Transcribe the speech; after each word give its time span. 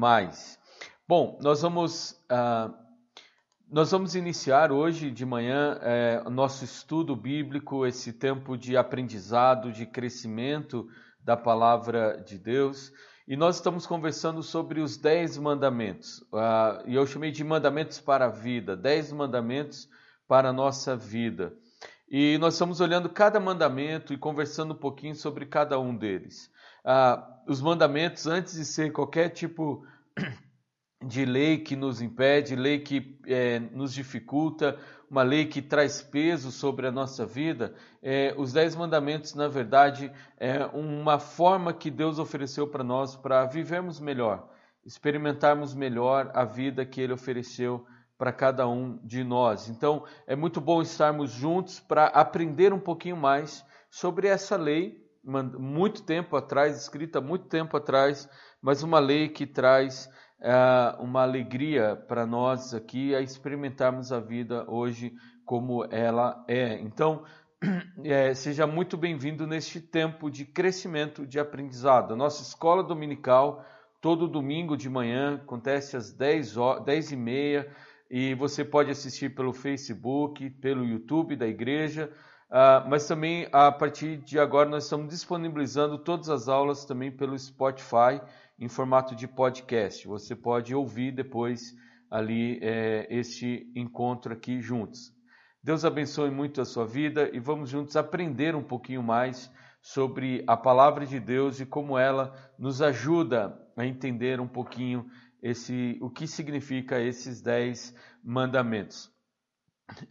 mais. 0.00 0.58
Bom, 1.06 1.38
nós 1.42 1.60
vamos, 1.60 2.12
uh, 2.32 2.74
nós 3.70 3.90
vamos 3.90 4.14
iniciar 4.14 4.72
hoje 4.72 5.10
de 5.10 5.26
manhã 5.26 5.78
é, 5.82 6.22
o 6.24 6.30
nosso 6.30 6.64
estudo 6.64 7.14
bíblico, 7.14 7.84
esse 7.84 8.14
tempo 8.14 8.56
de 8.56 8.78
aprendizado, 8.78 9.70
de 9.70 9.84
crescimento 9.84 10.88
da 11.22 11.36
palavra 11.36 12.22
de 12.26 12.38
Deus. 12.38 12.90
E 13.28 13.36
nós 13.36 13.56
estamos 13.56 13.86
conversando 13.86 14.42
sobre 14.42 14.80
os 14.80 14.96
dez 14.96 15.36
mandamentos. 15.36 16.20
Uh, 16.32 16.82
e 16.86 16.94
eu 16.94 17.06
chamei 17.06 17.30
de 17.30 17.44
mandamentos 17.44 18.00
para 18.00 18.24
a 18.24 18.30
vida, 18.30 18.74
dez 18.74 19.12
mandamentos 19.12 19.86
para 20.26 20.48
a 20.48 20.52
nossa 20.52 20.96
vida. 20.96 21.52
E 22.10 22.38
nós 22.38 22.54
estamos 22.54 22.80
olhando 22.80 23.10
cada 23.10 23.38
mandamento 23.38 24.14
e 24.14 24.16
conversando 24.18 24.72
um 24.72 24.78
pouquinho 24.78 25.14
sobre 25.14 25.44
cada 25.44 25.78
um 25.78 25.94
deles. 25.94 26.50
Ah, 26.84 27.40
os 27.46 27.60
mandamentos, 27.60 28.26
antes 28.26 28.54
de 28.54 28.64
ser 28.64 28.92
qualquer 28.92 29.30
tipo 29.30 29.84
de 31.04 31.24
lei 31.24 31.58
que 31.58 31.74
nos 31.74 32.02
impede, 32.02 32.54
lei 32.54 32.78
que 32.78 33.18
é, 33.26 33.58
nos 33.58 33.94
dificulta, 33.94 34.78
uma 35.10 35.22
lei 35.22 35.46
que 35.46 35.62
traz 35.62 36.02
peso 36.02 36.52
sobre 36.52 36.86
a 36.86 36.92
nossa 36.92 37.24
vida, 37.26 37.74
é, 38.02 38.34
os 38.36 38.52
dez 38.52 38.76
mandamentos, 38.76 39.34
na 39.34 39.48
verdade, 39.48 40.12
é 40.36 40.64
uma 40.66 41.18
forma 41.18 41.72
que 41.72 41.90
Deus 41.90 42.18
ofereceu 42.18 42.68
para 42.68 42.84
nós 42.84 43.16
para 43.16 43.44
vivermos 43.46 43.98
melhor, 43.98 44.48
experimentarmos 44.84 45.74
melhor 45.74 46.30
a 46.34 46.44
vida 46.44 46.84
que 46.84 47.00
Ele 47.00 47.14
ofereceu 47.14 47.84
para 48.16 48.32
cada 48.32 48.68
um 48.68 48.98
de 49.02 49.24
nós. 49.24 49.68
Então, 49.68 50.04
é 50.26 50.36
muito 50.36 50.60
bom 50.60 50.82
estarmos 50.82 51.30
juntos 51.30 51.80
para 51.80 52.06
aprender 52.06 52.72
um 52.72 52.78
pouquinho 52.78 53.16
mais 53.16 53.64
sobre 53.90 54.28
essa 54.28 54.56
lei, 54.56 55.02
muito 55.22 56.02
tempo 56.02 56.36
atrás, 56.36 56.76
escrita 56.76 57.20
muito 57.20 57.46
tempo 57.46 57.76
atrás, 57.76 58.28
mas 58.62 58.82
uma 58.82 58.98
lei 58.98 59.28
que 59.28 59.46
traz 59.46 60.08
uh, 60.40 61.02
uma 61.02 61.22
alegria 61.22 61.96
para 62.08 62.26
nós 62.26 62.74
aqui 62.74 63.14
a 63.14 63.20
experimentarmos 63.20 64.12
a 64.12 64.20
vida 64.20 64.64
hoje 64.68 65.12
como 65.44 65.84
ela 65.90 66.44
é. 66.48 66.78
Então, 66.80 67.24
é, 68.04 68.32
seja 68.34 68.66
muito 68.66 68.96
bem-vindo 68.96 69.46
neste 69.46 69.80
tempo 69.80 70.30
de 70.30 70.44
crescimento, 70.44 71.26
de 71.26 71.38
aprendizado. 71.38 72.14
A 72.14 72.16
nossa 72.16 72.42
escola 72.42 72.82
dominical, 72.82 73.64
todo 74.00 74.28
domingo 74.28 74.76
de 74.76 74.88
manhã, 74.88 75.34
acontece 75.42 75.96
às 75.96 76.12
10, 76.12 76.56
horas, 76.56 76.84
10 76.84 77.12
e 77.12 77.16
meia 77.16 77.70
e 78.10 78.34
você 78.34 78.64
pode 78.64 78.90
assistir 78.90 79.34
pelo 79.34 79.52
Facebook, 79.52 80.50
pelo 80.50 80.84
YouTube 80.84 81.36
da 81.36 81.46
igreja, 81.46 82.10
uh, 82.50 82.88
mas 82.88 83.06
também 83.06 83.48
a 83.52 83.72
partir 83.72 84.18
de 84.18 84.38
agora 84.38 84.68
nós 84.68 84.84
estamos 84.84 85.08
disponibilizando 85.08 85.98
todas 85.98 86.28
as 86.28 86.48
aulas 86.48 86.84
também 86.84 87.10
pelo 87.10 87.38
Spotify 87.38 88.20
em 88.58 88.68
formato 88.68 89.14
de 89.14 89.26
podcast. 89.26 90.06
Você 90.06 90.36
pode 90.36 90.74
ouvir 90.74 91.12
depois 91.12 91.74
ali 92.10 92.58
é, 92.60 93.06
este 93.08 93.70
encontro 93.74 94.32
aqui 94.32 94.60
juntos. 94.60 95.12
Deus 95.62 95.84
abençoe 95.84 96.30
muito 96.30 96.60
a 96.60 96.64
sua 96.64 96.86
vida 96.86 97.30
e 97.32 97.38
vamos 97.38 97.70
juntos 97.70 97.96
aprender 97.96 98.54
um 98.54 98.62
pouquinho 98.62 99.02
mais 99.02 99.50
sobre 99.80 100.42
a 100.46 100.56
palavra 100.56 101.06
de 101.06 101.20
Deus 101.20 101.60
e 101.60 101.66
como 101.66 101.96
ela 101.96 102.34
nos 102.58 102.82
ajuda 102.82 103.58
a 103.76 103.86
entender 103.86 104.40
um 104.40 104.48
pouquinho 104.48 105.06
esse, 105.42 105.98
o 106.02 106.10
que 106.10 106.26
significa 106.26 107.00
esses 107.00 107.40
dez 107.40 107.94
mandamentos. 108.22 109.10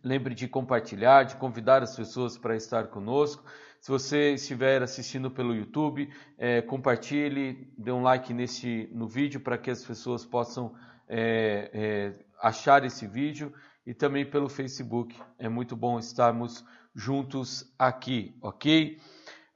Lembre 0.03 0.33
de 0.35 0.47
compartilhar, 0.47 1.23
de 1.23 1.35
convidar 1.35 1.83
as 1.83 1.95
pessoas 1.95 2.37
para 2.37 2.55
estar 2.55 2.87
conosco. 2.87 3.43
Se 3.79 3.89
você 3.89 4.33
estiver 4.33 4.81
assistindo 4.83 5.31
pelo 5.31 5.55
YouTube, 5.55 6.11
é, 6.37 6.61
compartilhe, 6.61 7.71
dê 7.77 7.91
um 7.91 8.01
like 8.01 8.33
nesse, 8.33 8.89
no 8.91 9.07
vídeo 9.07 9.39
para 9.39 9.57
que 9.57 9.71
as 9.71 9.83
pessoas 9.83 10.25
possam 10.25 10.75
é, 11.07 11.69
é, 11.73 12.25
achar 12.41 12.83
esse 12.83 13.07
vídeo 13.07 13.53
e 13.85 13.93
também 13.93 14.25
pelo 14.25 14.49
Facebook. 14.49 15.15
É 15.37 15.47
muito 15.47 15.75
bom 15.75 15.97
estarmos 15.97 16.65
juntos 16.93 17.73
aqui, 17.79 18.37
ok? 18.41 18.99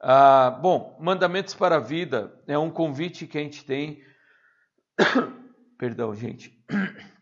Ah, 0.00 0.50
bom, 0.50 0.96
mandamentos 1.00 1.54
para 1.54 1.76
a 1.76 1.80
vida 1.80 2.34
é 2.46 2.58
um 2.58 2.70
convite 2.70 3.26
que 3.26 3.38
a 3.38 3.40
gente 3.42 3.64
tem 3.64 4.02
Perdão, 5.78 6.14
gente. 6.14 6.56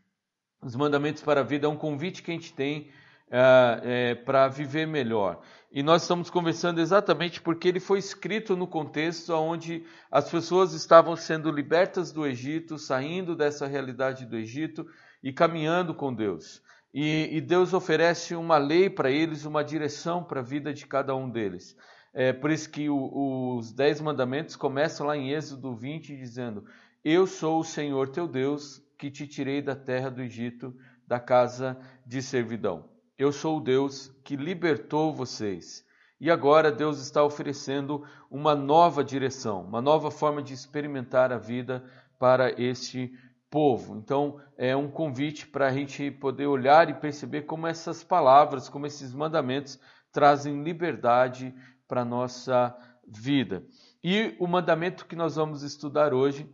Os 0.62 0.76
mandamentos 0.76 1.22
para 1.22 1.40
a 1.40 1.44
vida 1.44 1.66
é 1.66 1.68
um 1.68 1.76
convite 1.76 2.22
que 2.22 2.30
a 2.30 2.34
gente 2.34 2.54
tem 2.54 2.88
é, 3.28 3.80
é, 3.82 4.14
para 4.14 4.46
viver 4.46 4.86
melhor. 4.86 5.42
E 5.72 5.82
nós 5.82 6.02
estamos 6.02 6.30
conversando 6.30 6.80
exatamente 6.80 7.40
porque 7.40 7.66
ele 7.66 7.80
foi 7.80 7.98
escrito 7.98 8.54
no 8.54 8.68
contexto 8.68 9.32
onde 9.32 9.84
as 10.08 10.30
pessoas 10.30 10.72
estavam 10.72 11.16
sendo 11.16 11.50
libertas 11.50 12.12
do 12.12 12.24
Egito, 12.24 12.78
saindo 12.78 13.34
dessa 13.34 13.66
realidade 13.66 14.24
do 14.24 14.36
Egito 14.36 14.86
e 15.20 15.32
caminhando 15.32 15.94
com 15.94 16.14
Deus. 16.14 16.62
E, 16.94 17.28
e 17.32 17.40
Deus 17.40 17.72
oferece 17.72 18.36
uma 18.36 18.58
lei 18.58 18.88
para 18.88 19.10
eles, 19.10 19.44
uma 19.44 19.64
direção 19.64 20.22
para 20.22 20.40
a 20.40 20.44
vida 20.44 20.72
de 20.72 20.86
cada 20.86 21.16
um 21.16 21.28
deles. 21.28 21.76
É 22.14 22.32
por 22.32 22.50
isso 22.50 22.70
que 22.70 22.88
o, 22.88 23.56
os 23.56 23.72
Dez 23.72 24.00
Mandamentos 24.00 24.54
começam 24.54 25.06
lá 25.06 25.16
em 25.16 25.32
Êxodo 25.32 25.74
20, 25.74 26.14
dizendo: 26.14 26.64
eu 27.04 27.26
sou 27.26 27.58
o 27.58 27.64
Senhor 27.64 28.10
teu 28.10 28.28
Deus, 28.28 28.80
que 29.02 29.10
te 29.10 29.26
tirei 29.26 29.60
da 29.60 29.74
terra 29.74 30.08
do 30.08 30.22
Egito, 30.22 30.72
da 31.08 31.18
casa 31.18 31.76
de 32.06 32.22
servidão. 32.22 32.88
Eu 33.18 33.32
sou 33.32 33.56
o 33.56 33.60
Deus 33.60 34.14
que 34.22 34.36
libertou 34.36 35.12
vocês. 35.12 35.84
E 36.20 36.30
agora 36.30 36.70
Deus 36.70 37.00
está 37.00 37.24
oferecendo 37.24 38.06
uma 38.30 38.54
nova 38.54 39.02
direção, 39.02 39.64
uma 39.64 39.82
nova 39.82 40.08
forma 40.08 40.40
de 40.40 40.54
experimentar 40.54 41.32
a 41.32 41.36
vida 41.36 41.84
para 42.16 42.52
este 42.62 43.12
povo. 43.50 43.96
Então, 43.96 44.40
é 44.56 44.76
um 44.76 44.88
convite 44.88 45.48
para 45.48 45.66
a 45.66 45.72
gente 45.72 46.08
poder 46.08 46.46
olhar 46.46 46.88
e 46.88 46.94
perceber 46.94 47.42
como 47.42 47.66
essas 47.66 48.04
palavras, 48.04 48.69
como 48.69 48.86
esses 48.86 49.12
mandamentos 49.12 49.80
trazem 50.12 50.62
liberdade 50.62 51.52
para 51.88 52.02
a 52.02 52.04
nossa 52.04 52.72
vida. 53.04 53.64
E 54.04 54.36
o 54.38 54.46
mandamento 54.46 55.06
que 55.06 55.16
nós 55.16 55.34
vamos 55.34 55.64
estudar 55.64 56.14
hoje 56.14 56.48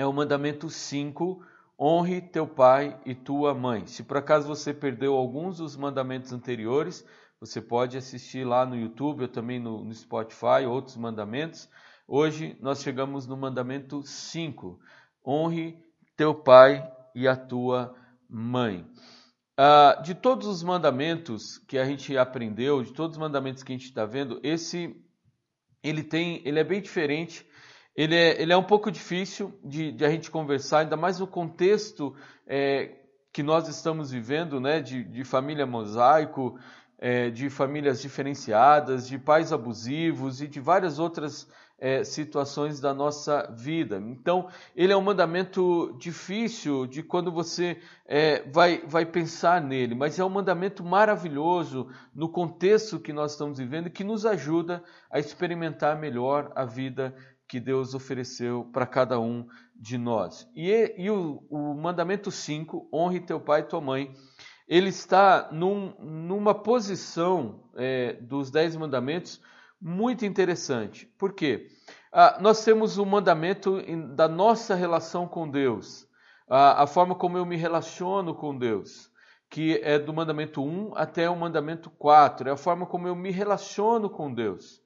é 0.00 0.06
o 0.06 0.12
mandamento 0.14 0.70
5, 0.70 1.44
honre 1.78 2.22
teu 2.22 2.46
pai 2.46 2.98
e 3.04 3.14
tua 3.14 3.52
mãe. 3.52 3.86
Se 3.86 4.02
por 4.02 4.16
acaso 4.16 4.48
você 4.48 4.72
perdeu 4.72 5.12
alguns 5.12 5.58
dos 5.58 5.76
mandamentos 5.76 6.32
anteriores, 6.32 7.06
você 7.38 7.60
pode 7.60 7.98
assistir 7.98 8.42
lá 8.42 8.64
no 8.64 8.74
YouTube 8.74 9.24
ou 9.24 9.28
também 9.28 9.60
no, 9.60 9.84
no 9.84 9.92
Spotify, 9.92 10.64
outros 10.66 10.96
mandamentos. 10.96 11.68
Hoje 12.08 12.56
nós 12.62 12.82
chegamos 12.82 13.26
no 13.26 13.36
mandamento 13.36 14.02
5, 14.02 14.80
honre 15.22 15.76
teu 16.16 16.34
pai 16.34 16.90
e 17.14 17.28
a 17.28 17.36
tua 17.36 17.94
mãe. 18.26 18.86
Uh, 19.58 20.02
de 20.02 20.14
todos 20.14 20.46
os 20.46 20.62
mandamentos 20.62 21.58
que 21.68 21.76
a 21.76 21.84
gente 21.84 22.16
aprendeu, 22.16 22.82
de 22.82 22.94
todos 22.94 23.18
os 23.18 23.20
mandamentos 23.20 23.62
que 23.62 23.70
a 23.70 23.76
gente 23.76 23.84
está 23.84 24.06
vendo, 24.06 24.40
esse 24.42 24.96
ele 25.82 26.02
tem, 26.02 26.40
ele 26.46 26.58
é 26.58 26.64
bem 26.64 26.80
diferente 26.80 27.46
ele 28.00 28.16
é, 28.16 28.40
ele 28.40 28.50
é 28.50 28.56
um 28.56 28.62
pouco 28.62 28.90
difícil 28.90 29.52
de, 29.62 29.92
de 29.92 30.06
a 30.06 30.08
gente 30.08 30.30
conversar, 30.30 30.78
ainda 30.78 30.96
mais 30.96 31.20
no 31.20 31.26
contexto 31.26 32.16
é, 32.46 32.92
que 33.30 33.42
nós 33.42 33.68
estamos 33.68 34.10
vivendo, 34.10 34.58
né, 34.58 34.80
de, 34.80 35.04
de 35.04 35.22
família 35.22 35.66
mosaico, 35.66 36.58
é, 36.98 37.28
de 37.28 37.50
famílias 37.50 38.00
diferenciadas, 38.00 39.06
de 39.06 39.18
pais 39.18 39.52
abusivos 39.52 40.40
e 40.40 40.48
de 40.48 40.60
várias 40.60 40.98
outras 40.98 41.46
é, 41.78 42.02
situações 42.02 42.80
da 42.80 42.94
nossa 42.94 43.54
vida. 43.54 43.98
Então, 43.98 44.48
ele 44.74 44.94
é 44.94 44.96
um 44.96 45.02
mandamento 45.02 45.94
difícil 45.98 46.86
de 46.86 47.02
quando 47.02 47.30
você 47.30 47.82
é, 48.06 48.48
vai, 48.48 48.82
vai 48.86 49.04
pensar 49.04 49.60
nele, 49.60 49.94
mas 49.94 50.18
é 50.18 50.24
um 50.24 50.30
mandamento 50.30 50.82
maravilhoso 50.82 51.86
no 52.14 52.30
contexto 52.30 52.98
que 52.98 53.12
nós 53.12 53.32
estamos 53.32 53.58
vivendo 53.58 53.90
que 53.90 54.04
nos 54.04 54.24
ajuda 54.24 54.82
a 55.10 55.18
experimentar 55.18 55.98
melhor 55.98 56.50
a 56.54 56.64
vida 56.64 57.14
que 57.50 57.58
Deus 57.58 57.94
ofereceu 57.94 58.64
para 58.72 58.86
cada 58.86 59.18
um 59.18 59.44
de 59.74 59.98
nós. 59.98 60.48
E, 60.54 60.94
e 60.96 61.10
o, 61.10 61.44
o, 61.50 61.74
mandamento 61.74 62.30
5, 62.30 62.88
honre 62.94 63.18
teu 63.18 63.40
pai 63.40 63.62
e 63.62 63.64
tua 63.64 63.80
mãe, 63.80 64.14
ele 64.68 64.88
está 64.88 65.48
num, 65.50 65.92
numa 65.98 66.54
posição 66.54 67.68
é, 67.74 68.12
dos 68.12 68.52
dez 68.52 68.76
mandamentos 68.76 69.42
muito 69.82 70.24
interessante. 70.24 71.06
Por 71.18 71.32
quê? 71.32 71.66
Ah, 72.12 72.38
nós 72.40 72.64
temos 72.64 72.98
o 72.98 73.04
mandamento 73.04 73.82
da 74.14 74.28
nossa 74.28 74.76
relação 74.76 75.26
com 75.26 75.50
Deus, 75.50 76.06
a, 76.48 76.84
a 76.84 76.86
forma 76.86 77.16
como 77.16 77.36
eu 77.36 77.44
me 77.44 77.56
relaciono 77.56 78.32
com 78.32 78.56
Deus, 78.56 79.10
que 79.48 79.80
é 79.82 79.98
do 79.98 80.14
mandamento 80.14 80.62
1 80.62 80.92
até 80.94 81.28
o 81.28 81.34
mandamento 81.34 81.90
4, 81.90 82.48
é 82.48 82.52
a 82.52 82.56
forma 82.56 82.86
como 82.86 83.08
eu 83.08 83.16
me 83.16 83.32
relaciono 83.32 84.08
com 84.08 84.32
Deus. 84.32 84.80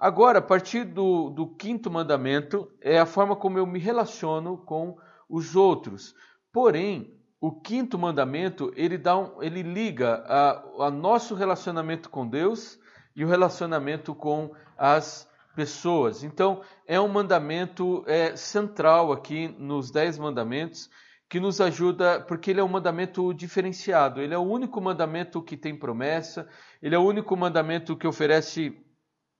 Agora, 0.00 0.38
a 0.38 0.42
partir 0.42 0.84
do, 0.84 1.28
do 1.28 1.46
quinto 1.46 1.90
mandamento, 1.90 2.72
é 2.80 2.98
a 2.98 3.04
forma 3.04 3.36
como 3.36 3.58
eu 3.58 3.66
me 3.66 3.78
relaciono 3.78 4.56
com 4.56 4.96
os 5.28 5.54
outros. 5.54 6.14
Porém, 6.50 7.20
o 7.38 7.52
quinto 7.52 7.98
mandamento, 7.98 8.72
ele, 8.74 8.96
dá 8.96 9.18
um, 9.18 9.42
ele 9.42 9.62
liga 9.62 10.24
a, 10.26 10.86
a 10.86 10.90
nosso 10.90 11.34
relacionamento 11.34 12.08
com 12.08 12.26
Deus 12.26 12.80
e 13.14 13.22
o 13.22 13.28
relacionamento 13.28 14.14
com 14.14 14.54
as 14.78 15.28
pessoas. 15.54 16.24
Então, 16.24 16.62
é 16.86 16.98
um 16.98 17.08
mandamento 17.08 18.02
é, 18.06 18.34
central 18.36 19.12
aqui 19.12 19.54
nos 19.58 19.90
Dez 19.90 20.18
Mandamentos 20.18 20.88
que 21.28 21.38
nos 21.38 21.60
ajuda, 21.60 22.20
porque 22.22 22.50
ele 22.50 22.60
é 22.60 22.64
um 22.64 22.68
mandamento 22.68 23.34
diferenciado. 23.34 24.22
Ele 24.22 24.32
é 24.32 24.38
o 24.38 24.42
único 24.42 24.80
mandamento 24.80 25.42
que 25.42 25.58
tem 25.58 25.76
promessa, 25.76 26.48
ele 26.82 26.94
é 26.94 26.98
o 26.98 27.04
único 27.04 27.36
mandamento 27.36 27.96
que 27.96 28.06
oferece 28.06 28.76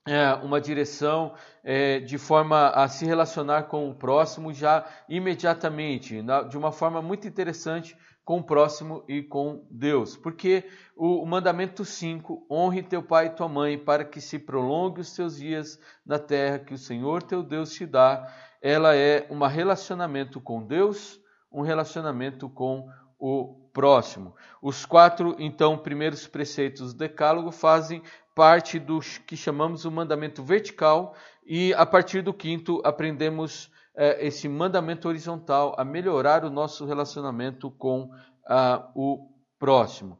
é, 0.06 0.32
uma 0.35 0.61
direção 0.61 1.35
é, 1.62 2.00
de 2.00 2.17
forma 2.17 2.69
a 2.70 2.88
se 2.88 3.05
relacionar 3.05 3.64
com 3.64 3.91
o 3.91 3.94
próximo 3.94 4.52
já 4.52 4.87
imediatamente, 5.08 6.23
na, 6.23 6.43
de 6.43 6.56
uma 6.56 6.73
forma 6.73 7.02
muito 7.02 7.29
interessante 7.29 7.97
com 8.25 8.38
o 8.38 8.43
próximo 8.43 9.05
e 9.08 9.23
com 9.23 9.67
Deus. 9.70 10.17
Porque 10.17 10.64
o, 10.97 11.23
o 11.23 11.26
mandamento 11.26 11.85
5, 11.85 12.47
honre 12.50 12.82
teu 12.82 13.02
pai 13.02 13.26
e 13.26 13.31
tua 13.31 13.49
mãe 13.49 13.79
para 13.79 14.05
que 14.05 14.20
se 14.20 14.38
prolongue 14.38 15.00
os 15.00 15.12
teus 15.14 15.37
dias 15.37 15.79
na 16.05 16.19
terra 16.19 16.58
que 16.58 16.75
o 16.75 16.79
Senhor 16.79 17.23
teu 17.23 17.43
Deus 17.43 17.73
te 17.73 17.85
dá, 17.85 18.32
ela 18.62 18.94
é 18.94 19.26
um 19.31 19.44
relacionamento 19.47 20.41
com 20.41 20.62
Deus, 20.62 21.20
um 21.50 21.62
relacionamento 21.62 22.49
com 22.49 22.88
o 23.19 23.69
próximo. 23.73 24.35
Os 24.62 24.85
quatro, 24.87 25.37
então, 25.38 25.76
primeiros 25.76 26.26
preceitos 26.26 26.93
do 26.93 26.99
Decálogo 26.99 27.50
fazem 27.50 28.02
parte 28.40 28.78
do 28.78 29.00
que 29.26 29.37
chamamos 29.37 29.84
o 29.84 29.90
mandamento 29.90 30.42
vertical, 30.42 31.14
e 31.44 31.75
a 31.75 31.84
partir 31.84 32.22
do 32.22 32.32
quinto 32.32 32.81
aprendemos 32.82 33.70
é, 33.94 34.26
esse 34.26 34.48
mandamento 34.48 35.06
horizontal 35.06 35.75
a 35.76 35.84
melhorar 35.84 36.42
o 36.42 36.48
nosso 36.48 36.87
relacionamento 36.87 37.70
com 37.70 38.10
ah, 38.48 38.90
o 38.94 39.28
próximo. 39.58 40.19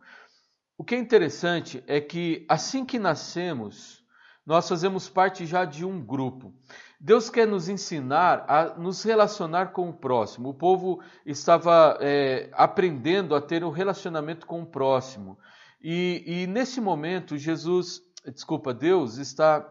O 0.76 0.84
que 0.84 0.94
é 0.94 0.99
interessante 0.99 1.82
é 1.87 1.99
que 1.99 2.44
assim 2.46 2.84
que 2.84 2.99
nascemos, 2.99 4.05
nós 4.44 4.69
fazemos 4.69 5.08
parte 5.08 5.46
já 5.46 5.64
de 5.64 5.82
um 5.82 6.05
grupo. 6.05 6.52
Deus 7.00 7.31
quer 7.31 7.46
nos 7.46 7.70
ensinar 7.70 8.44
a 8.46 8.78
nos 8.78 9.02
relacionar 9.02 9.72
com 9.72 9.88
o 9.88 9.94
próximo. 9.94 10.50
O 10.50 10.55
povo 10.55 11.02
estava 11.25 11.96
é, 12.02 12.50
aprendendo 12.52 13.34
a 13.34 13.40
ter 13.40 13.64
um 13.64 13.70
relacionamento 13.70 14.46
com 14.46 14.61
o 14.61 14.67
próximo. 14.67 15.38
E, 15.82 16.22
e 16.26 16.46
nesse 16.46 16.81
momento, 16.81 17.38
Jesus, 17.38 18.02
desculpa, 18.26 18.75
Deus 18.75 19.17
está 19.17 19.67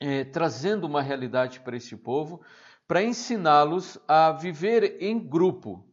é, 0.00 0.24
trazendo 0.24 0.86
uma 0.86 1.02
realidade 1.02 1.60
para 1.60 1.76
este 1.76 1.96
povo, 1.96 2.40
para 2.86 3.02
ensiná-los 3.02 3.98
a 4.06 4.32
viver 4.32 4.96
em 5.00 5.18
grupo. 5.18 5.86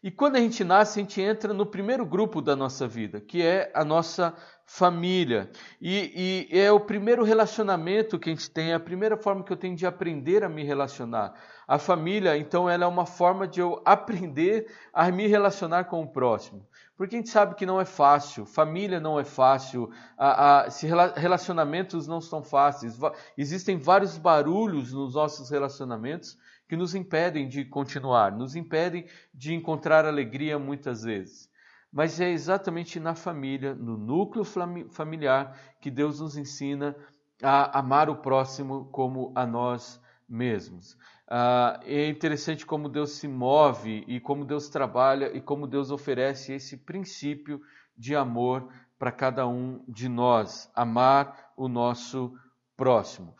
E 0.00 0.12
quando 0.12 0.36
a 0.36 0.40
gente 0.40 0.62
nasce, 0.62 1.00
a 1.00 1.02
gente 1.02 1.20
entra 1.20 1.52
no 1.52 1.66
primeiro 1.66 2.06
grupo 2.06 2.40
da 2.40 2.54
nossa 2.54 2.86
vida, 2.86 3.20
que 3.20 3.42
é 3.42 3.72
a 3.74 3.84
nossa 3.84 4.32
família. 4.64 5.50
E, 5.80 6.46
e, 6.52 6.58
é 6.58 6.70
o 6.70 6.78
primeiro 6.78 7.24
relacionamento 7.24 8.18
que 8.18 8.30
a 8.30 8.32
gente 8.32 8.48
tem, 8.48 8.70
é 8.70 8.74
a 8.74 8.80
primeira 8.80 9.16
forma 9.16 9.42
que 9.42 9.52
eu 9.52 9.56
tenho 9.56 9.74
de 9.74 9.86
aprender 9.86 10.44
a 10.44 10.48
me 10.48 10.62
relacionar. 10.62 11.34
A 11.66 11.78
família, 11.78 12.36
então, 12.38 12.70
ela 12.70 12.84
é 12.84 12.86
uma 12.86 13.06
forma 13.06 13.48
de 13.48 13.58
eu 13.58 13.82
aprender 13.84 14.70
a 14.92 15.10
me 15.10 15.26
relacionar 15.26 15.84
com 15.84 16.02
o 16.02 16.08
próximo. 16.08 16.64
Porque 16.98 17.14
a 17.14 17.18
gente 17.20 17.30
sabe 17.30 17.54
que 17.54 17.64
não 17.64 17.80
é 17.80 17.84
fácil, 17.84 18.44
família 18.44 18.98
não 18.98 19.20
é 19.20 19.24
fácil, 19.24 19.88
a, 20.16 20.62
a, 20.62 20.68
relacionamentos 21.14 22.08
não 22.08 22.20
são 22.20 22.42
fáceis. 22.42 22.98
Existem 23.36 23.78
vários 23.78 24.18
barulhos 24.18 24.92
nos 24.92 25.14
nossos 25.14 25.48
relacionamentos 25.48 26.36
que 26.68 26.76
nos 26.76 26.96
impedem 26.96 27.48
de 27.48 27.64
continuar, 27.64 28.32
nos 28.32 28.56
impedem 28.56 29.06
de 29.32 29.54
encontrar 29.54 30.04
alegria 30.04 30.58
muitas 30.58 31.04
vezes. 31.04 31.48
Mas 31.92 32.20
é 32.20 32.30
exatamente 32.30 32.98
na 32.98 33.14
família, 33.14 33.76
no 33.76 33.96
núcleo 33.96 34.44
familiar, 34.90 35.56
que 35.80 35.92
Deus 35.92 36.18
nos 36.18 36.36
ensina 36.36 36.96
a 37.40 37.78
amar 37.78 38.10
o 38.10 38.16
próximo 38.16 38.86
como 38.86 39.32
a 39.36 39.46
nós 39.46 40.00
mesmos. 40.28 40.96
Ah, 41.26 41.80
é 41.84 42.08
interessante 42.08 42.66
como 42.66 42.88
Deus 42.88 43.12
se 43.12 43.26
move 43.28 44.04
e 44.06 44.20
como 44.20 44.44
Deus 44.44 44.68
trabalha 44.68 45.36
e 45.36 45.40
como 45.40 45.66
Deus 45.66 45.90
oferece 45.90 46.52
esse 46.52 46.76
princípio 46.76 47.60
de 47.96 48.14
amor 48.14 48.68
para 48.98 49.12
cada 49.12 49.46
um 49.46 49.84
de 49.88 50.08
nós, 50.08 50.70
amar 50.74 51.52
o 51.56 51.68
nosso 51.68 52.34
próximo. 52.76 53.34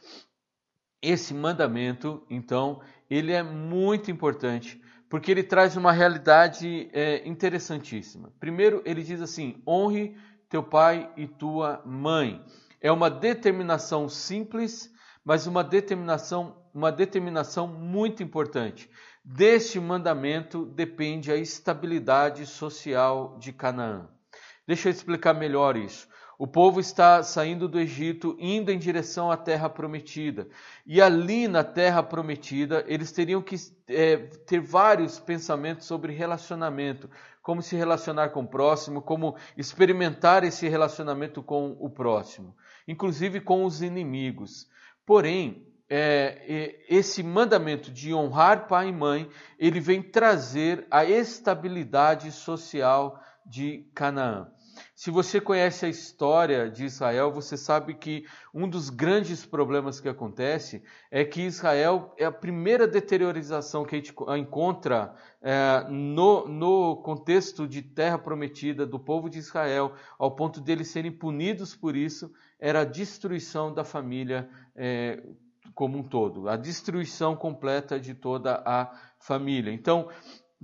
Esse 1.03 1.35
mandamento, 1.35 2.25
então, 2.29 2.81
ele 3.09 3.33
é 3.33 3.43
muito 3.43 4.11
importante 4.11 4.81
porque 5.09 5.31
ele 5.31 5.43
traz 5.43 5.77
uma 5.77 5.93
realidade 5.93 6.91
é, 6.93 7.27
interessantíssima. 7.27 8.33
Primeiro, 8.39 8.83
ele 8.85 9.03
diz 9.03 9.23
assim: 9.23 9.63
honre 9.67 10.17
teu 10.49 10.63
pai 10.63 11.11
e 11.17 11.27
tua 11.27 11.83
mãe. 11.85 12.45
É 12.81 12.93
uma 12.93 13.11
determinação 13.11 14.09
simples, 14.09 14.93
mas 15.25 15.47
uma 15.47 15.65
determinação, 15.65 16.57
uma 16.79 16.93
determinação 16.93 17.67
muito 17.67 18.23
importante. 18.23 18.89
Deste 19.25 19.81
mandamento 19.81 20.65
depende 20.65 21.33
a 21.33 21.37
estabilidade 21.37 22.47
social 22.47 23.37
de 23.41 23.53
Canaã. 23.53 24.09
Deixa 24.65 24.89
eu 24.89 24.93
explicar 24.93 25.35
melhor 25.35 25.77
isso. 25.77 26.07
O 26.39 26.47
povo 26.47 26.79
está 26.79 27.21
saindo 27.25 27.67
do 27.69 27.81
Egito, 27.81 28.37
indo 28.39 28.71
em 28.71 28.79
direção 28.79 29.29
à 29.29 29.37
terra 29.37 29.69
prometida. 29.69 30.49
E 30.87 31.03
ali 31.03 31.49
na 31.49 31.65
terra 31.65 32.01
prometida, 32.01 32.85
eles 32.87 33.11
teriam 33.11 33.43
que 33.43 33.57
é, 33.89 34.17
ter 34.47 34.61
vários 34.61 35.19
pensamentos 35.19 35.85
sobre 35.85 36.13
relacionamento, 36.13 37.11
como 37.43 37.61
se 37.61 37.75
relacionar 37.75 38.29
com 38.29 38.43
o 38.43 38.49
próximo, 38.49 39.03
como 39.03 39.37
experimentar 39.57 40.45
esse 40.45 40.69
relacionamento 40.69 41.43
com 41.43 41.77
o 41.81 41.91
próximo, 41.91 42.55
inclusive 42.87 43.41
com 43.41 43.65
os 43.65 43.83
inimigos. 43.83 44.69
Porém, 45.05 45.68
é, 45.89 46.81
esse 46.89 47.23
mandamento 47.23 47.91
de 47.91 48.13
honrar 48.13 48.69
pai 48.69 48.89
e 48.89 48.93
mãe, 48.93 49.29
ele 49.59 49.81
vem 49.81 50.03
trazer 50.03 50.87
a 50.91 51.05
estabilidade 51.05 52.31
social 52.31 53.23
de 53.47 53.89
Canaã. 53.95 54.49
Se 54.95 55.11
você 55.11 55.41
conhece 55.41 55.87
a 55.87 55.89
história 55.89 56.71
de 56.71 56.85
Israel, 56.85 57.33
você 57.33 57.57
sabe 57.57 57.95
que 57.95 58.25
um 58.53 58.69
dos 58.69 58.91
grandes 58.91 59.45
problemas 59.45 60.01
que 60.01 60.09
acontece 60.09 60.83
é 61.11 61.25
que 61.25 61.43
Israel 61.43 62.15
é 62.17 62.25
a 62.25 62.33
primeira 62.33 62.87
deteriorização 62.87 63.85
que 63.85 63.95
a 63.95 63.99
gente 63.99 64.15
encontra 64.37 65.15
é, 65.41 65.87
no, 65.89 66.47
no 66.49 66.97
contexto 66.97 67.67
de 67.67 67.83
terra 67.83 68.19
prometida 68.19 68.87
do 68.87 68.99
povo 68.99 69.29
de 69.29 69.39
Israel, 69.39 69.95
ao 70.19 70.35
ponto 70.35 70.61
deles 70.61 70.89
serem 70.89 71.13
punidos 71.13 71.75
por 71.75 71.97
isso, 71.97 72.33
era 72.59 72.81
a 72.81 72.85
destruição 72.85 73.73
da 73.73 73.85
família 73.85 74.49
é, 74.75 75.23
como 75.79 75.97
um 75.97 76.03
todo, 76.03 76.49
a 76.49 76.57
destruição 76.57 77.37
completa 77.37 78.01
de 78.01 78.13
toda 78.13 78.61
a 78.67 78.91
família. 79.21 79.73
Então, 79.73 80.09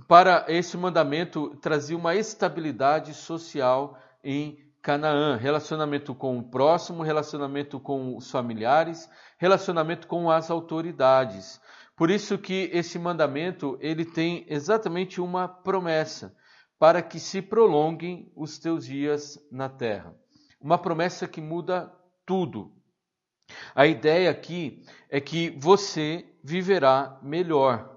para 0.09 0.43
esse 0.49 0.75
mandamento 0.75 1.55
trazia 1.61 1.95
uma 1.95 2.15
estabilidade 2.15 3.13
social 3.13 3.97
em 4.21 4.59
Canaã, 4.81 5.37
relacionamento 5.37 6.13
com 6.13 6.37
o 6.37 6.43
próximo, 6.43 7.01
relacionamento 7.01 7.79
com 7.79 8.17
os 8.17 8.29
familiares, 8.29 9.09
relacionamento 9.37 10.05
com 10.05 10.29
as 10.29 10.51
autoridades. 10.51 11.61
Por 11.95 12.11
isso 12.11 12.37
que 12.37 12.69
esse 12.73 12.99
mandamento, 12.99 13.77
ele 13.79 14.03
tem 14.03 14.45
exatamente 14.49 15.21
uma 15.21 15.47
promessa 15.47 16.35
para 16.77 17.01
que 17.01 17.21
se 17.21 17.41
prolonguem 17.41 18.29
os 18.35 18.59
teus 18.59 18.85
dias 18.85 19.39
na 19.49 19.69
terra. 19.69 20.13
Uma 20.59 20.77
promessa 20.77 21.25
que 21.25 21.39
muda 21.39 21.89
tudo. 22.25 22.74
A 23.75 23.85
ideia 23.85 24.31
aqui 24.31 24.81
é 25.09 25.19
que 25.19 25.49
você 25.49 26.25
viverá 26.43 27.19
melhor. 27.21 27.93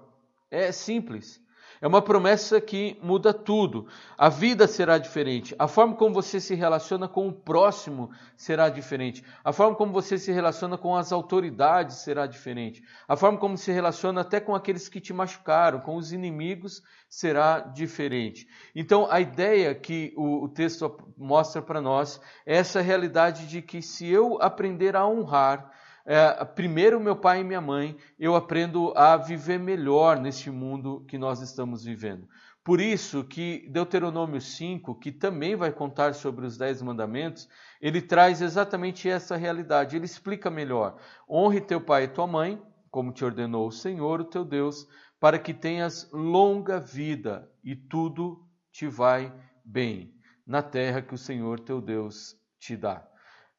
É 0.51 0.71
simples. 0.71 1.41
É 1.81 1.87
uma 1.87 2.01
promessa 2.01 2.59
que 2.59 2.99
muda 3.01 3.33
tudo. 3.33 3.87
A 4.17 4.27
vida 4.27 4.67
será 4.67 4.97
diferente. 4.97 5.55
A 5.57 5.67
forma 5.67 5.95
como 5.95 6.13
você 6.13 6.39
se 6.39 6.53
relaciona 6.53 7.07
com 7.07 7.27
o 7.27 7.33
próximo 7.33 8.11
será 8.35 8.67
diferente. 8.67 9.23
A 9.43 9.53
forma 9.53 9.75
como 9.75 9.93
você 9.93 10.17
se 10.17 10.31
relaciona 10.31 10.77
com 10.77 10.95
as 10.95 11.13
autoridades 11.13 11.97
será 11.97 12.27
diferente. 12.27 12.83
A 13.07 13.15
forma 13.15 13.37
como 13.37 13.57
se 13.57 13.71
relaciona 13.71 14.21
até 14.21 14.41
com 14.41 14.53
aqueles 14.53 14.89
que 14.89 14.99
te 14.99 15.13
machucaram, 15.13 15.79
com 15.79 15.95
os 15.95 16.11
inimigos, 16.11 16.83
será 17.07 17.59
diferente. 17.59 18.47
Então, 18.75 19.07
a 19.09 19.21
ideia 19.21 19.73
que 19.73 20.13
o, 20.17 20.49
texto 20.49 20.97
mostra 21.17 21.61
para 21.61 21.79
nós 21.79 22.19
é 22.45 22.57
essa 22.57 22.81
realidade 22.81 23.47
de 23.47 23.61
que 23.61 23.81
se 23.81 24.07
eu 24.07 24.37
aprender 24.41 24.95
a 24.95 25.07
honrar, 25.07 25.71
é, 26.05 26.43
primeiro 26.45 26.99
meu 26.99 27.15
pai 27.15 27.41
e 27.41 27.43
minha 27.43 27.61
mãe, 27.61 27.95
eu 28.17 28.35
aprendo 28.35 28.93
a 28.95 29.17
viver 29.17 29.59
melhor 29.59 30.19
neste 30.19 30.49
mundo 30.49 31.05
que 31.07 31.17
nós 31.17 31.41
estamos 31.41 31.83
vivendo. 31.83 32.27
Por 32.63 32.79
isso 32.81 33.23
que 33.23 33.67
Deuteronômio 33.69 34.39
5, 34.39 34.99
que 34.99 35.11
também 35.11 35.55
vai 35.55 35.71
contar 35.71 36.13
sobre 36.13 36.45
os 36.45 36.57
dez 36.57 36.81
mandamentos, 36.81 37.49
ele 37.81 38.01
traz 38.01 38.41
exatamente 38.41 39.09
essa 39.09 39.35
realidade. 39.35 39.95
Ele 39.95 40.05
explica 40.05 40.49
melhor. 40.49 40.97
Honre 41.27 41.61
teu 41.61 41.81
pai 41.81 42.03
e 42.03 42.07
tua 42.09 42.27
mãe, 42.27 42.61
como 42.91 43.11
te 43.11 43.23
ordenou 43.25 43.67
o 43.67 43.71
Senhor, 43.71 44.21
o 44.21 44.25
teu 44.25 44.45
Deus, 44.45 44.87
para 45.19 45.39
que 45.39 45.53
tenhas 45.53 46.09
longa 46.11 46.79
vida 46.79 47.49
e 47.63 47.75
tudo 47.75 48.45
te 48.71 48.87
vai 48.87 49.33
bem 49.63 50.13
na 50.45 50.61
terra 50.61 51.01
que 51.01 51.13
o 51.13 51.17
Senhor 51.17 51.59
teu 51.59 51.81
Deus 51.81 52.35
te 52.59 52.75
dá. 52.75 53.07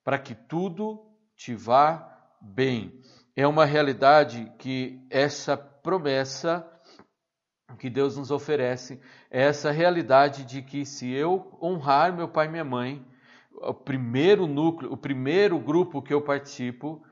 Para 0.05 0.19
que 0.19 0.35
tudo 0.35 1.07
te 1.37 1.55
vá 1.55 2.20
bem. 2.41 3.01
é 3.37 3.47
uma 3.47 3.65
realidade 3.65 4.53
que 4.59 5.01
essa 5.09 5.57
promessa 5.57 6.67
que 7.79 7.89
Deus 7.89 8.17
nos 8.17 8.31
oferece 8.31 9.01
é 9.31 9.43
essa 9.45 9.71
realidade 9.71 10.45
de 10.45 10.61
que 10.61 10.85
se 10.85 11.11
eu 11.11 11.57
honrar 11.63 12.15
meu 12.15 12.29
pai 12.29 12.47
e 12.47 12.51
minha 12.51 12.65
mãe, 12.65 13.07
o 13.53 13.73
primeiro 13.73 14.47
núcleo, 14.47 14.93
o 14.93 14.97
primeiro 14.97 15.59
grupo 15.59 16.03
que 16.03 16.13
eu 16.13 16.23
participo, 16.23 17.03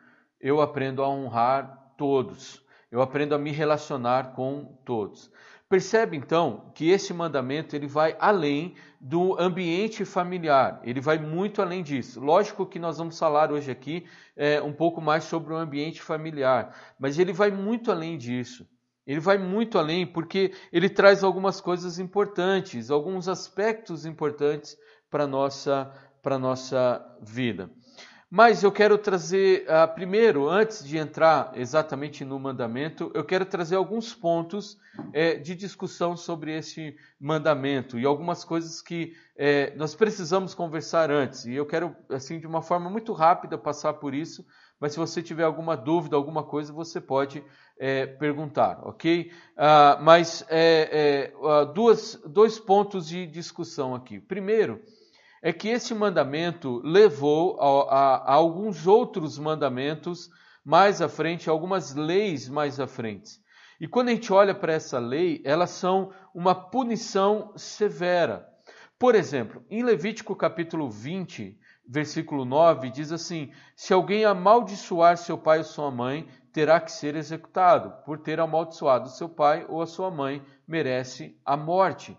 eu 0.41 0.61
aprendo 0.61 1.03
a 1.03 1.09
honrar 1.09 1.93
todos. 1.97 2.65
Eu 2.91 3.03
aprendo 3.03 3.35
a 3.35 3.39
me 3.39 3.51
relacionar 3.51 4.33
com 4.33 4.79
todos. 4.85 5.31
Percebe 5.69 6.17
então 6.17 6.73
que 6.75 6.89
esse 6.89 7.13
mandamento 7.13 7.77
ele 7.77 7.87
vai 7.87 8.17
além 8.19 8.75
do 8.99 9.39
ambiente 9.39 10.03
familiar, 10.03 10.81
ele 10.83 10.99
vai 10.99 11.19
muito 11.19 11.61
além 11.61 11.83
disso. 11.83 12.21
Lógico 12.21 12.65
que 12.65 12.79
nós 12.79 12.97
vamos 12.97 13.19
falar 13.19 13.53
hoje 13.53 13.71
aqui 13.71 14.07
é, 14.35 14.63
um 14.63 14.73
pouco 14.73 15.01
mais 15.01 15.25
sobre 15.25 15.53
o 15.53 15.57
ambiente 15.57 16.01
familiar, 16.01 16.75
mas 16.99 17.19
ele 17.19 17.35
vai 17.35 17.51
muito 17.51 17.93
além 17.93 18.17
disso. 18.17 18.67
Ele 19.07 19.21
vai 19.21 19.37
muito 19.37 19.79
além 19.79 20.07
porque 20.07 20.53
ele 20.73 20.89
traz 20.89 21.23
algumas 21.23 21.61
coisas 21.61 21.99
importantes, 21.99 22.91
alguns 22.91 23.29
aspectos 23.29 24.07
importantes 24.07 24.77
para 25.11 25.25
a 25.25 25.27
nossa, 25.27 25.93
nossa 26.39 27.19
vida. 27.23 27.71
Mas 28.31 28.63
eu 28.63 28.71
quero 28.71 28.99
trazer, 28.99 29.65
uh, 29.65 29.89
primeiro, 29.95 30.51
antes 30.51 30.85
de 30.85 30.99
entrar 30.99 31.51
exatamente 31.55 32.27
no 32.27 32.39
mandamento, 32.39 33.11
eu 33.15 33.25
quero 33.25 33.47
trazer 33.47 33.77
alguns 33.77 34.15
pontos 34.15 34.79
é, 35.15 35.37
de 35.37 35.55
discussão 35.55 36.15
sobre 36.15 36.55
esse 36.55 36.95
mandamento 37.19 37.99
e 37.99 38.05
algumas 38.05 38.45
coisas 38.45 38.83
que 38.83 39.15
é, 39.35 39.75
nós 39.77 39.95
precisamos 39.95 40.55
conversar 40.55 41.11
antes. 41.11 41.47
E 41.47 41.55
eu 41.55 41.65
quero, 41.65 41.97
assim, 42.11 42.39
de 42.39 42.47
uma 42.47 42.61
forma 42.61 42.91
muito 42.91 43.15
rápida 43.15 43.57
passar 43.57 43.95
por 43.95 44.15
isso, 44.15 44.45
mas 44.79 44.93
se 44.93 44.99
você 44.99 45.23
tiver 45.23 45.45
alguma 45.45 45.75
dúvida, 45.75 46.15
alguma 46.15 46.43
coisa, 46.43 46.71
você 46.71 47.01
pode 47.01 47.43
é, 47.79 48.05
perguntar, 48.05 48.87
ok? 48.87 49.33
Uh, 49.57 50.03
mas 50.03 50.43
uh, 50.43 51.73
duas, 51.73 52.21
dois 52.27 52.59
pontos 52.59 53.09
de 53.09 53.27
discussão 53.27 53.95
aqui. 53.95 54.21
Primeiro, 54.21 54.83
é 55.43 55.53
que 55.53 55.69
esse 55.69 55.95
mandamento 55.95 56.81
levou 56.85 57.61
a, 57.61 57.95
a, 57.95 58.17
a 58.17 58.35
alguns 58.35 58.87
outros 58.87 59.39
mandamentos 59.39 60.31
mais 60.65 61.01
à 61.01 61.09
frente, 61.09 61.49
algumas 61.49 61.95
leis 61.95 62.49
mais 62.49 62.79
à 62.79 62.87
frente. 62.87 63.41
E 63.81 63.87
quando 63.87 64.09
a 64.09 64.13
gente 64.13 64.33
olha 64.33 64.55
para 64.55 64.73
essa 64.73 64.99
lei, 64.99 65.41
elas 65.45 65.71
são 65.71 66.13
uma 66.35 66.55
punição 66.55 67.53
severa. 67.57 68.49
Por 68.99 69.15
exemplo, 69.15 69.65
em 69.71 69.85
Levítico 69.85 70.35
capítulo 70.35 70.91
20, 70.91 71.57
versículo 71.89 72.45
9, 72.45 72.91
diz 72.91 73.13
assim: 73.13 73.53
Se 73.77 73.95
alguém 73.95 74.25
amaldiçoar 74.25 75.17
seu 75.17 75.39
pai 75.39 75.59
ou 75.59 75.65
sua 75.65 75.91
mãe, 75.91 76.29
terá 76.53 76.81
que 76.81 76.91
ser 76.91 77.15
executado. 77.15 78.05
Por 78.05 78.19
ter 78.19 78.41
amaldiçoado 78.41 79.09
seu 79.09 79.29
pai 79.29 79.65
ou 79.69 79.81
a 79.81 79.87
sua 79.87 80.11
mãe, 80.11 80.45
merece 80.67 81.41
a 81.45 81.57
morte. 81.57 82.19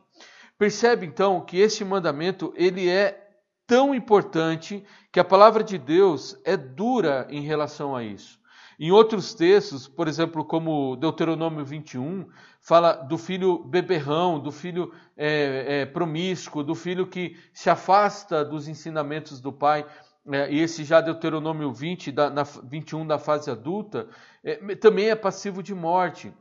Percebe 0.59 1.05
então 1.05 1.39
que 1.39 1.57
esse 1.57 1.85
mandamento 1.85 2.53
ele 2.53 2.89
é 2.89 3.29
tão 3.65 3.95
importante 3.95 4.83
que 5.09 5.17
a 5.17 5.23
palavra 5.23 5.63
de 5.63 5.77
Deus 5.77 6.37
é 6.43 6.57
dura 6.57 7.25
em 7.29 7.39
relação 7.39 7.95
a 7.95 8.03
isso. 8.03 8.37
Em 8.77 8.91
outros 8.91 9.33
textos, 9.33 9.87
por 9.87 10.05
exemplo, 10.09 10.43
como 10.43 10.97
Deuteronômio 10.97 11.63
21, 11.63 12.27
fala 12.59 12.91
do 12.91 13.17
filho 13.17 13.63
beberrão, 13.63 14.37
do 14.37 14.51
filho 14.51 14.93
é, 15.15 15.81
é, 15.81 15.85
promíscuo, 15.85 16.61
do 16.61 16.75
filho 16.75 17.07
que 17.07 17.37
se 17.53 17.69
afasta 17.69 18.43
dos 18.43 18.67
ensinamentos 18.67 19.39
do 19.39 19.53
pai. 19.53 19.85
É, 20.29 20.51
e 20.51 20.59
esse 20.59 20.83
já 20.83 20.99
Deuteronômio 20.99 21.71
20, 21.71 22.11
da, 22.11 22.29
na, 22.29 22.43
21 22.43 23.07
da 23.07 23.17
fase 23.17 23.49
adulta, 23.49 24.09
é, 24.43 24.75
também 24.75 25.09
é 25.09 25.15
passivo 25.15 25.63
de 25.63 25.73
morte. 25.73 26.33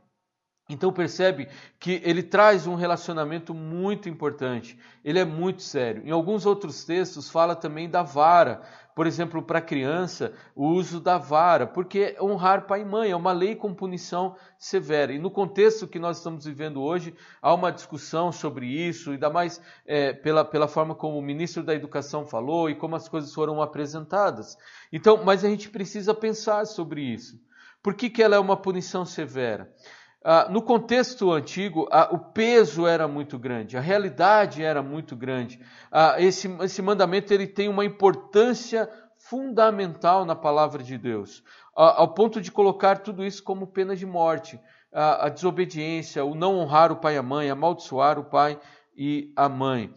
Então 0.69 0.93
percebe 0.93 1.47
que 1.79 1.99
ele 2.05 2.21
traz 2.21 2.67
um 2.67 2.75
relacionamento 2.75 3.55
muito 3.55 4.07
importante, 4.07 4.77
ele 5.03 5.17
é 5.17 5.25
muito 5.25 5.63
sério. 5.63 6.03
Em 6.05 6.11
alguns 6.11 6.45
outros 6.45 6.85
textos 6.85 7.27
fala 7.27 7.55
também 7.55 7.89
da 7.89 8.03
vara, 8.03 8.61
por 8.93 9.07
exemplo, 9.07 9.41
para 9.41 9.61
criança, 9.61 10.33
o 10.53 10.67
uso 10.67 10.99
da 10.99 11.17
vara, 11.17 11.65
porque 11.65 12.15
honrar 12.21 12.67
pai 12.67 12.81
e 12.81 12.85
mãe 12.85 13.09
é 13.09 13.15
uma 13.15 13.31
lei 13.31 13.55
com 13.55 13.73
punição 13.73 14.35
severa. 14.59 15.11
E 15.11 15.17
no 15.17 15.31
contexto 15.31 15.87
que 15.87 15.97
nós 15.97 16.17
estamos 16.17 16.45
vivendo 16.45 16.81
hoje, 16.81 17.15
há 17.41 17.51
uma 17.53 17.71
discussão 17.71 18.31
sobre 18.31 18.67
isso, 18.67 19.11
ainda 19.11 19.29
mais 19.29 19.59
é, 19.87 20.13
pela, 20.13 20.45
pela 20.45 20.67
forma 20.67 20.93
como 20.93 21.17
o 21.17 21.21
ministro 21.21 21.63
da 21.63 21.73
Educação 21.73 22.25
falou 22.25 22.69
e 22.69 22.75
como 22.75 22.95
as 22.95 23.07
coisas 23.07 23.33
foram 23.33 23.61
apresentadas. 23.61 24.57
Então, 24.91 25.23
mas 25.23 25.43
a 25.43 25.49
gente 25.49 25.69
precisa 25.69 26.13
pensar 26.13 26.67
sobre 26.67 27.01
isso. 27.01 27.39
Por 27.81 27.93
que, 27.93 28.09
que 28.09 28.21
ela 28.21 28.35
é 28.35 28.39
uma 28.39 28.57
punição 28.57 29.05
severa? 29.05 29.73
Ah, 30.21 30.49
no 30.49 30.61
contexto 30.61 31.31
antigo, 31.31 31.87
ah, 31.89 32.09
o 32.11 32.19
peso 32.19 32.85
era 32.85 33.07
muito 33.07 33.39
grande, 33.39 33.77
a 33.77 33.81
realidade 33.81 34.61
era 34.61 34.83
muito 34.83 35.15
grande. 35.15 35.59
Ah, 35.89 36.15
esse, 36.19 36.47
esse 36.61 36.81
mandamento 36.81 37.33
ele 37.33 37.47
tem 37.47 37.69
uma 37.69 37.85
importância 37.85 38.89
fundamental 39.17 40.25
na 40.25 40.35
palavra 40.35 40.83
de 40.83 40.97
Deus, 40.97 41.43
ao 41.73 42.13
ponto 42.13 42.41
de 42.41 42.51
colocar 42.51 42.99
tudo 42.99 43.25
isso 43.25 43.43
como 43.43 43.67
pena 43.67 43.95
de 43.95 44.05
morte. 44.05 44.59
a 44.91 45.29
desobediência, 45.29 46.25
o 46.25 46.33
não 46.33 46.57
honrar 46.57 46.91
o 46.91 46.95
pai 46.95 47.13
e 47.15 47.17
a 47.17 47.23
mãe, 47.23 47.49
amaldiçoar 47.49 48.17
o 48.17 48.23
pai 48.23 48.59
e 48.97 49.31
a 49.35 49.47
mãe. 49.47 49.93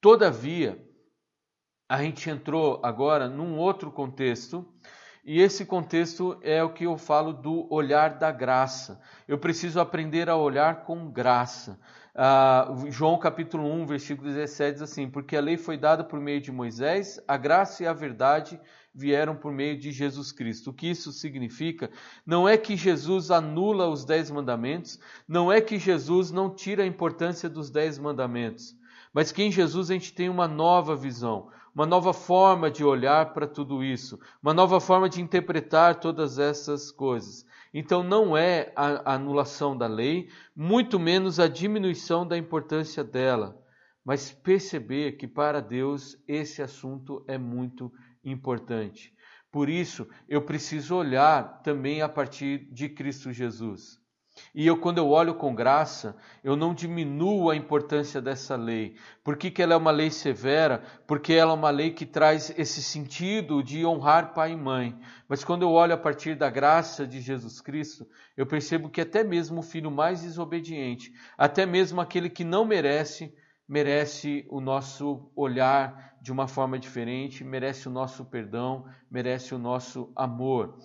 Todavia, 0.00 0.78
a 1.88 2.02
gente 2.02 2.28
entrou 2.28 2.80
agora 2.82 3.28
num 3.28 3.56
outro 3.56 3.90
contexto 3.90 4.66
e 5.24 5.40
esse 5.40 5.64
contexto 5.64 6.36
é 6.42 6.62
o 6.62 6.72
que 6.72 6.84
eu 6.84 6.98
falo 6.98 7.32
do 7.32 7.66
olhar 7.72 8.18
da 8.18 8.30
graça. 8.30 9.00
Eu 9.26 9.38
preciso 9.38 9.80
aprender 9.80 10.28
a 10.28 10.36
olhar 10.36 10.84
com 10.84 11.10
graça. 11.10 11.80
Ah, 12.14 12.72
João 12.90 13.18
capítulo 13.18 13.64
1, 13.72 13.86
versículo 13.86 14.28
17 14.28 14.74
diz 14.74 14.82
assim: 14.82 15.08
Porque 15.08 15.34
a 15.34 15.40
lei 15.40 15.56
foi 15.56 15.78
dada 15.78 16.04
por 16.04 16.20
meio 16.20 16.40
de 16.40 16.52
Moisés, 16.52 17.18
a 17.26 17.38
graça 17.38 17.82
e 17.82 17.86
a 17.86 17.92
verdade 17.92 18.60
vieram 18.94 19.34
por 19.34 19.50
meio 19.50 19.78
de 19.78 19.90
Jesus 19.90 20.30
Cristo. 20.30 20.70
O 20.70 20.72
que 20.72 20.88
isso 20.88 21.10
significa? 21.10 21.90
Não 22.24 22.48
é 22.48 22.56
que 22.56 22.76
Jesus 22.76 23.30
anula 23.30 23.88
os 23.88 24.04
dez 24.04 24.30
mandamentos, 24.30 25.00
não 25.26 25.50
é 25.50 25.60
que 25.60 25.78
Jesus 25.78 26.30
não 26.30 26.54
tira 26.54 26.84
a 26.84 26.86
importância 26.86 27.48
dos 27.48 27.70
dez 27.70 27.98
mandamentos, 27.98 28.76
mas 29.12 29.32
que 29.32 29.42
em 29.42 29.50
Jesus 29.50 29.90
a 29.90 29.94
gente 29.94 30.12
tem 30.12 30.28
uma 30.28 30.46
nova 30.46 30.94
visão, 30.94 31.48
uma 31.74 31.84
nova 31.84 32.12
forma 32.12 32.70
de 32.70 32.84
olhar 32.84 33.32
para 33.32 33.46
tudo 33.46 33.82
isso, 33.82 34.20
uma 34.40 34.54
nova 34.54 34.80
forma 34.80 35.08
de 35.08 35.20
interpretar 35.20 35.98
todas 35.98 36.38
essas 36.38 36.92
coisas. 36.92 37.44
Então, 37.72 38.04
não 38.04 38.36
é 38.36 38.72
a 38.76 39.14
anulação 39.14 39.76
da 39.76 39.88
lei, 39.88 40.28
muito 40.54 41.00
menos 41.00 41.40
a 41.40 41.48
diminuição 41.48 42.26
da 42.26 42.38
importância 42.38 43.02
dela, 43.02 43.60
mas 44.04 44.30
perceber 44.30 45.12
que 45.12 45.26
para 45.26 45.60
Deus 45.60 46.16
esse 46.28 46.62
assunto 46.62 47.24
é 47.26 47.36
muito 47.36 47.92
importante. 48.24 49.12
Por 49.50 49.68
isso, 49.68 50.08
eu 50.28 50.42
preciso 50.42 50.94
olhar 50.94 51.62
também 51.62 52.02
a 52.02 52.08
partir 52.08 52.68
de 52.72 52.88
Cristo 52.88 53.32
Jesus. 53.32 54.03
E 54.54 54.68
eu, 54.68 54.76
quando 54.76 54.98
eu 54.98 55.08
olho 55.10 55.34
com 55.34 55.52
graça, 55.52 56.16
eu 56.44 56.54
não 56.54 56.72
diminuo 56.72 57.50
a 57.50 57.56
importância 57.56 58.22
dessa 58.22 58.54
lei. 58.54 58.94
Por 59.24 59.36
que, 59.36 59.50
que 59.50 59.60
ela 59.60 59.74
é 59.74 59.76
uma 59.76 59.90
lei 59.90 60.12
severa? 60.12 60.80
Porque 61.08 61.32
ela 61.32 61.50
é 61.50 61.54
uma 61.56 61.70
lei 61.70 61.90
que 61.90 62.06
traz 62.06 62.54
esse 62.56 62.80
sentido 62.80 63.64
de 63.64 63.84
honrar 63.84 64.32
pai 64.32 64.52
e 64.52 64.56
mãe. 64.56 64.96
Mas 65.28 65.42
quando 65.42 65.62
eu 65.62 65.72
olho 65.72 65.92
a 65.92 65.98
partir 65.98 66.36
da 66.36 66.48
graça 66.48 67.04
de 67.04 67.20
Jesus 67.20 67.60
Cristo, 67.60 68.06
eu 68.36 68.46
percebo 68.46 68.88
que 68.88 69.00
até 69.00 69.24
mesmo 69.24 69.58
o 69.58 69.62
filho 69.62 69.90
mais 69.90 70.22
desobediente, 70.22 71.12
até 71.36 71.66
mesmo 71.66 72.00
aquele 72.00 72.30
que 72.30 72.44
não 72.44 72.64
merece, 72.64 73.34
merece 73.66 74.46
o 74.48 74.60
nosso 74.60 75.32
olhar 75.34 76.14
de 76.22 76.30
uma 76.30 76.46
forma 76.46 76.78
diferente, 76.78 77.42
merece 77.42 77.88
o 77.88 77.90
nosso 77.90 78.24
perdão, 78.24 78.86
merece 79.10 79.52
o 79.52 79.58
nosso 79.58 80.12
amor 80.14 80.78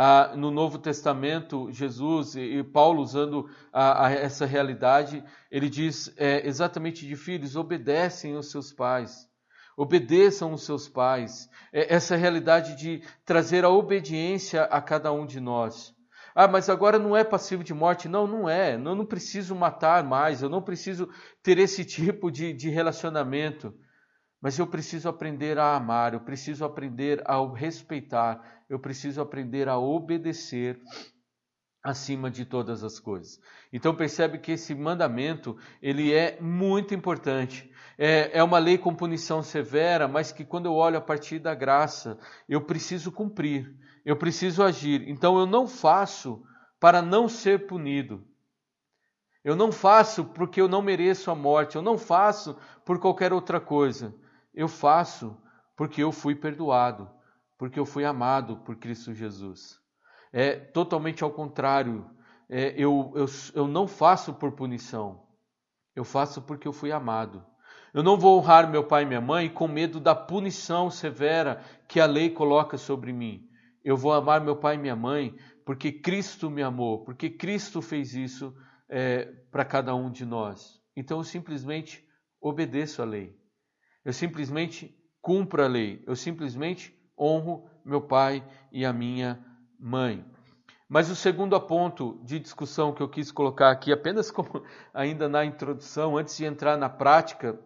ah, 0.00 0.36
no 0.36 0.52
Novo 0.52 0.78
Testamento, 0.78 1.72
Jesus 1.72 2.36
e, 2.36 2.62
Paulo 2.62 3.02
usando 3.02 3.50
a, 3.72 4.06
a 4.06 4.12
essa 4.12 4.46
realidade, 4.46 5.24
ele 5.50 5.68
diz 5.68 6.14
é, 6.16 6.46
exatamente 6.46 7.04
de 7.04 7.16
filhos, 7.16 7.56
obedecem 7.56 8.36
aos 8.36 8.48
seus 8.48 8.72
pais. 8.72 9.28
Obedeçam 9.76 10.52
os 10.52 10.62
seus 10.64 10.88
pais. 10.88 11.50
É 11.72 11.92
essa 11.92 12.14
realidade 12.14 12.76
de 12.76 13.02
trazer 13.24 13.64
a 13.64 13.70
obediência 13.70 14.62
a 14.66 14.80
cada 14.80 15.12
um 15.12 15.26
de 15.26 15.40
nós. 15.40 15.92
Ah, 16.32 16.46
mas 16.46 16.68
agora 16.68 16.96
não 16.96 17.16
é 17.16 17.24
passivo 17.24 17.64
de 17.64 17.74
morte. 17.74 18.08
Não, 18.08 18.24
não 18.24 18.48
é. 18.48 18.74
Eu 18.74 18.78
não 18.78 19.04
preciso 19.04 19.52
matar 19.56 20.04
mais. 20.04 20.42
Eu 20.42 20.48
não 20.48 20.62
preciso 20.62 21.08
ter 21.42 21.58
esse 21.58 21.84
tipo 21.84 22.30
de, 22.30 22.52
de 22.52 22.70
relacionamento. 22.70 23.74
Mas 24.40 24.58
eu 24.58 24.66
preciso 24.66 25.08
aprender 25.08 25.58
a 25.58 25.74
amar, 25.74 26.14
eu 26.14 26.20
preciso 26.20 26.64
aprender 26.64 27.22
a 27.26 27.36
respeitar, 27.54 28.62
eu 28.68 28.78
preciso 28.78 29.20
aprender 29.20 29.68
a 29.68 29.78
obedecer 29.78 30.80
acima 31.82 32.30
de 32.30 32.44
todas 32.44 32.84
as 32.84 32.98
coisas. 32.98 33.40
Então 33.72 33.94
percebe 33.94 34.38
que 34.38 34.52
esse 34.52 34.74
mandamento 34.74 35.56
ele 35.82 36.12
é 36.12 36.40
muito 36.40 36.94
importante. 36.94 37.70
É, 37.96 38.38
é 38.38 38.42
uma 38.42 38.58
lei 38.58 38.78
com 38.78 38.94
punição 38.94 39.42
severa, 39.42 40.06
mas 40.06 40.30
que 40.30 40.44
quando 40.44 40.66
eu 40.66 40.74
olho 40.74 40.98
a 40.98 41.00
partir 41.00 41.38
da 41.38 41.54
graça, 41.54 42.18
eu 42.48 42.60
preciso 42.60 43.10
cumprir, 43.10 43.74
eu 44.04 44.16
preciso 44.16 44.62
agir. 44.62 45.08
Então 45.08 45.38
eu 45.38 45.46
não 45.46 45.66
faço 45.66 46.44
para 46.78 47.02
não 47.02 47.28
ser 47.28 47.66
punido. 47.66 48.24
Eu 49.42 49.56
não 49.56 49.72
faço 49.72 50.24
porque 50.26 50.60
eu 50.60 50.68
não 50.68 50.82
mereço 50.82 51.30
a 51.30 51.34
morte, 51.34 51.76
eu 51.76 51.82
não 51.82 51.96
faço 51.96 52.56
por 52.84 53.00
qualquer 53.00 53.32
outra 53.32 53.60
coisa. 53.60 54.14
Eu 54.54 54.68
faço 54.68 55.36
porque 55.76 56.02
eu 56.02 56.10
fui 56.10 56.34
perdoado, 56.34 57.08
porque 57.56 57.78
eu 57.78 57.86
fui 57.86 58.04
amado 58.04 58.58
por 58.58 58.76
Cristo 58.76 59.14
Jesus. 59.14 59.78
É 60.32 60.56
totalmente 60.56 61.22
ao 61.22 61.30
contrário. 61.30 62.08
É, 62.48 62.74
eu, 62.76 63.12
eu, 63.14 63.26
eu 63.54 63.68
não 63.68 63.86
faço 63.86 64.34
por 64.34 64.52
punição, 64.52 65.26
eu 65.94 66.04
faço 66.04 66.42
porque 66.42 66.66
eu 66.66 66.72
fui 66.72 66.90
amado. 66.90 67.44
Eu 67.92 68.02
não 68.02 68.18
vou 68.18 68.38
honrar 68.38 68.70
meu 68.70 68.84
pai 68.84 69.02
e 69.02 69.06
minha 69.06 69.20
mãe 69.20 69.48
com 69.48 69.66
medo 69.66 69.98
da 69.98 70.14
punição 70.14 70.90
severa 70.90 71.62
que 71.86 72.00
a 72.00 72.06
lei 72.06 72.30
coloca 72.30 72.76
sobre 72.76 73.12
mim. 73.12 73.48
Eu 73.84 73.96
vou 73.96 74.12
amar 74.12 74.40
meu 74.40 74.56
pai 74.56 74.74
e 74.74 74.78
minha 74.78 74.96
mãe 74.96 75.34
porque 75.64 75.92
Cristo 75.92 76.50
me 76.50 76.62
amou, 76.62 77.04
porque 77.04 77.30
Cristo 77.30 77.80
fez 77.80 78.14
isso 78.14 78.54
é, 78.88 79.26
para 79.50 79.64
cada 79.64 79.94
um 79.94 80.10
de 80.10 80.24
nós. 80.24 80.80
Então 80.96 81.18
eu 81.18 81.24
simplesmente 81.24 82.06
obedeço 82.40 83.02
a 83.02 83.04
lei. 83.04 83.37
Eu 84.04 84.12
simplesmente 84.12 84.94
cumpro 85.20 85.62
a 85.62 85.66
lei. 85.66 86.02
Eu 86.06 86.16
simplesmente 86.16 86.94
honro 87.18 87.68
meu 87.84 88.00
pai 88.00 88.44
e 88.70 88.84
a 88.84 88.92
minha 88.92 89.44
mãe. 89.78 90.24
Mas 90.88 91.10
o 91.10 91.16
segundo 91.16 91.60
ponto 91.60 92.18
de 92.24 92.38
discussão 92.38 92.94
que 92.94 93.02
eu 93.02 93.08
quis 93.08 93.30
colocar 93.30 93.70
aqui, 93.70 93.92
apenas 93.92 94.30
como 94.30 94.64
ainda 94.94 95.28
na 95.28 95.44
introdução, 95.44 96.16
antes 96.16 96.36
de 96.36 96.46
entrar 96.46 96.78
na 96.78 96.88
prática 96.88 97.58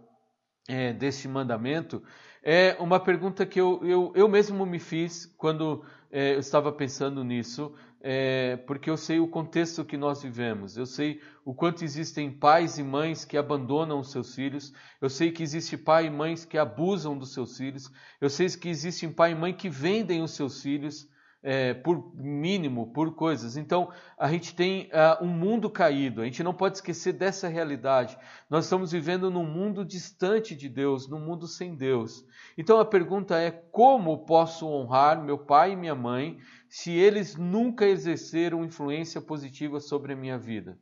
é, 0.69 0.93
desse 0.93 1.29
mandamento, 1.29 2.03
é 2.43 2.77
uma 2.81 2.99
pergunta 2.99 3.47
que 3.47 3.61
eu, 3.61 3.81
eu, 3.85 4.13
eu 4.17 4.29
mesmo 4.29 4.67
me 4.67 4.81
fiz 4.81 5.27
quando 5.39 5.85
é, 6.13 6.35
eu 6.35 6.41
estava 6.41 6.71
pensando 6.71 7.25
nisso, 7.25 7.75
é, 7.99 8.57
porque 8.67 8.91
eu 8.91 8.99
sei 8.99 9.19
o 9.19 9.27
contexto 9.27 9.83
que 9.83 9.97
nós 9.97 10.23
vivemos, 10.23 10.77
eu 10.77 10.85
sei 10.85 11.23
o 11.43 11.55
quanto 11.55 11.83
existem 11.83 12.31
pais 12.31 12.77
e 12.77 12.83
mães 12.83 13.25
que 13.25 13.39
abandonam 13.39 13.99
os 13.99 14.11
seus 14.11 14.35
filhos, 14.35 14.75
eu 15.01 15.09
sei 15.09 15.33
que 15.33 15.43
existe 15.43 15.79
pai 15.79 16.07
e 16.07 16.11
mães 16.11 16.45
que 16.45 16.59
abusam 16.59 17.17
dos 17.17 17.33
seus 17.33 17.57
filhos, 17.57 17.91
eu 18.21 18.29
sei 18.29 18.49
que 18.51 18.69
existem 18.69 19.11
pai 19.11 19.33
e 19.33 19.35
mãe 19.35 19.55
que 19.55 19.71
vendem 19.71 20.21
os 20.23 20.33
seus 20.33 20.61
filhos, 20.61 21.09
é, 21.43 21.75
por 21.75 22.15
mínimo, 22.15 22.93
por 22.93 23.15
coisas. 23.15 23.57
Então, 23.57 23.91
a 24.17 24.31
gente 24.31 24.55
tem 24.55 24.89
uh, 24.93 25.25
um 25.25 25.29
mundo 25.29 25.69
caído, 25.69 26.23
a 26.23 26.25
gente 26.25 26.43
não 26.43 26.55
pode 26.55 26.77
esquecer 26.77 27.13
dessa 27.13 27.49
realidade. 27.49 28.17
Nós 28.49 28.65
estamos 28.65 28.93
vivendo 28.93 29.31
num 29.31 29.45
mundo 29.45 29.85
distante 29.85 30.55
de 30.55 30.69
Deus, 30.69 31.09
num 31.09 31.21
mundo 31.21 31.49
sem 31.49 31.75
Deus. 31.75 32.25
Então, 32.57 32.79
a 32.79 32.85
pergunta 32.85 33.37
é: 33.39 33.51
como 33.51 34.25
posso 34.25 34.69
honrar 34.69 35.23
meu 35.23 35.39
pai 35.39 35.73
e 35.73 35.77
minha 35.77 35.95
mãe 35.95 36.39
se 36.69 36.93
eles 36.93 37.37
nunca 37.37 37.87
exerceram 37.87 38.65
influência 38.65 39.21
positiva 39.21 39.81
sobre 39.81 40.13
a 40.13 40.17
minha 40.17 40.39
vida? 40.39 40.79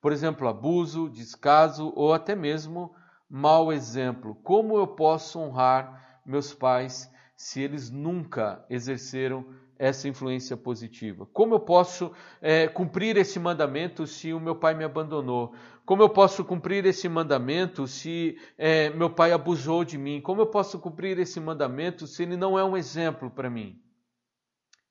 Por 0.00 0.12
exemplo, 0.12 0.48
abuso, 0.48 1.10
descaso 1.10 1.92
ou 1.94 2.14
até 2.14 2.34
mesmo 2.34 2.94
mau 3.28 3.70
exemplo. 3.70 4.34
Como 4.36 4.78
eu 4.78 4.86
posso 4.86 5.38
honrar 5.38 6.20
meus 6.24 6.54
pais 6.54 7.10
se 7.36 7.60
eles 7.60 7.90
nunca 7.90 8.64
exerceram 8.68 9.46
essa 9.80 10.06
influência 10.06 10.58
positiva? 10.58 11.24
Como 11.32 11.54
eu 11.54 11.60
posso 11.60 12.12
é, 12.42 12.68
cumprir 12.68 13.16
esse 13.16 13.40
mandamento 13.40 14.06
se 14.06 14.30
o 14.30 14.38
meu 14.38 14.54
pai 14.54 14.74
me 14.74 14.84
abandonou? 14.84 15.54
Como 15.86 16.02
eu 16.02 16.10
posso 16.10 16.44
cumprir 16.44 16.84
esse 16.84 17.08
mandamento 17.08 17.86
se 17.86 18.38
é, 18.58 18.90
meu 18.90 19.08
pai 19.08 19.32
abusou 19.32 19.82
de 19.82 19.96
mim? 19.96 20.20
Como 20.20 20.42
eu 20.42 20.46
posso 20.46 20.78
cumprir 20.78 21.18
esse 21.18 21.40
mandamento 21.40 22.06
se 22.06 22.22
ele 22.22 22.36
não 22.36 22.58
é 22.58 22.62
um 22.62 22.76
exemplo 22.76 23.30
para 23.30 23.48
mim? 23.48 23.82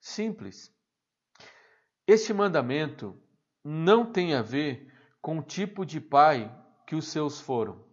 Simples. 0.02 0.74
Este 2.08 2.34
mandamento 2.34 3.16
não 3.64 4.12
tem 4.12 4.34
a 4.34 4.42
ver 4.42 4.92
com 5.22 5.38
o 5.38 5.44
tipo 5.44 5.86
de 5.86 6.02
pai 6.02 6.52
que 6.88 6.96
os 6.96 7.08
seus 7.10 7.40
foram. 7.40 7.86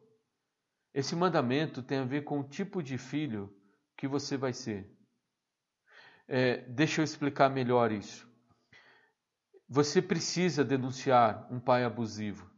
Esse 0.95 1.15
mandamento 1.15 1.83
tem 1.83 1.99
a 1.99 2.05
ver 2.05 2.25
com 2.25 2.41
o 2.41 2.49
tipo 2.49 2.83
de 2.83 2.97
filho 2.97 3.55
que 3.99 4.09
você 4.09 4.39
vai 4.39 4.55
ser. 4.55 4.96
É, 6.29 6.59
deixa 6.69 7.01
eu 7.01 7.05
explicar 7.05 7.49
melhor 7.49 7.93
isso. 7.93 8.27
Você 9.69 10.01
precisa 10.01 10.65
denunciar 10.65 11.47
um 11.51 11.59
pai 11.59 11.85
abusivo. 11.85 12.51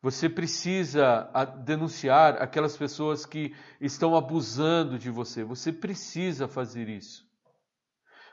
Você 0.00 0.28
precisa 0.28 1.30
denunciar 1.64 2.42
aquelas 2.42 2.76
pessoas 2.76 3.24
que 3.24 3.54
estão 3.80 4.14
abusando 4.14 4.98
de 4.98 5.10
você. 5.10 5.42
Você 5.44 5.72
precisa 5.72 6.46
fazer 6.46 6.90
isso. 6.90 7.26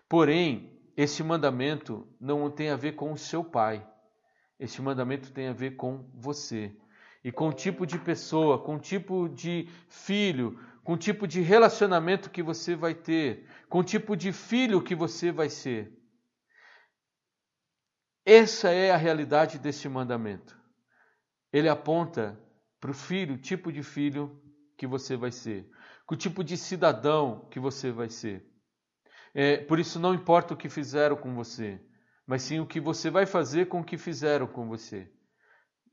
Porém, 0.10 0.78
esse 0.98 1.24
mandamento 1.24 2.06
não 2.20 2.52
tem 2.52 2.70
a 2.70 2.76
ver 2.76 2.94
com 2.94 3.14
o 3.14 3.18
seu 3.18 3.44
pai. 3.44 3.88
Esse 4.60 4.82
mandamento 4.82 5.32
tem 5.32 5.48
a 5.48 5.54
ver 5.54 5.78
com 5.78 6.06
você. 6.14 6.76
E 7.24 7.32
com 7.32 7.48
o 7.48 7.54
tipo 7.54 7.86
de 7.86 7.98
pessoa, 7.98 8.62
com 8.62 8.76
o 8.76 8.80
tipo 8.80 9.30
de 9.30 9.70
filho, 9.88 10.60
com 10.84 10.94
o 10.94 10.98
tipo 10.98 11.28
de 11.28 11.42
relacionamento 11.42 12.30
que 12.30 12.42
você 12.42 12.76
vai 12.76 12.94
ter, 12.94 13.48
com 13.70 13.80
o 13.80 13.84
tipo 13.84 14.16
de 14.16 14.32
filho 14.32 14.84
que 14.84 14.96
você 14.96 15.32
vai 15.32 15.50
ser. 15.50 15.96
Essa 18.26 18.70
é 18.70 18.92
a 18.92 18.98
realidade 18.98 19.60
desse 19.60 19.88
mandamento. 19.90 20.60
Ele 21.52 21.70
aponta 21.70 22.40
para 22.80 22.92
o 22.92 22.94
filho, 22.94 23.36
o 23.36 23.42
tipo 23.42 23.72
de 23.72 23.84
filho 23.84 24.42
que 24.78 24.88
você 24.88 25.16
vai 25.16 25.32
ser, 25.32 25.70
com 26.06 26.16
o 26.16 26.18
tipo 26.18 26.44
de 26.44 26.58
cidadão 26.58 27.48
que 27.52 27.60
você 27.60 27.92
vai 27.92 28.10
ser. 28.10 28.48
É, 29.34 29.58
por 29.58 29.80
isso, 29.80 30.00
não 30.00 30.14
importa 30.14 30.54
o 30.54 30.58
que 30.58 30.70
fizeram 30.70 31.16
com 31.16 31.34
você, 31.36 31.80
mas 32.26 32.42
sim 32.42 32.60
o 32.60 32.66
que 32.66 32.80
você 32.80 33.10
vai 33.10 33.26
fazer 33.26 33.68
com 33.68 33.82
o 33.82 33.84
que 33.84 33.98
fizeram 33.98 34.48
com 34.48 34.68
você. 34.68 35.12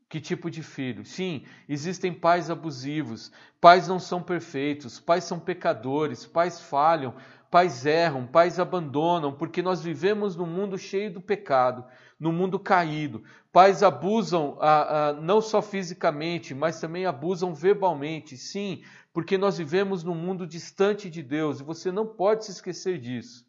Que 0.09 0.21
tipo 0.21 0.51
de 0.51 0.63
filho? 0.63 1.05
Sim, 1.05 1.45
existem 1.69 2.15
pais 2.15 2.51
abusivos, 2.51 3.31
pais 3.61 3.87
não 3.87 3.99
são 3.99 4.23
perfeitos, 4.23 4.99
pais 4.99 5.25
são 5.25 5.39
pecadores, 5.39 6.25
pais 6.25 6.61
falham, 6.61 7.15
pais 7.51 7.85
erram, 7.85 8.27
pais 8.27 8.59
abandonam, 8.59 9.33
porque 9.37 9.61
nós 9.61 9.83
vivemos 9.83 10.35
num 10.35 10.47
mundo 10.47 10.79
cheio 10.79 11.13
do 11.13 11.21
pecado, 11.21 11.85
num 12.19 12.33
mundo 12.33 12.59
caído. 12.59 13.23
Pais 13.53 13.83
abusam 13.83 14.57
ah, 14.61 15.09
ah, 15.09 15.13
não 15.13 15.43
só 15.43 15.61
fisicamente, 15.61 16.55
mas 16.55 16.81
também 16.81 17.05
abusam 17.05 17.55
verbalmente. 17.55 18.35
Sim, 18.37 18.83
porque 19.13 19.37
nós 19.37 19.59
vivemos 19.59 20.03
num 20.03 20.15
mundo 20.15 20.47
distante 20.47 21.11
de 21.11 21.23
Deus 21.23 21.61
e 21.61 21.65
você 21.65 21.93
não 21.93 22.07
pode 22.07 22.47
se 22.47 22.53
esquecer 22.53 22.99
disso. 22.99 23.47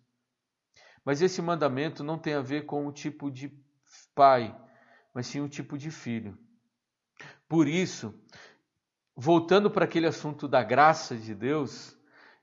Mas 1.05 1.21
esse 1.21 1.41
mandamento 1.41 2.03
não 2.03 2.17
tem 2.17 2.33
a 2.33 2.41
ver 2.41 2.65
com 2.65 2.85
o 2.85 2.91
tipo 2.91 3.31
de 3.31 3.51
pai, 4.13 4.55
mas 5.13 5.27
sim 5.27 5.39
o 5.39 5.49
tipo 5.49 5.77
de 5.77 5.89
filho. 5.89 6.37
Por 7.47 7.67
isso, 7.67 8.13
voltando 9.15 9.71
para 9.71 9.85
aquele 9.85 10.07
assunto 10.07 10.47
da 10.47 10.63
graça 10.63 11.15
de 11.15 11.33
Deus, 11.33 11.97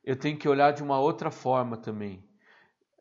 eu 0.04 0.16
tenho 0.16 0.38
que 0.38 0.48
olhar 0.48 0.72
de 0.72 0.82
uma 0.82 0.98
outra 0.98 1.30
forma 1.30 1.76
também. 1.76 2.24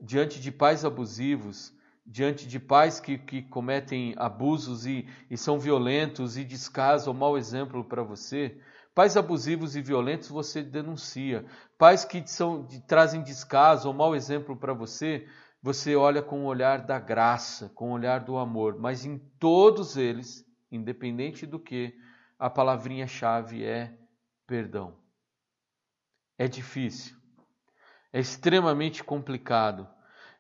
Diante 0.02 0.40
de 0.40 0.52
pais 0.52 0.86
abusivos, 0.86 1.74
diante 2.06 2.48
de 2.48 2.60
pais 2.60 3.00
que, 3.00 3.18
que 3.18 3.42
cometem 3.42 4.14
abusos 4.18 4.86
e, 4.86 5.08
e 5.30 5.36
são 5.36 5.60
violentos 5.60 6.38
e 6.38 6.44
descaso 6.44 7.14
mau 7.14 7.38
exemplo 7.38 7.84
para 7.84 8.04
você, 8.04 8.60
pais 8.94 9.18
abusivos 9.18 9.76
e 9.76 9.82
violentos 9.82 10.30
você 10.30 10.62
denuncia. 10.62 11.46
Pais 11.78 12.06
que 12.06 12.26
são, 12.28 12.68
trazem 12.88 13.24
descaso 13.24 13.88
ou 13.88 13.94
mau 13.94 14.16
exemplo 14.16 14.56
para 14.56 14.74
você, 14.74 15.28
você 15.62 15.96
olha 15.96 16.22
com 16.22 16.44
o 16.44 16.48
olhar 16.48 16.86
da 16.86 17.00
graça, 17.00 17.70
com 17.74 17.90
o 17.90 17.94
olhar 17.94 18.20
do 18.20 18.38
amor. 18.38 18.78
Mas 18.80 19.04
em 19.04 19.18
todos 19.40 19.98
eles, 19.98 20.45
independente 20.72 21.46
do 21.46 21.60
que, 21.60 21.98
a 22.38 22.50
palavrinha-chave 22.50 23.64
é 23.64 23.98
perdão. 24.46 24.98
É 26.38 26.48
difícil, 26.48 27.16
é 28.12 28.20
extremamente 28.20 29.04
complicado, 29.04 29.88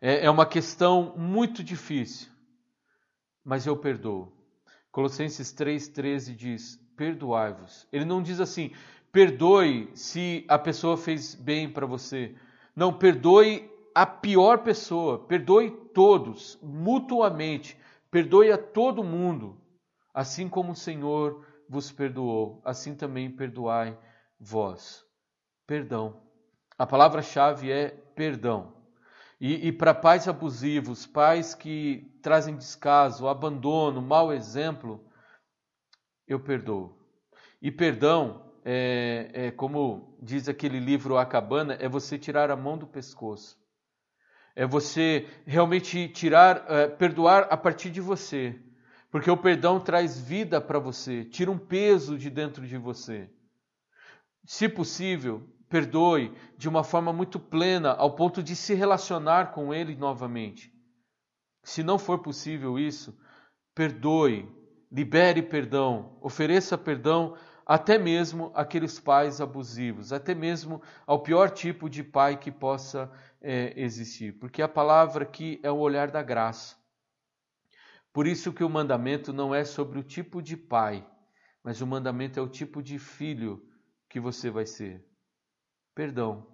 é, 0.01 0.25
é 0.25 0.29
uma 0.29 0.45
questão 0.45 1.15
muito 1.17 1.63
difícil, 1.63 2.29
mas 3.43 3.65
eu 3.65 3.77
perdoo. 3.77 4.35
Colossenses 4.91 5.53
3,13 5.53 6.35
diz: 6.35 6.77
perdoai-vos. 6.95 7.88
Ele 7.91 8.05
não 8.05 8.21
diz 8.21 8.39
assim, 8.39 8.71
perdoe 9.11 9.89
se 9.93 10.45
a 10.47 10.57
pessoa 10.57 10.97
fez 10.97 11.35
bem 11.35 11.69
para 11.69 11.85
você. 11.85 12.35
Não, 12.75 12.93
perdoe 12.93 13.69
a 13.93 14.05
pior 14.05 14.59
pessoa, 14.59 15.19
perdoe 15.19 15.71
todos, 15.93 16.59
mutuamente, 16.61 17.77
perdoe 18.11 18.51
a 18.51 18.57
todo 18.57 19.03
mundo. 19.03 19.57
Assim 20.15 20.47
como 20.47 20.71
o 20.71 20.75
Senhor 20.75 21.45
vos 21.67 21.91
perdoou, 21.91 22.62
assim 22.63 22.95
também 22.95 23.30
perdoai 23.30 23.99
vós. 24.39 25.06
Perdão. 25.67 26.21
A 26.78 26.88
palavra-chave 26.88 27.69
é 27.69 27.89
perdão. 27.89 28.73
E, 29.41 29.67
e 29.67 29.71
para 29.73 29.93
pais 29.93 30.25
abusivos, 30.25 31.06
pais 31.06 31.54
que 31.54 32.17
trazem 32.21 32.56
descaso, 32.56 33.28
abandono, 33.28 34.01
mau 34.01 34.32
exemplo, 34.32 35.06
eu 36.25 36.39
perdoo. 36.39 36.97
E 37.62 37.69
perdão, 37.69 38.54
é, 38.63 39.32
é, 39.34 39.51
como 39.51 40.17
diz 40.21 40.47
aquele 40.47 40.80
livro 40.80 41.17
A 41.17 41.25
Cabana, 41.25 41.73
é 41.73 41.89
você 41.89 42.17
tirar 42.17 42.49
a 42.49 42.56
mão 42.56 42.78
do 42.78 42.88
pescoço. 42.88 43.60
É 44.56 44.65
você 44.65 45.28
realmente 45.45 46.08
tirar, 46.08 46.63
é, 46.69 46.88
perdoar 46.88 47.49
a 47.49 47.58
partir 47.58 47.89
de 47.89 47.99
você. 47.99 48.58
Porque 49.15 49.32
o 49.32 49.38
perdão 49.38 49.80
traz 49.80 50.19
vida 50.19 50.60
para 50.60 50.78
você, 50.78 51.23
tira 51.23 51.49
um 51.49 51.58
peso 51.58 52.17
de 52.17 52.30
dentro 52.30 52.67
de 52.67 52.78
você. 52.78 53.30
Se 54.43 54.67
possível, 54.67 55.41
perdoe 55.69 56.36
de 56.58 56.67
uma 56.67 56.84
forma 56.84 57.13
muito 57.13 57.39
plena, 57.39 57.93
ao 57.93 58.13
ponto 58.13 58.43
de 58.43 58.58
se 58.58 58.73
relacionar 58.73 59.54
com 59.54 59.73
Ele 59.73 59.95
novamente. 59.95 60.69
Se 61.63 61.82
não 61.82 61.97
for 61.97 62.19
possível 62.19 62.78
isso, 62.78 63.17
perdoe, 63.73 64.54
libere 64.91 65.41
perdão, 65.41 66.17
ofereça 66.19 66.78
perdão 66.78 67.38
até 67.65 67.97
mesmo 67.97 68.51
aqueles 68.54 68.99
pais 68.99 69.39
abusivos, 69.39 70.12
até 70.12 70.36
mesmo 70.36 70.82
ao 71.08 71.23
pior 71.23 71.51
tipo 71.51 71.89
de 71.89 72.04
pai 72.04 72.36
que 72.36 72.51
possa 72.51 73.10
é, 73.41 73.73
existir, 73.78 74.34
porque 74.34 74.62
a 74.62 74.67
palavra 74.67 75.23
aqui 75.23 75.58
é 75.63 75.71
o 75.71 75.78
olhar 75.78 76.12
da 76.12 76.21
graça. 76.21 76.75
Por 78.15 78.28
isso 78.28 78.54
que 78.54 78.63
o 78.63 78.69
mandamento 78.69 79.34
não 79.34 79.54
é 79.54 79.65
sobre 79.65 79.99
o 79.99 80.04
tipo 80.04 80.41
de 80.41 80.56
pai, 80.56 81.06
mas 81.62 81.82
o 81.82 81.86
mandamento 81.86 82.39
é 82.39 82.41
o 82.41 82.47
tipo 82.47 82.82
de 82.82 82.97
filho 82.97 83.62
que 84.10 84.21
você 84.21 84.49
vai 84.49 84.65
ser. 84.65 85.06
Perdão. 85.93 86.47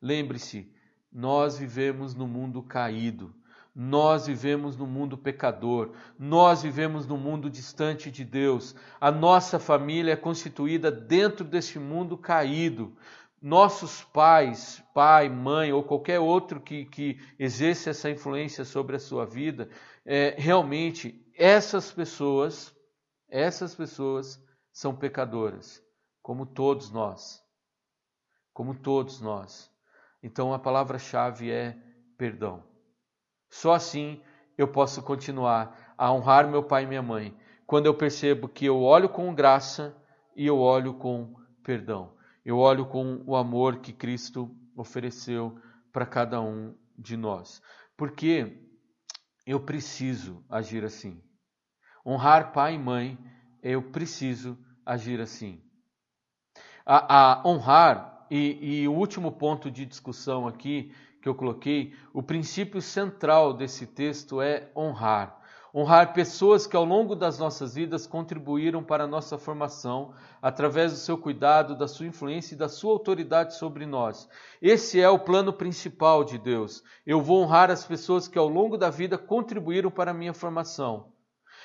Lembre-se, 0.00 0.74
nós 1.12 1.56
vivemos 1.56 2.16
no 2.16 2.26
mundo 2.26 2.64
caído. 2.64 3.32
Nós 3.72 4.26
vivemos 4.26 4.76
no 4.76 4.86
mundo 4.86 5.16
pecador, 5.16 5.94
nós 6.18 6.62
vivemos 6.62 7.06
no 7.06 7.16
mundo 7.16 7.48
distante 7.48 8.10
de 8.10 8.22
Deus. 8.22 8.74
A 9.00 9.10
nossa 9.10 9.58
família 9.58 10.12
é 10.12 10.16
constituída 10.16 10.90
dentro 10.90 11.42
deste 11.42 11.78
mundo 11.78 12.18
caído. 12.18 12.94
Nossos 13.42 14.04
pais, 14.04 14.80
pai, 14.94 15.28
mãe 15.28 15.72
ou 15.72 15.82
qualquer 15.82 16.20
outro 16.20 16.60
que, 16.60 16.84
que 16.84 17.20
exerce 17.36 17.90
essa 17.90 18.08
influência 18.08 18.64
sobre 18.64 18.94
a 18.94 19.00
sua 19.00 19.26
vida, 19.26 19.68
é, 20.06 20.36
realmente 20.38 21.28
essas 21.36 21.90
pessoas, 21.90 22.72
essas 23.28 23.74
pessoas 23.74 24.40
são 24.72 24.94
pecadoras, 24.94 25.82
como 26.22 26.46
todos 26.46 26.92
nós. 26.92 27.42
Como 28.52 28.74
todos 28.76 29.20
nós. 29.20 29.68
Então 30.22 30.54
a 30.54 30.58
palavra-chave 30.58 31.50
é 31.50 31.76
perdão. 32.16 32.62
Só 33.50 33.72
assim 33.72 34.22
eu 34.56 34.68
posso 34.68 35.02
continuar 35.02 35.94
a 35.98 36.12
honrar 36.12 36.48
meu 36.48 36.62
pai 36.62 36.84
e 36.84 36.86
minha 36.86 37.02
mãe, 37.02 37.36
quando 37.66 37.86
eu 37.86 37.94
percebo 37.94 38.48
que 38.48 38.66
eu 38.66 38.82
olho 38.82 39.08
com 39.08 39.34
graça 39.34 39.96
e 40.36 40.46
eu 40.46 40.58
olho 40.58 40.94
com 40.94 41.34
perdão. 41.64 42.12
Eu 42.44 42.58
olho 42.58 42.86
com 42.86 43.22
o 43.26 43.36
amor 43.36 43.78
que 43.78 43.92
Cristo 43.92 44.54
ofereceu 44.76 45.58
para 45.92 46.06
cada 46.06 46.40
um 46.40 46.74
de 46.98 47.16
nós. 47.16 47.62
Porque 47.96 48.58
eu 49.46 49.60
preciso 49.60 50.44
agir 50.48 50.84
assim. 50.84 51.22
Honrar 52.04 52.52
pai 52.52 52.74
e 52.74 52.78
mãe, 52.78 53.18
eu 53.62 53.90
preciso 53.90 54.58
agir 54.84 55.20
assim. 55.20 55.62
A, 56.84 57.40
a 57.40 57.48
honrar, 57.48 58.26
e, 58.30 58.80
e 58.82 58.88
o 58.88 58.92
último 58.92 59.30
ponto 59.30 59.70
de 59.70 59.86
discussão 59.86 60.48
aqui 60.48 60.92
que 61.20 61.28
eu 61.28 61.34
coloquei, 61.34 61.94
o 62.12 62.22
princípio 62.22 62.82
central 62.82 63.54
desse 63.54 63.86
texto 63.86 64.40
é 64.40 64.70
honrar. 64.76 65.40
Honrar 65.74 66.12
pessoas 66.12 66.66
que 66.66 66.76
ao 66.76 66.84
longo 66.84 67.16
das 67.16 67.38
nossas 67.38 67.74
vidas 67.74 68.06
contribuíram 68.06 68.84
para 68.84 69.04
a 69.04 69.06
nossa 69.06 69.38
formação, 69.38 70.12
através 70.42 70.92
do 70.92 70.98
seu 70.98 71.16
cuidado, 71.16 71.74
da 71.74 71.88
sua 71.88 72.06
influência 72.06 72.54
e 72.54 72.58
da 72.58 72.68
sua 72.68 72.92
autoridade 72.92 73.56
sobre 73.56 73.86
nós. 73.86 74.28
Esse 74.60 75.00
é 75.00 75.08
o 75.08 75.18
plano 75.18 75.50
principal 75.50 76.24
de 76.24 76.36
Deus. 76.36 76.82
Eu 77.06 77.22
vou 77.22 77.42
honrar 77.42 77.70
as 77.70 77.86
pessoas 77.86 78.28
que 78.28 78.38
ao 78.38 78.48
longo 78.48 78.76
da 78.76 78.90
vida 78.90 79.16
contribuíram 79.16 79.90
para 79.90 80.10
a 80.10 80.14
minha 80.14 80.34
formação. 80.34 81.10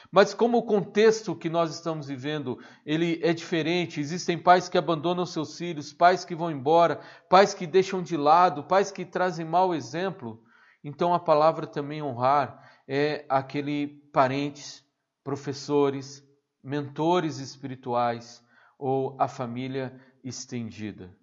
Mas 0.10 0.34
como 0.34 0.60
o 0.60 0.64
contexto 0.64 1.36
que 1.36 1.50
nós 1.50 1.76
estamos 1.76 2.08
vivendo, 2.08 2.58
ele 2.86 3.20
é 3.22 3.34
diferente, 3.34 4.00
existem 4.00 4.38
pais 4.38 4.70
que 4.70 4.78
abandonam 4.78 5.26
seus 5.26 5.58
filhos, 5.58 5.92
pais 5.92 6.24
que 6.24 6.34
vão 6.34 6.50
embora, 6.50 7.02
pais 7.30 7.54
que 7.54 7.68
deixam 7.68 8.02
de 8.02 8.16
lado, 8.16 8.64
pais 8.64 8.90
que 8.90 9.04
trazem 9.04 9.46
mau 9.46 9.76
exemplo. 9.76 10.42
Então 10.82 11.14
a 11.14 11.20
palavra 11.20 11.68
também 11.68 12.02
honrar 12.02 12.67
é 12.88 13.26
aquele 13.28 13.88
parentes, 14.14 14.84
professores, 15.24 16.24
mentores 16.64 17.40
espirituais 17.40 18.44
ou 18.80 19.16
a 19.20 19.28
família 19.28 20.00
estendida. 20.24 21.16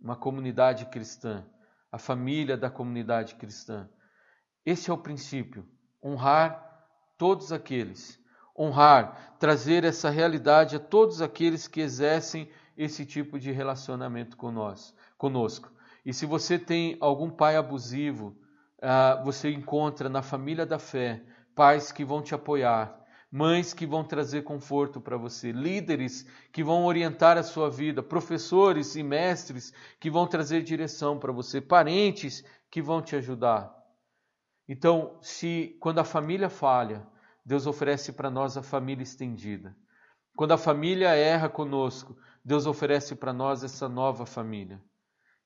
Uma 0.00 0.16
comunidade 0.16 0.86
cristã, 0.86 1.44
a 1.90 1.98
família 1.98 2.56
da 2.56 2.70
comunidade 2.70 3.34
cristã. 3.34 3.88
Esse 4.64 4.90
é 4.90 4.92
o 4.92 4.98
princípio, 4.98 5.68
honrar 6.02 6.86
todos 7.18 7.52
aqueles. 7.52 8.20
Honrar, 8.56 9.36
trazer 9.38 9.82
essa 9.84 10.10
realidade 10.10 10.76
a 10.76 10.80
todos 10.80 11.22
aqueles 11.22 11.66
que 11.66 11.80
exercem 11.80 12.50
esse 12.76 13.04
tipo 13.04 13.38
de 13.38 13.50
relacionamento 13.50 14.36
conosco. 14.36 15.72
E 16.04 16.12
se 16.12 16.26
você 16.26 16.58
tem 16.58 16.96
algum 17.00 17.30
pai 17.30 17.56
abusivo, 17.56 18.36
uh, 18.82 19.24
você 19.24 19.50
encontra 19.50 20.08
na 20.08 20.22
família 20.22 20.66
da 20.66 20.78
fé 20.78 21.22
pais 21.54 21.92
que 21.92 22.04
vão 22.04 22.20
te 22.20 22.34
apoiar, 22.34 22.98
mães 23.30 23.72
que 23.72 23.86
vão 23.86 24.04
trazer 24.04 24.42
conforto 24.42 25.00
para 25.00 25.16
você, 25.16 25.52
líderes 25.52 26.26
que 26.52 26.62
vão 26.62 26.84
orientar 26.84 27.38
a 27.38 27.42
sua 27.42 27.70
vida, 27.70 28.02
professores 28.02 28.96
e 28.96 29.02
mestres 29.02 29.72
que 30.00 30.10
vão 30.10 30.26
trazer 30.26 30.62
direção 30.62 31.18
para 31.18 31.32
você, 31.32 31.60
parentes 31.60 32.44
que 32.70 32.82
vão 32.82 33.00
te 33.00 33.16
ajudar. 33.16 33.72
Então, 34.68 35.18
se 35.20 35.76
quando 35.80 35.98
a 35.98 36.04
família 36.04 36.48
falha, 36.48 37.06
Deus 37.44 37.66
oferece 37.66 38.12
para 38.12 38.30
nós 38.30 38.56
a 38.56 38.62
família 38.62 39.02
estendida. 39.02 39.76
Quando 40.36 40.52
a 40.52 40.58
família 40.58 41.14
erra 41.14 41.48
conosco, 41.48 42.16
Deus 42.44 42.66
oferece 42.66 43.14
para 43.14 43.32
nós 43.32 43.62
essa 43.62 43.88
nova 43.88 44.24
família. 44.24 44.82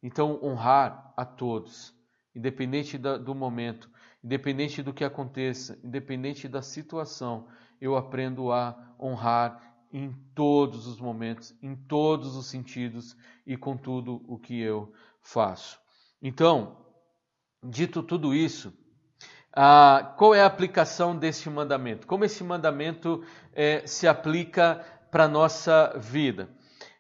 Então, 0.02 0.38
honrar 0.42 1.12
a 1.16 1.24
todos, 1.24 1.95
independente 2.36 2.98
do 2.98 3.34
momento, 3.34 3.90
independente 4.22 4.82
do 4.82 4.92
que 4.92 5.02
aconteça, 5.02 5.78
independente 5.82 6.46
da 6.46 6.60
situação, 6.60 7.48
eu 7.80 7.96
aprendo 7.96 8.52
a 8.52 8.94
honrar 9.00 9.74
em 9.90 10.12
todos 10.34 10.86
os 10.86 11.00
momentos, 11.00 11.56
em 11.62 11.74
todos 11.74 12.36
os 12.36 12.46
sentidos 12.46 13.16
e 13.46 13.56
com 13.56 13.74
tudo 13.74 14.22
o 14.28 14.38
que 14.38 14.60
eu 14.60 14.92
faço. 15.22 15.80
Então, 16.20 16.76
dito 17.62 18.02
tudo 18.02 18.34
isso, 18.34 18.72
ah, 19.50 20.14
qual 20.18 20.34
é 20.34 20.42
a 20.42 20.46
aplicação 20.46 21.16
deste 21.16 21.48
mandamento? 21.48 22.06
Como 22.06 22.24
esse 22.24 22.44
mandamento 22.44 23.24
é, 23.54 23.86
se 23.86 24.06
aplica 24.06 24.84
para 25.10 25.24
a 25.24 25.28
nossa 25.28 25.98
vida? 25.98 26.50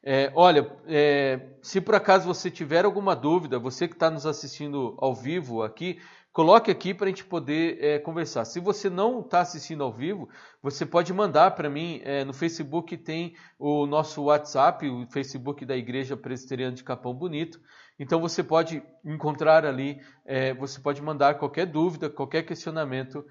É, 0.08 0.30
olha, 0.36 0.70
é, 0.86 1.48
se 1.60 1.80
por 1.80 1.96
acaso 1.96 2.32
você 2.32 2.48
tiver 2.48 2.84
alguma 2.84 3.16
dúvida, 3.16 3.58
você 3.58 3.88
que 3.88 3.94
está 3.94 4.08
nos 4.08 4.24
assistindo 4.24 4.96
ao 4.98 5.12
vivo 5.12 5.64
aqui, 5.64 5.98
coloque 6.32 6.70
aqui 6.70 6.94
para 6.94 7.06
a 7.06 7.08
gente 7.08 7.24
poder 7.24 7.82
é, 7.82 7.98
conversar. 7.98 8.44
Se 8.44 8.60
você 8.60 8.88
não 8.88 9.18
está 9.18 9.40
assistindo 9.40 9.82
ao 9.82 9.92
vivo, 9.92 10.28
você 10.62 10.86
pode 10.86 11.12
mandar 11.12 11.56
para 11.56 11.68
mim 11.68 12.00
é, 12.04 12.24
no 12.24 12.32
Facebook 12.32 12.96
tem 12.98 13.34
o 13.58 13.84
nosso 13.84 14.22
WhatsApp, 14.22 14.88
o 14.88 15.08
Facebook 15.10 15.66
da 15.66 15.76
Igreja 15.76 16.16
Presbiteriana 16.16 16.76
de 16.76 16.84
Capão 16.84 17.12
Bonito. 17.12 17.60
Então 17.98 18.20
você 18.20 18.44
pode 18.44 18.80
encontrar 19.04 19.66
ali, 19.66 20.00
é, 20.24 20.54
você 20.54 20.78
pode 20.78 21.02
mandar 21.02 21.34
qualquer 21.34 21.66
dúvida, 21.66 22.08
qualquer 22.08 22.44
questionamento, 22.44 23.26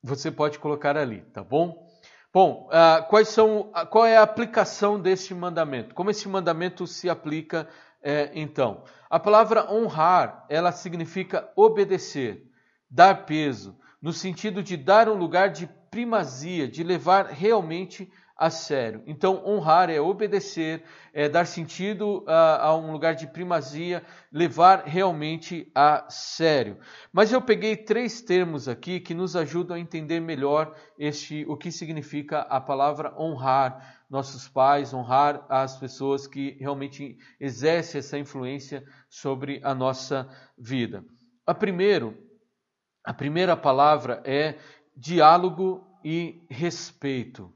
você 0.00 0.30
pode 0.30 0.60
colocar 0.60 0.96
ali, 0.96 1.22
tá 1.32 1.42
bom? 1.42 1.92
Bom, 2.34 2.68
uh, 2.68 3.08
quais 3.08 3.28
são, 3.28 3.70
qual 3.90 4.04
é 4.04 4.16
a 4.16 4.22
aplicação 4.22 4.98
deste 4.98 5.32
mandamento? 5.32 5.94
Como 5.94 6.10
esse 6.10 6.28
mandamento 6.28 6.84
se 6.84 7.08
aplica 7.08 7.68
é, 8.02 8.32
então? 8.34 8.82
A 9.08 9.20
palavra 9.20 9.72
honrar, 9.72 10.44
ela 10.48 10.72
significa 10.72 11.48
obedecer, 11.54 12.50
dar 12.90 13.24
peso, 13.24 13.78
no 14.02 14.12
sentido 14.12 14.64
de 14.64 14.76
dar 14.76 15.08
um 15.08 15.14
lugar 15.14 15.50
de 15.50 15.68
primazia, 15.92 16.66
de 16.66 16.82
levar 16.82 17.26
realmente 17.26 18.10
a 18.36 18.50
sério. 18.50 19.02
Então, 19.06 19.42
honrar 19.46 19.88
é 19.88 20.00
obedecer, 20.00 20.82
é 21.12 21.28
dar 21.28 21.46
sentido 21.46 22.24
a, 22.26 22.66
a, 22.66 22.76
um 22.76 22.90
lugar 22.90 23.14
de 23.14 23.28
primazia, 23.28 24.02
levar 24.32 24.84
realmente 24.84 25.70
a 25.74 26.06
sério. 26.08 26.78
Mas 27.12 27.32
eu 27.32 27.40
peguei 27.40 27.76
três 27.76 28.20
termos 28.20 28.68
aqui 28.68 28.98
que 28.98 29.14
nos 29.14 29.36
ajudam 29.36 29.76
a 29.76 29.80
entender 29.80 30.18
melhor 30.18 30.74
este, 30.98 31.44
o 31.48 31.56
que 31.56 31.70
significa 31.70 32.40
a 32.40 32.60
palavra 32.60 33.14
honrar 33.16 34.02
nossos 34.10 34.48
pais, 34.48 34.92
honrar 34.92 35.46
as 35.48 35.76
pessoas 35.76 36.26
que 36.26 36.56
realmente 36.60 37.16
exercem 37.38 38.00
essa 38.00 38.18
influência 38.18 38.84
sobre 39.08 39.60
a 39.62 39.74
nossa 39.74 40.28
vida. 40.58 41.04
A 41.46 41.54
primeiro, 41.54 42.16
a 43.04 43.14
primeira 43.14 43.56
palavra 43.56 44.20
é 44.24 44.58
diálogo 44.96 45.86
e 46.04 46.44
respeito. 46.50 47.52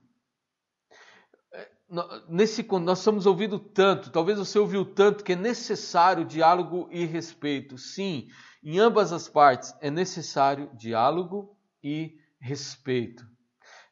Nesse, 2.28 2.66
nós 2.80 2.98
estamos 2.98 3.24
ouvindo 3.24 3.58
tanto, 3.58 4.10
talvez 4.10 4.38
você 4.38 4.58
ouviu 4.58 4.84
tanto 4.84 5.24
que 5.24 5.32
é 5.32 5.36
necessário 5.36 6.24
diálogo 6.24 6.86
e 6.92 7.06
respeito. 7.06 7.78
Sim, 7.78 8.28
em 8.62 8.78
ambas 8.78 9.10
as 9.10 9.26
partes 9.26 9.74
é 9.80 9.90
necessário 9.90 10.70
diálogo 10.74 11.56
e 11.82 12.18
respeito. 12.38 13.26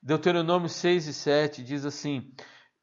Deuteronômio 0.03 0.69
6 0.69 1.07
e 1.07 1.15
7 1.15 1.65
diz 1.65 1.87
assim: 1.87 2.31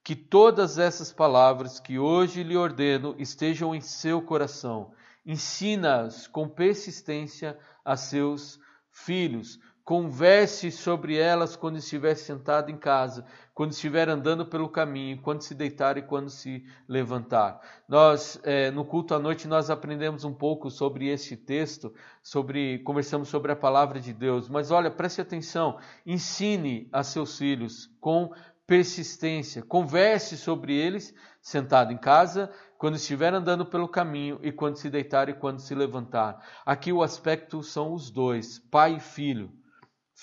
Que 0.03 0.15
todas 0.15 0.79
essas 0.79 1.13
palavras 1.13 1.79
que 1.79 1.99
hoje 1.99 2.41
lhe 2.41 2.57
ordeno 2.57 3.15
estejam 3.19 3.75
em 3.75 3.81
seu 3.81 4.19
coração, 4.19 4.93
ensina-as 5.23 6.27
com 6.27 6.49
persistência 6.49 7.57
a 7.85 7.95
seus 7.95 8.59
filhos. 8.91 9.59
Converse 9.85 10.71
sobre 10.71 11.17
elas 11.17 11.57
quando 11.57 11.77
estiver 11.77 12.15
sentado 12.15 12.71
em 12.71 12.77
casa, 12.77 13.25
quando 13.53 13.73
estiver 13.73 14.07
andando 14.07 14.45
pelo 14.45 14.69
caminho, 14.69 15.21
quando 15.21 15.41
se 15.41 15.53
deitar 15.53 15.97
e 15.97 16.01
quando 16.01 16.29
se 16.29 16.63
levantar. 16.87 17.59
Nós, 17.85 18.39
é, 18.43 18.71
no 18.71 18.85
culto 18.85 19.13
à 19.13 19.19
noite, 19.19 19.45
nós 19.45 19.69
aprendemos 19.69 20.23
um 20.23 20.33
pouco 20.33 20.71
sobre 20.71 21.09
este 21.09 21.35
texto, 21.35 21.93
sobre 22.21 22.79
conversamos 22.79 23.27
sobre 23.27 23.51
a 23.51 23.57
palavra 23.57 23.99
de 23.99 24.13
Deus. 24.13 24.47
Mas 24.47 24.71
olha, 24.71 24.89
preste 24.89 25.19
atenção, 25.19 25.77
ensine 26.05 26.87
a 26.93 27.03
seus 27.03 27.37
filhos 27.37 27.91
com 27.99 28.31
persistência, 28.65 29.61
converse 29.61 30.37
sobre 30.37 30.73
eles 30.73 31.13
sentado 31.41 31.91
em 31.91 31.97
casa, 31.97 32.49
quando 32.77 32.95
estiver 32.95 33.33
andando 33.33 33.65
pelo 33.65 33.89
caminho 33.89 34.39
e 34.41 34.49
quando 34.49 34.77
se 34.77 34.89
deitar 34.89 35.27
e 35.27 35.33
quando 35.33 35.59
se 35.59 35.75
levantar. 35.75 36.41
Aqui 36.65 36.93
o 36.93 37.03
aspecto 37.03 37.61
são 37.61 37.93
os 37.93 38.09
dois, 38.09 38.59
pai 38.59 38.95
e 38.95 38.99
filho. 39.01 39.51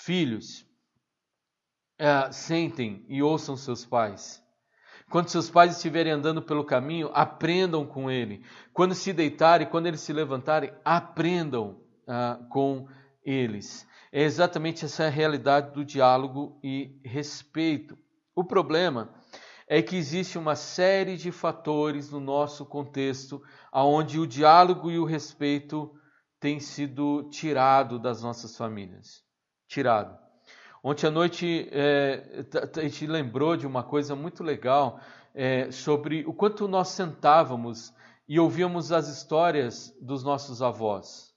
Filhos, 0.03 0.65
é, 1.99 2.31
sentem 2.31 3.05
e 3.07 3.21
ouçam 3.21 3.55
seus 3.55 3.85
pais. 3.85 4.43
Quando 5.11 5.29
seus 5.29 5.47
pais 5.47 5.75
estiverem 5.75 6.11
andando 6.11 6.41
pelo 6.41 6.65
caminho, 6.65 7.11
aprendam 7.13 7.85
com 7.85 8.09
ele. 8.09 8.43
Quando 8.73 8.95
se 8.95 9.13
deitarem, 9.13 9.67
quando 9.67 9.85
eles 9.85 10.01
se 10.01 10.11
levantarem, 10.11 10.73
aprendam 10.83 11.83
uh, 12.07 12.43
com 12.49 12.87
eles. 13.23 13.87
É 14.11 14.23
exatamente 14.23 14.85
essa 14.85 15.05
a 15.05 15.09
realidade 15.09 15.71
do 15.71 15.85
diálogo 15.85 16.59
e 16.63 16.99
respeito. 17.05 17.95
O 18.33 18.43
problema 18.43 19.13
é 19.67 19.83
que 19.83 19.95
existe 19.95 20.35
uma 20.35 20.55
série 20.55 21.15
de 21.15 21.31
fatores 21.31 22.09
no 22.09 22.19
nosso 22.19 22.65
contexto 22.65 23.39
onde 23.71 24.19
o 24.19 24.25
diálogo 24.25 24.89
e 24.89 24.97
o 24.97 25.05
respeito 25.05 25.93
têm 26.39 26.59
sido 26.59 27.29
tirado 27.29 27.99
das 27.99 28.23
nossas 28.23 28.57
famílias 28.57 29.29
tirado. 29.71 30.19
Ontem 30.83 31.07
à 31.07 31.11
noite 31.11 31.69
é, 31.71 32.43
a 32.75 32.81
gente 32.81 33.07
lembrou 33.07 33.55
de 33.55 33.65
uma 33.65 33.83
coisa 33.83 34.15
muito 34.15 34.43
legal 34.43 34.99
é, 35.33 35.71
sobre 35.71 36.25
o 36.27 36.33
quanto 36.33 36.67
nós 36.67 36.89
sentávamos 36.89 37.93
e 38.27 38.37
ouvíamos 38.37 38.91
as 38.91 39.07
histórias 39.07 39.95
dos 40.01 40.23
nossos 40.23 40.61
avós. 40.61 41.31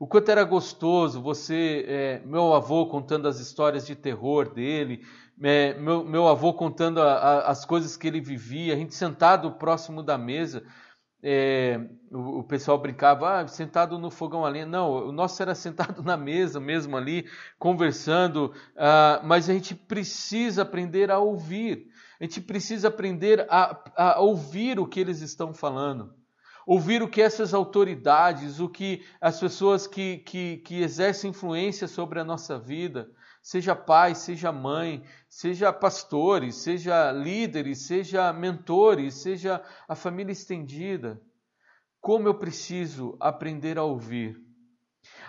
O 0.00 0.06
quanto 0.06 0.30
era 0.30 0.42
gostoso 0.42 1.22
você, 1.22 1.84
é, 1.86 2.22
meu 2.24 2.52
avô 2.54 2.86
contando 2.86 3.28
as 3.28 3.38
histórias 3.38 3.86
de 3.86 3.94
terror 3.94 4.52
dele, 4.52 5.06
é, 5.40 5.74
meu, 5.74 6.04
meu 6.04 6.26
avô 6.26 6.52
contando 6.52 7.00
a, 7.00 7.12
a, 7.12 7.50
as 7.50 7.64
coisas 7.64 7.96
que 7.96 8.08
ele 8.08 8.20
vivia, 8.20 8.74
a 8.74 8.76
gente 8.76 8.96
sentado 8.96 9.52
próximo 9.52 10.02
da 10.02 10.18
mesa 10.18 10.64
é, 11.22 11.80
o, 12.10 12.40
o, 12.40 12.44
pessoal 12.44 12.78
brincava, 12.78 13.40
ah, 13.40 13.48
sentado 13.48 13.98
no 13.98 14.10
fogão 14.10 14.44
a 14.44 14.48
lenha. 14.48 14.66
Não, 14.66 15.08
o 15.08 15.12
nosso 15.12 15.40
era 15.42 15.54
sentado 15.54 16.02
na 16.04 16.16
mesa 16.16 16.60
mesmo 16.60 16.96
ali, 16.96 17.26
conversando, 17.58 18.52
ah, 18.76 19.20
mas 19.24 19.48
a 19.48 19.52
gente 19.52 19.74
precisa 19.74 20.62
aprender 20.62 21.10
a 21.10 21.18
ouvir. 21.18 21.88
A 22.20 22.24
gente 22.24 22.40
precisa 22.40 22.88
aprender 22.88 23.46
a, 23.50 23.78
a 23.96 24.20
ouvir 24.20 24.78
o 24.78 24.86
que 24.86 25.00
eles 25.00 25.20
estão 25.20 25.52
falando 25.52 26.14
ouvir 26.66 27.00
o 27.00 27.08
que 27.08 27.22
essas 27.22 27.54
autoridades, 27.54 28.58
o 28.58 28.68
que 28.68 29.04
as 29.20 29.38
pessoas 29.38 29.86
que, 29.86 30.18
que, 30.18 30.56
que 30.58 30.82
exercem 30.82 31.30
influência 31.30 31.86
sobre 31.86 32.18
a 32.18 32.24
nossa 32.24 32.58
vida, 32.58 33.08
seja 33.46 33.76
pai, 33.76 34.12
seja 34.16 34.50
mãe, 34.50 35.04
seja 35.28 35.72
pastores, 35.72 36.56
seja 36.56 37.12
líderes, 37.12 37.86
seja 37.86 38.32
mentores, 38.32 39.14
seja 39.14 39.62
a 39.86 39.94
família 39.94 40.32
estendida. 40.32 41.22
Como 42.00 42.26
eu 42.26 42.34
preciso 42.34 43.16
aprender 43.20 43.78
a 43.78 43.84
ouvir. 43.84 44.36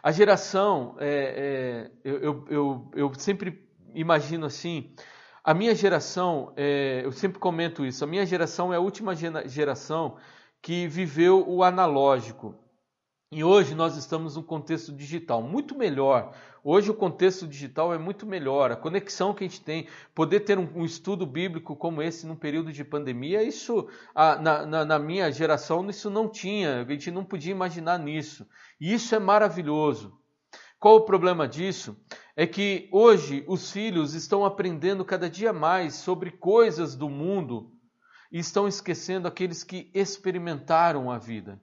A 0.02 0.12
geração, 0.12 0.96
é, 1.00 1.92
é, 2.04 2.12
eu, 2.12 2.44
eu, 2.50 2.92
eu, 2.96 3.14
sempre 3.14 3.70
imagino 3.94 4.48
assim, 4.48 4.96
a 5.44 5.54
minha 5.54 5.76
geração, 5.76 6.54
é, 6.58 7.02
eu 7.06 7.12
sempre 7.12 7.38
comento 7.38 7.86
isso, 7.86 8.04
a 8.04 8.08
minha 8.08 8.26
geração 8.26 8.74
é 8.74 8.78
a 8.78 8.82
última 8.82 9.14
geração 9.46 10.18
que 10.60 10.88
viveu 10.88 11.48
o 11.48 11.64
analógico. 11.64 12.56
E 13.30 13.44
hoje 13.44 13.76
nós 13.76 13.98
estamos 13.98 14.38
num 14.38 14.42
contexto 14.42 14.94
digital 14.94 15.42
muito 15.42 15.78
melhor. 15.78 16.34
Hoje 16.70 16.92
o 16.92 16.94
contexto 16.94 17.48
digital 17.48 17.94
é 17.94 17.98
muito 17.98 18.26
melhor. 18.26 18.74
A 18.74 18.76
conexão 18.76 19.34
que 19.34 19.42
a 19.42 19.48
gente 19.48 19.62
tem, 19.62 19.88
poder 20.14 20.42
ter 20.42 20.60
um, 20.60 20.68
um 20.76 20.84
estudo 20.84 21.26
bíblico 21.26 21.78
como 21.78 22.02
esse 22.02 22.28
num 22.28 22.36
período 22.36 22.74
de 22.74 22.84
pandemia, 22.84 23.42
isso 23.42 23.88
a, 24.14 24.36
na, 24.36 24.66
na, 24.66 24.84
na, 24.84 25.00
minha 25.00 25.32
geração 25.32 25.90
isso 25.90 26.10
não 26.10 26.28
tinha. 26.28 26.82
A 26.82 26.84
gente 26.84 27.10
não 27.10 27.24
podia 27.24 27.54
imaginar 27.54 27.98
nisso. 27.98 28.46
E 28.82 28.94
isso 28.94 29.16
é 29.16 29.20
maravilhoso. 29.20 30.20
Qual 30.78 30.98
o 30.98 31.06
problema 31.06 31.48
disso? 31.48 31.96
É 32.36 32.46
que 32.46 32.90
hoje 32.92 33.46
os 33.48 33.72
filhos 33.72 34.14
estão 34.14 34.44
aprendendo 34.44 35.06
cada 35.06 35.30
dia 35.30 35.54
mais 35.54 35.94
sobre 35.94 36.32
coisas 36.32 36.98
do 36.98 37.10
mundo 37.10 37.72
e 38.30 38.40
estão 38.40 38.68
esquecendo 38.68 39.26
aqueles 39.26 39.64
que 39.64 39.90
experimentaram 39.94 41.10
a 41.10 41.18
vida 41.18 41.62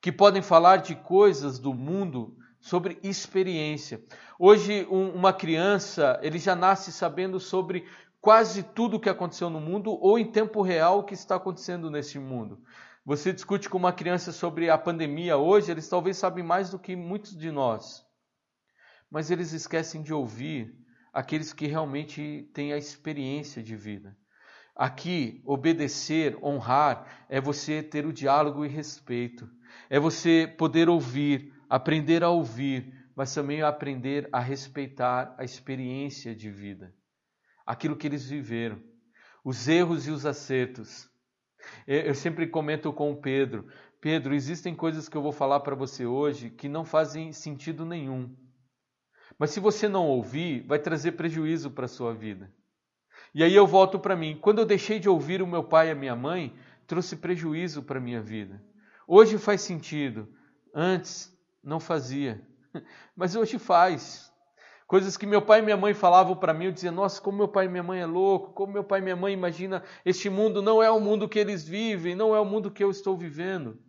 que 0.00 0.10
podem 0.10 0.40
falar 0.40 0.78
de 0.78 0.94
coisas 0.94 1.58
do 1.58 1.74
mundo 1.74 2.34
sobre 2.60 2.98
experiência. 3.02 4.02
Hoje, 4.38 4.86
um, 4.90 5.10
uma 5.10 5.32
criança, 5.32 6.18
ele 6.22 6.38
já 6.38 6.54
nasce 6.54 6.92
sabendo 6.92 7.40
sobre 7.40 7.86
quase 8.20 8.62
tudo 8.62 8.96
o 8.96 9.00
que 9.00 9.08
aconteceu 9.08 9.48
no 9.48 9.60
mundo 9.60 9.90
ou 10.00 10.18
em 10.18 10.30
tempo 10.30 10.62
real 10.62 10.98
o 10.98 11.04
que 11.04 11.14
está 11.14 11.36
acontecendo 11.36 11.90
nesse 11.90 12.18
mundo. 12.18 12.62
Você 13.04 13.32
discute 13.32 13.68
com 13.68 13.78
uma 13.78 13.92
criança 13.92 14.30
sobre 14.30 14.68
a 14.68 14.76
pandemia 14.76 15.36
hoje, 15.36 15.70
eles 15.70 15.88
talvez 15.88 16.18
sabem 16.18 16.44
mais 16.44 16.70
do 16.70 16.78
que 16.78 16.94
muitos 16.94 17.36
de 17.36 17.50
nós. 17.50 18.04
Mas 19.10 19.30
eles 19.30 19.52
esquecem 19.52 20.02
de 20.02 20.12
ouvir 20.12 20.76
aqueles 21.12 21.52
que 21.52 21.66
realmente 21.66 22.48
têm 22.52 22.72
a 22.72 22.78
experiência 22.78 23.62
de 23.62 23.74
vida. 23.74 24.16
Aqui, 24.76 25.42
obedecer, 25.44 26.38
honrar, 26.42 27.26
é 27.28 27.40
você 27.40 27.82
ter 27.82 28.06
o 28.06 28.12
diálogo 28.12 28.64
e 28.64 28.68
respeito 28.68 29.48
é 29.88 29.98
você 29.98 30.52
poder 30.58 30.88
ouvir, 30.88 31.52
aprender 31.70 32.24
a 32.24 32.28
ouvir, 32.28 32.92
mas 33.14 33.32
também 33.32 33.62
aprender 33.62 34.28
a 34.32 34.40
respeitar 34.40 35.32
a 35.38 35.44
experiência 35.44 36.34
de 36.34 36.50
vida, 36.50 36.92
aquilo 37.64 37.96
que 37.96 38.08
eles 38.08 38.28
viveram, 38.28 38.82
os 39.44 39.68
erros 39.68 40.08
e 40.08 40.10
os 40.10 40.26
acertos. 40.26 41.08
Eu 41.86 42.14
sempre 42.14 42.48
comento 42.48 42.92
com 42.92 43.12
o 43.12 43.20
Pedro: 43.20 43.68
Pedro, 44.00 44.34
existem 44.34 44.74
coisas 44.74 45.08
que 45.08 45.16
eu 45.16 45.22
vou 45.22 45.30
falar 45.30 45.60
para 45.60 45.76
você 45.76 46.04
hoje 46.04 46.50
que 46.50 46.68
não 46.68 46.84
fazem 46.84 47.32
sentido 47.32 47.84
nenhum. 47.84 48.34
Mas 49.38 49.50
se 49.50 49.60
você 49.60 49.88
não 49.88 50.06
ouvir, 50.08 50.66
vai 50.66 50.78
trazer 50.78 51.12
prejuízo 51.12 51.70
para 51.70 51.84
a 51.84 51.88
sua 51.88 52.12
vida. 52.12 52.52
E 53.32 53.44
aí 53.44 53.54
eu 53.54 53.66
volto 53.66 53.98
para 53.98 54.16
mim. 54.16 54.36
Quando 54.40 54.58
eu 54.58 54.66
deixei 54.66 54.98
de 54.98 55.08
ouvir 55.08 55.40
o 55.40 55.46
meu 55.46 55.62
pai 55.62 55.88
e 55.88 55.90
a 55.92 55.94
minha 55.94 56.16
mãe, 56.16 56.54
trouxe 56.86 57.16
prejuízo 57.16 57.82
para 57.82 57.98
a 57.98 58.02
minha 58.02 58.20
vida. 58.20 58.60
Hoje 59.06 59.38
faz 59.38 59.60
sentido, 59.60 60.28
antes 60.74 61.30
não 61.62 61.80
fazia, 61.80 62.46
mas 63.16 63.36
hoje 63.36 63.58
faz. 63.58 64.30
Coisas 64.86 65.16
que 65.16 65.24
meu 65.24 65.40
pai 65.40 65.60
e 65.60 65.62
minha 65.62 65.76
mãe 65.76 65.94
falavam 65.94 66.34
para 66.36 66.52
mim, 66.52 66.64
eu 66.64 66.72
dizia: 66.72 66.90
Nossa, 66.90 67.20
como 67.20 67.38
meu 67.38 67.48
pai 67.48 67.66
e 67.66 67.68
minha 67.68 67.82
mãe 67.82 68.00
é 68.00 68.06
louco, 68.06 68.52
como 68.52 68.72
meu 68.72 68.82
pai 68.82 68.98
e 68.98 69.02
minha 69.02 69.14
mãe 69.14 69.32
imagina 69.32 69.84
este 70.04 70.28
mundo 70.28 70.60
não 70.60 70.82
é 70.82 70.90
o 70.90 70.98
mundo 70.98 71.28
que 71.28 71.38
eles 71.38 71.66
vivem, 71.66 72.16
não 72.16 72.34
é 72.34 72.40
o 72.40 72.44
mundo 72.44 72.70
que 72.70 72.82
eu 72.82 72.90
estou 72.90 73.16
vivendo. 73.16 73.80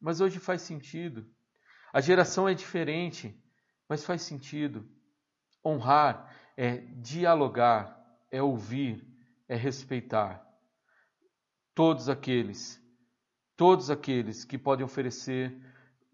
Mas 0.00 0.20
hoje 0.20 0.38
faz 0.38 0.60
sentido. 0.60 1.26
A 1.92 2.00
geração 2.02 2.46
é 2.46 2.52
diferente, 2.52 3.34
mas 3.88 4.04
faz 4.04 4.22
sentido. 4.22 4.86
Honrar 5.64 6.36
é 6.56 6.76
dialogar, 6.76 7.98
é 8.30 8.42
ouvir, 8.42 9.06
é 9.48 9.56
respeitar. 9.56 10.46
Todos 11.74 12.08
aqueles 12.08 12.84
todos 13.56 13.90
aqueles 13.90 14.44
que 14.44 14.58
podem 14.58 14.84
oferecer 14.84 15.58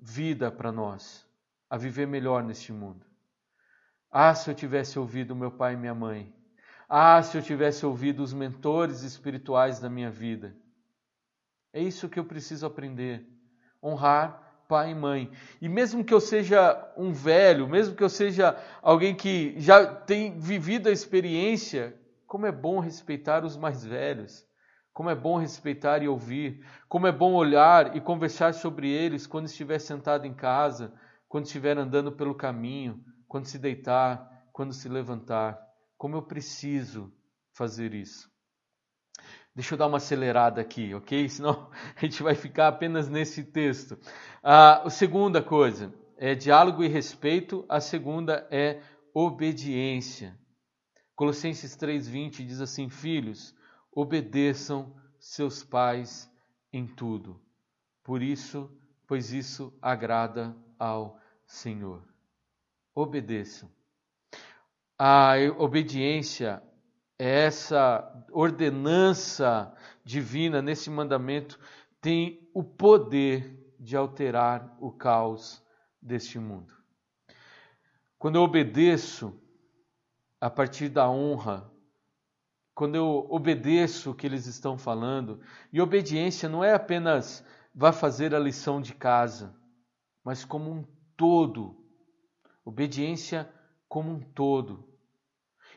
vida 0.04 0.50
para 0.50 0.72
nós, 0.72 1.24
a 1.70 1.76
viver 1.76 2.08
melhor 2.08 2.42
neste 2.42 2.72
mundo. 2.72 3.06
Ah, 4.10 4.34
se 4.34 4.50
eu 4.50 4.54
tivesse 4.54 4.98
ouvido 4.98 5.36
meu 5.36 5.50
pai 5.50 5.74
e 5.74 5.76
minha 5.76 5.94
mãe. 5.94 6.34
Ah, 6.88 7.22
se 7.22 7.38
eu 7.38 7.42
tivesse 7.42 7.86
ouvido 7.86 8.20
os 8.20 8.34
mentores 8.34 9.02
espirituais 9.02 9.78
da 9.78 9.88
minha 9.88 10.10
vida. 10.10 10.56
É 11.72 11.80
isso 11.80 12.08
que 12.08 12.18
eu 12.18 12.24
preciso 12.24 12.66
aprender: 12.66 13.24
honrar 13.82 14.64
pai 14.68 14.90
e 14.90 14.94
mãe. 14.94 15.30
E 15.60 15.68
mesmo 15.68 16.04
que 16.04 16.12
eu 16.12 16.20
seja 16.20 16.92
um 16.96 17.12
velho, 17.12 17.68
mesmo 17.68 17.94
que 17.94 18.02
eu 18.02 18.08
seja 18.08 18.56
alguém 18.82 19.14
que 19.14 19.54
já 19.58 19.86
tem 19.86 20.36
vivido 20.38 20.88
a 20.88 20.92
experiência, 20.92 21.96
como 22.26 22.44
é 22.44 22.52
bom 22.52 22.80
respeitar 22.80 23.44
os 23.44 23.56
mais 23.56 23.84
velhos. 23.84 24.44
Como 24.92 25.08
é 25.08 25.14
bom 25.14 25.38
respeitar 25.38 26.02
e 26.02 26.08
ouvir, 26.08 26.64
como 26.88 27.06
é 27.06 27.12
bom 27.12 27.32
olhar 27.32 27.96
e 27.96 28.00
conversar 28.00 28.52
sobre 28.52 28.90
eles 28.90 29.26
quando 29.26 29.46
estiver 29.46 29.78
sentado 29.78 30.26
em 30.26 30.34
casa, 30.34 30.92
quando 31.28 31.46
estiver 31.46 31.78
andando 31.78 32.12
pelo 32.12 32.34
caminho, 32.34 33.02
quando 33.26 33.46
se 33.46 33.58
deitar, 33.58 34.46
quando 34.52 34.74
se 34.74 34.88
levantar. 34.88 35.58
Como 35.96 36.16
eu 36.16 36.22
preciso 36.22 37.10
fazer 37.54 37.94
isso. 37.94 38.30
Deixa 39.54 39.74
eu 39.74 39.78
dar 39.78 39.86
uma 39.86 39.98
acelerada 39.98 40.60
aqui, 40.60 40.94
ok? 40.94 41.28
Senão 41.30 41.70
a 41.96 42.00
gente 42.00 42.22
vai 42.22 42.34
ficar 42.34 42.68
apenas 42.68 43.08
nesse 43.08 43.44
texto. 43.44 43.98
Ah, 44.42 44.82
a 44.84 44.90
segunda 44.90 45.42
coisa 45.42 45.92
é 46.18 46.34
diálogo 46.34 46.84
e 46.84 46.88
respeito, 46.88 47.64
a 47.68 47.80
segunda 47.80 48.46
é 48.50 48.80
obediência. 49.14 50.38
Colossenses 51.14 51.76
3,20 51.76 52.46
diz 52.46 52.60
assim: 52.60 52.88
Filhos, 52.88 53.54
obedeçam 53.94 54.94
seus 55.18 55.62
pais 55.62 56.30
em 56.72 56.86
tudo. 56.86 57.40
Por 58.02 58.22
isso, 58.22 58.70
pois 59.06 59.32
isso 59.32 59.72
agrada 59.80 60.56
ao 60.78 61.20
Senhor. 61.46 62.02
Obedeçam. 62.94 63.70
A 64.98 65.34
obediência 65.58 66.62
é 67.18 67.44
essa 67.44 68.26
ordenança 68.32 69.74
divina 70.04 70.60
nesse 70.60 70.90
mandamento 70.90 71.58
tem 72.00 72.50
o 72.52 72.64
poder 72.64 73.74
de 73.78 73.96
alterar 73.96 74.76
o 74.80 74.90
caos 74.90 75.62
deste 76.00 76.38
mundo. 76.38 76.72
Quando 78.18 78.36
eu 78.36 78.42
obedeço 78.42 79.40
a 80.40 80.50
partir 80.50 80.88
da 80.88 81.08
honra 81.08 81.71
quando 82.74 82.94
eu 82.94 83.26
obedeço 83.28 84.10
o 84.10 84.14
que 84.14 84.26
eles 84.26 84.46
estão 84.46 84.78
falando, 84.78 85.40
e 85.72 85.80
obediência 85.80 86.48
não 86.48 86.64
é 86.64 86.72
apenas 86.72 87.44
vá 87.74 87.92
fazer 87.92 88.34
a 88.34 88.38
lição 88.38 88.80
de 88.80 88.94
casa, 88.94 89.54
mas 90.24 90.44
como 90.44 90.70
um 90.70 90.84
todo. 91.16 91.76
Obediência 92.64 93.52
como 93.88 94.12
um 94.12 94.20
todo. 94.20 94.88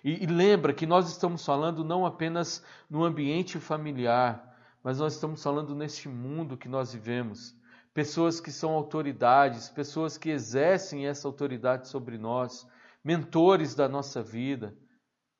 E, 0.04 0.24
e 0.24 0.26
lembra 0.28 0.74
que 0.74 0.86
nós 0.86 1.10
estamos 1.10 1.44
falando 1.44 1.84
não 1.84 2.06
apenas 2.06 2.64
no 2.90 3.04
ambiente 3.04 3.60
familiar, 3.60 4.56
mas 4.84 5.00
nós 5.00 5.14
estamos 5.14 5.42
falando 5.42 5.76
neste 5.76 6.08
mundo 6.08 6.58
que 6.58 6.70
nós 6.70 6.94
vivemos. 6.94 7.56
Pessoas 7.94 8.40
que 8.40 8.52
são 8.52 8.72
autoridades, 8.72 9.70
pessoas 9.70 10.18
que 10.18 10.30
exercem 10.30 11.08
essa 11.08 11.28
autoridade 11.28 11.88
sobre 11.88 12.18
nós, 12.18 12.68
mentores 13.04 13.74
da 13.74 13.90
nossa 13.90 14.22
vida, 14.22 14.78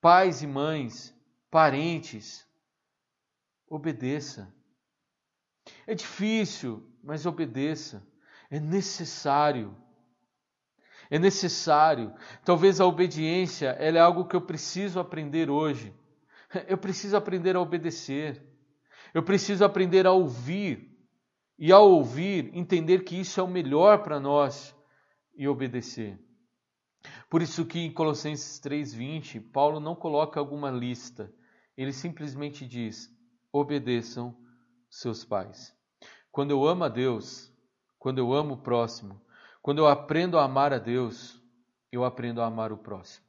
pais 0.02 0.42
e 0.42 0.48
mães 0.48 1.15
parentes, 1.56 2.46
obedeça. 3.70 4.54
É 5.88 5.96
difícil, 5.96 6.86
mas 7.02 7.26
obedeça. 7.26 8.06
É 8.52 8.60
necessário. 8.60 9.74
É 11.10 11.18
necessário. 11.18 12.14
Talvez 12.44 12.82
a 12.82 12.86
obediência 12.86 13.68
ela 13.80 13.98
é 13.98 14.02
algo 14.02 14.28
que 14.28 14.36
eu 14.36 14.42
preciso 14.42 15.00
aprender 15.00 15.50
hoje. 15.50 15.96
Eu 16.68 16.78
preciso 16.78 17.16
aprender 17.16 17.56
a 17.56 17.62
obedecer. 17.62 18.46
Eu 19.14 19.24
preciso 19.24 19.64
aprender 19.64 20.06
a 20.06 20.12
ouvir. 20.12 20.94
E 21.58 21.72
ao 21.72 21.90
ouvir, 21.90 22.52
entender 22.54 23.06
que 23.06 23.18
isso 23.18 23.40
é 23.40 23.44
o 23.44 23.48
melhor 23.48 24.04
para 24.04 24.20
nós 24.20 24.76
e 25.38 25.48
obedecer. 25.48 26.20
Por 27.30 27.42
isso 27.42 27.66
que 27.66 27.80
em 27.80 27.94
Colossenses 27.94 28.60
3:20, 28.60 29.40
Paulo 29.40 29.80
não 29.80 29.96
coloca 29.96 30.38
alguma 30.38 30.70
lista 30.70 31.34
ele 31.78 31.94
simplesmente 31.94 32.66
diz: 32.66 33.10
obedeçam 33.52 34.36
seus 34.90 35.26
pais. 35.26 35.76
Quando 36.32 36.52
eu 36.52 36.66
amo 36.68 36.84
a 36.84 36.90
Deus, 36.90 37.52
quando 37.98 38.20
eu 38.20 38.34
amo 38.34 38.56
o 38.56 38.62
próximo, 38.62 39.22
quando 39.62 39.80
eu 39.80 39.88
aprendo 39.88 40.38
a 40.38 40.44
amar 40.44 40.74
a 40.74 40.78
Deus, 40.78 41.42
eu 41.92 42.04
aprendo 42.04 42.42
a 42.42 42.46
amar 42.46 42.72
o 42.72 42.78
próximo. 42.78 43.26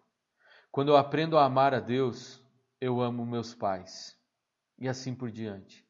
Quando 0.71 0.89
eu 0.89 0.97
aprendo 0.97 1.39
a 1.39 1.45
amar 1.45 1.73
a 1.73 1.81
Deus, 1.81 2.43
eu 2.81 3.01
amo 3.01 3.25
meus 3.25 3.55
pais. 3.55 4.17
E 4.79 4.89
assim 4.89 5.15
por 5.15 5.31
diante. 5.31 5.87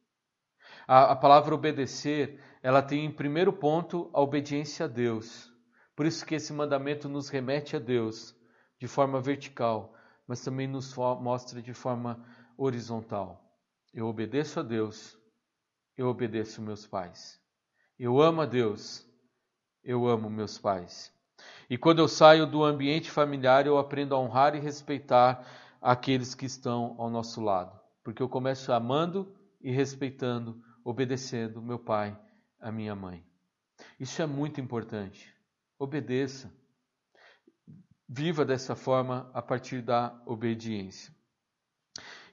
A, 0.87 1.13
a 1.13 1.17
palavra 1.17 1.55
obedecer, 1.55 2.41
ela 2.63 2.83
tem 2.83 3.05
em 3.05 3.11
primeiro 3.11 3.53
ponto 3.53 4.09
a 4.13 4.21
obediência 4.21 4.85
a 4.85 4.89
Deus. 4.89 5.53
Por 5.97 6.07
isso 6.07 6.25
que 6.25 6.35
esse 6.35 6.53
mandamento 6.53 7.09
nos 7.09 7.29
remete 7.29 7.75
a 7.75 7.79
Deus 7.81 8.37
de 8.79 8.87
forma 8.87 9.21
vertical, 9.21 9.95
mas 10.29 10.43
também 10.43 10.69
nos 10.69 10.95
mostra 10.95 11.61
de 11.63 11.73
forma 11.73 12.25
horizontal. 12.57 13.43
Eu 13.93 14.07
obedeço 14.07 14.61
a 14.61 14.63
Deus, 14.63 15.19
eu 15.97 16.09
obedeço 16.09 16.61
meus 16.61 16.87
pais. 16.87 17.41
Eu 17.99 18.21
amo 18.21 18.43
a 18.43 18.47
Deus, 18.47 19.07
eu 19.83 20.07
amo 20.07 20.29
meus 20.29 20.59
pais. 20.59 21.13
E 21.69 21.79
quando 21.79 21.99
eu 21.99 22.09
saio 22.09 22.47
do 22.47 22.63
ambiente 22.63 23.11
familiar, 23.11 23.67
eu 23.67 23.79
aprendo 23.79 24.15
a 24.15 24.19
honrar 24.19 24.55
e 24.55 24.61
respeitar 24.61 25.47
aqueles 25.81 26.35
que 26.35 26.47
estão 26.47 26.95
ao 26.99 27.09
nosso 27.09 27.41
lado. 27.41 27.79
Porque 28.05 28.23
eu 28.23 28.29
começo 28.29 28.73
amando 28.73 29.35
e 29.61 29.71
respeitando, 29.71 30.63
obedecendo 30.85 31.63
meu 31.63 31.79
pai, 31.79 32.17
a 32.61 32.71
minha 32.71 32.95
mãe. 32.95 33.25
Isso 33.99 34.21
é 34.21 34.27
muito 34.27 34.61
importante. 34.61 35.35
Obedeça. 35.79 36.53
Viva 38.09 38.45
dessa 38.45 38.77
forma 38.77 39.31
a 39.35 39.43
partir 39.43 39.83
da 39.83 40.21
obediência. 40.25 41.16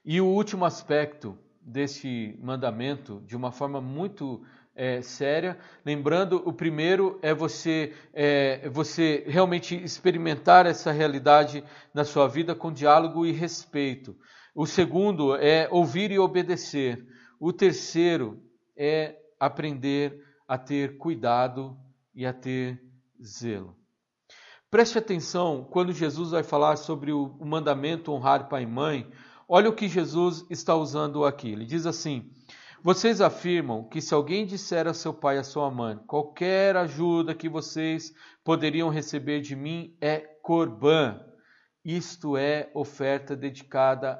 E 0.06 0.20
o 0.20 0.26
último 0.26 0.66
aspecto 0.66 1.38
desse 1.62 2.38
mandamento, 2.42 3.22
de 3.26 3.38
uma 3.38 3.52
forma 3.52 3.80
muito 3.80 4.44
é, 4.76 5.02
séria, 5.02 5.58
lembrando, 5.86 6.42
o 6.46 6.52
primeiro 6.52 7.20
é 7.22 7.34
você, 7.34 7.94
é, 8.12 8.68
você 8.70 9.24
realmente 9.28 9.82
experimentar 9.82 10.66
essa 10.66 10.92
realidade 10.92 11.64
na 11.94 12.04
sua 12.04 12.28
vida 12.28 12.54
com 12.54 12.72
diálogo 12.72 13.26
e 13.26 13.32
respeito. 13.32 14.16
O 14.54 14.66
segundo 14.66 15.36
é 15.36 15.68
ouvir 15.72 16.12
e 16.12 16.20
obedecer. 16.20 17.08
O 17.40 17.54
terceiro 17.54 18.42
é 18.76 19.16
aprender 19.40 20.22
a 20.48 20.58
ter 20.58 20.98
cuidado 20.98 21.78
e 22.14 22.26
a 22.26 22.34
ter 22.34 22.84
zelo. 23.24 23.76
Preste 24.70 24.98
atenção 24.98 25.68
quando 25.70 25.94
Jesus 25.94 26.32
vai 26.32 26.44
falar 26.44 26.78
sobre 26.78 27.12
o 27.12 27.38
mandamento 27.46 28.12
honrar 28.12 28.50
pai 28.50 28.64
e 28.64 28.68
mãe. 28.68 29.08
Olha 29.56 29.70
o 29.70 29.76
que 29.76 29.88
Jesus 29.88 30.44
está 30.50 30.74
usando 30.74 31.24
aqui. 31.24 31.52
Ele 31.52 31.64
diz 31.64 31.86
assim: 31.86 32.28
Vocês 32.82 33.22
afirmam 33.22 33.88
que 33.88 34.02
se 34.02 34.12
alguém 34.12 34.48
disser 34.48 34.88
a 34.88 34.96
seu 34.96 35.14
pai 35.14 35.36
e 35.36 35.40
a 35.42 35.44
sua 35.44 35.70
mãe, 35.70 35.96
qualquer 36.08 36.76
ajuda 36.76 37.36
que 37.36 37.48
vocês 37.48 38.16
poderiam 38.44 38.90
receber 38.90 39.42
de 39.42 39.56
mim 39.56 39.96
é 40.02 40.18
corbã, 40.18 41.24
isto 41.86 42.36
é 42.36 42.72
oferta 42.74 43.36
dedicada, 43.36 44.20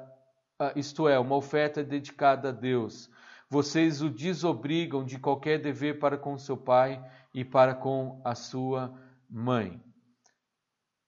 isto 0.76 1.08
é, 1.08 1.18
uma 1.18 1.34
oferta 1.34 1.82
dedicada 1.82 2.50
a 2.50 2.52
Deus. 2.52 3.10
Vocês 3.50 4.02
o 4.02 4.08
desobrigam 4.08 5.04
de 5.04 5.18
qualquer 5.18 5.60
dever 5.60 5.98
para 5.98 6.16
com 6.16 6.38
seu 6.38 6.56
pai 6.56 7.04
e 7.34 7.44
para 7.44 7.74
com 7.74 8.22
a 8.24 8.36
sua 8.36 8.96
mãe. 9.28 9.82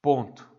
Ponto. 0.02 0.56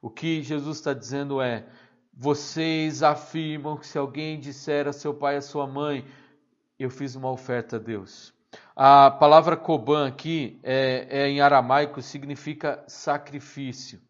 O 0.00 0.08
que 0.08 0.42
Jesus 0.42 0.78
está 0.78 0.94
dizendo 0.94 1.42
é: 1.42 1.68
vocês 2.16 3.02
afirmam 3.02 3.76
que 3.76 3.86
se 3.86 3.98
alguém 3.98 4.40
disser 4.40 4.88
a 4.88 4.92
seu 4.92 5.12
pai 5.12 5.34
e 5.34 5.38
a 5.38 5.42
sua 5.42 5.66
mãe, 5.66 6.02
eu 6.78 6.88
fiz 6.88 7.14
uma 7.14 7.30
oferta 7.30 7.76
a 7.76 7.78
Deus. 7.78 8.32
A 8.74 9.10
palavra 9.10 9.56
Koban 9.56 10.08
aqui 10.08 10.58
é, 10.62 11.06
é, 11.10 11.28
em 11.28 11.42
aramaico 11.42 12.00
significa 12.00 12.82
sacrifício. 12.86 14.00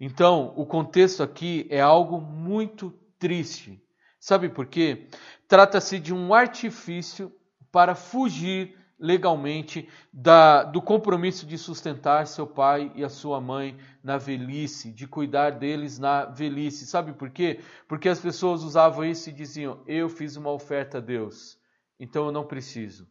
Então, 0.00 0.52
o 0.56 0.66
contexto 0.66 1.22
aqui 1.22 1.68
é 1.70 1.80
algo 1.80 2.20
muito 2.20 2.90
triste. 3.18 3.80
Sabe 4.18 4.48
por 4.48 4.66
quê? 4.66 5.06
Trata-se 5.46 6.00
de 6.00 6.12
um 6.12 6.34
artifício 6.34 7.32
para 7.70 7.94
fugir 7.94 8.76
legalmente 8.98 9.88
da, 10.12 10.62
do 10.62 10.80
compromisso 10.80 11.46
de 11.46 11.58
sustentar 11.58 12.26
seu 12.26 12.46
pai 12.46 12.90
e 12.94 13.04
a 13.04 13.08
sua 13.08 13.40
mãe 13.40 13.76
na 14.02 14.16
velhice, 14.16 14.92
de 14.92 15.06
cuidar 15.06 15.50
deles 15.50 15.98
na 15.98 16.24
velhice. 16.24 16.86
Sabe 16.86 17.12
por 17.12 17.30
quê? 17.30 17.60
Porque 17.86 18.08
as 18.08 18.20
pessoas 18.20 18.62
usavam 18.62 19.04
isso 19.04 19.28
e 19.28 19.32
diziam: 19.32 19.82
Eu 19.86 20.08
fiz 20.08 20.36
uma 20.36 20.50
oferta 20.50 20.98
a 20.98 21.00
Deus, 21.00 21.58
então 22.00 22.26
eu 22.26 22.32
não 22.32 22.46
preciso. 22.46 23.08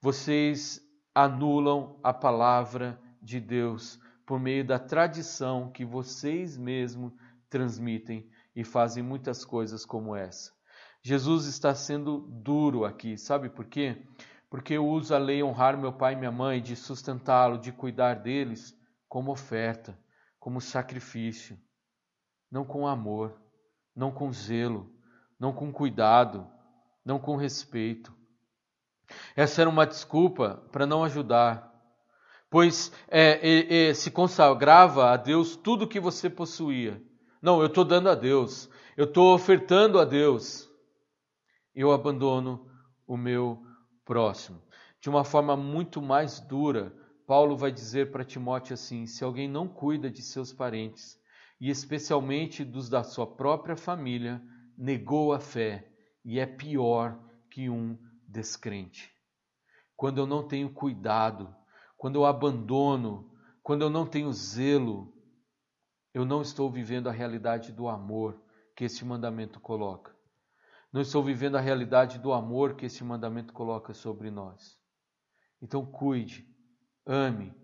Vocês 0.00 0.80
anulam 1.14 1.98
a 2.02 2.12
palavra 2.12 3.00
de 3.22 3.38
Deus 3.38 3.98
por 4.26 4.40
meio 4.40 4.64
da 4.64 4.78
tradição 4.78 5.70
que 5.70 5.84
vocês 5.84 6.56
mesmos 6.56 7.12
transmitem 7.48 8.28
e 8.54 8.64
fazem 8.64 9.02
muitas 9.02 9.44
coisas 9.44 9.84
como 9.84 10.14
essa. 10.14 10.52
Jesus 11.02 11.46
está 11.46 11.74
sendo 11.74 12.28
duro 12.28 12.84
aqui, 12.84 13.16
sabe 13.16 13.48
por 13.48 13.64
quê? 13.66 14.02
Porque 14.50 14.74
eu 14.74 14.86
uso 14.86 15.14
a 15.14 15.18
lei 15.18 15.44
honrar 15.44 15.78
meu 15.78 15.92
pai 15.92 16.14
e 16.14 16.16
minha 16.16 16.32
mãe, 16.32 16.60
de 16.60 16.74
sustentá-lo, 16.74 17.56
de 17.56 17.70
cuidar 17.70 18.16
deles, 18.16 18.76
como 19.08 19.30
oferta, 19.30 19.96
como 20.40 20.60
sacrifício, 20.60 21.56
não 22.50 22.64
com 22.64 22.86
amor, 22.86 23.40
não 23.94 24.10
com 24.10 24.32
zelo, 24.32 24.92
não 25.38 25.52
com 25.52 25.72
cuidado, 25.72 26.50
não 27.04 27.20
com 27.20 27.36
respeito. 27.36 28.12
Essa 29.36 29.60
era 29.60 29.70
uma 29.70 29.86
desculpa 29.86 30.66
para 30.72 30.84
não 30.84 31.04
ajudar, 31.04 31.72
pois 32.50 32.92
é, 33.08 33.38
é, 33.42 33.88
é, 33.88 33.94
se 33.94 34.10
consagrava 34.10 35.10
a 35.10 35.16
Deus 35.16 35.54
tudo 35.54 35.86
que 35.86 36.00
você 36.00 36.28
possuía. 36.28 37.00
Não, 37.40 37.60
eu 37.60 37.66
estou 37.66 37.84
dando 37.84 38.08
a 38.08 38.16
Deus, 38.16 38.68
eu 38.96 39.04
estou 39.04 39.32
ofertando 39.32 39.98
a 39.98 40.04
Deus. 40.04 40.68
Eu 41.72 41.92
abandono 41.92 42.68
o 43.06 43.16
meu 43.16 43.69
próximo. 44.10 44.60
De 45.00 45.08
uma 45.08 45.22
forma 45.22 45.56
muito 45.56 46.02
mais 46.02 46.40
dura, 46.40 46.92
Paulo 47.28 47.56
vai 47.56 47.70
dizer 47.70 48.10
para 48.10 48.24
Timóteo 48.24 48.74
assim: 48.74 49.06
se 49.06 49.22
alguém 49.22 49.48
não 49.48 49.68
cuida 49.68 50.10
de 50.10 50.20
seus 50.20 50.52
parentes, 50.52 51.16
e 51.60 51.70
especialmente 51.70 52.64
dos 52.64 52.88
da 52.88 53.04
sua 53.04 53.24
própria 53.24 53.76
família, 53.76 54.42
negou 54.76 55.32
a 55.32 55.38
fé 55.38 55.88
e 56.24 56.40
é 56.40 56.44
pior 56.44 57.16
que 57.48 57.70
um 57.70 57.96
descrente. 58.26 59.12
Quando 59.96 60.18
eu 60.18 60.26
não 60.26 60.42
tenho 60.42 60.70
cuidado, 60.70 61.54
quando 61.96 62.16
eu 62.16 62.24
abandono, 62.24 63.32
quando 63.62 63.82
eu 63.82 63.90
não 63.90 64.04
tenho 64.04 64.32
zelo, 64.32 65.14
eu 66.12 66.24
não 66.24 66.42
estou 66.42 66.68
vivendo 66.68 67.08
a 67.08 67.12
realidade 67.12 67.70
do 67.70 67.86
amor 67.86 68.42
que 68.74 68.82
esse 68.82 69.04
mandamento 69.04 69.60
coloca. 69.60 70.12
Não 70.92 71.00
estou 71.00 71.22
vivendo 71.22 71.56
a 71.56 71.60
realidade 71.60 72.18
do 72.18 72.32
amor 72.32 72.74
que 72.74 72.86
esse 72.86 73.04
mandamento 73.04 73.52
coloca 73.52 73.94
sobre 73.94 74.30
nós. 74.30 74.78
Então 75.62 75.86
cuide, 75.86 76.48
ame, 77.06 77.54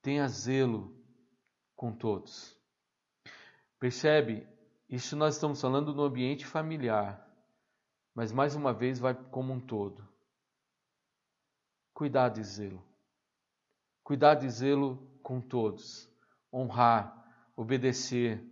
tenha 0.00 0.28
zelo 0.28 0.96
com 1.74 1.92
todos. 1.92 2.56
Percebe? 3.78 4.46
Isso 4.88 5.16
nós 5.16 5.34
estamos 5.34 5.60
falando 5.60 5.92
no 5.92 6.04
ambiente 6.04 6.46
familiar, 6.46 7.26
mas 8.14 8.30
mais 8.30 8.54
uma 8.54 8.72
vez 8.72 9.00
vai 9.00 9.14
como 9.14 9.52
um 9.52 9.60
todo. 9.60 10.06
Cuidado 11.92 12.38
e 12.38 12.44
zelo. 12.44 12.86
Cuidado 14.04 14.44
e 14.44 14.50
zelo 14.50 15.18
com 15.22 15.40
todos. 15.40 16.08
Honrar, 16.52 17.26
obedecer, 17.56 18.44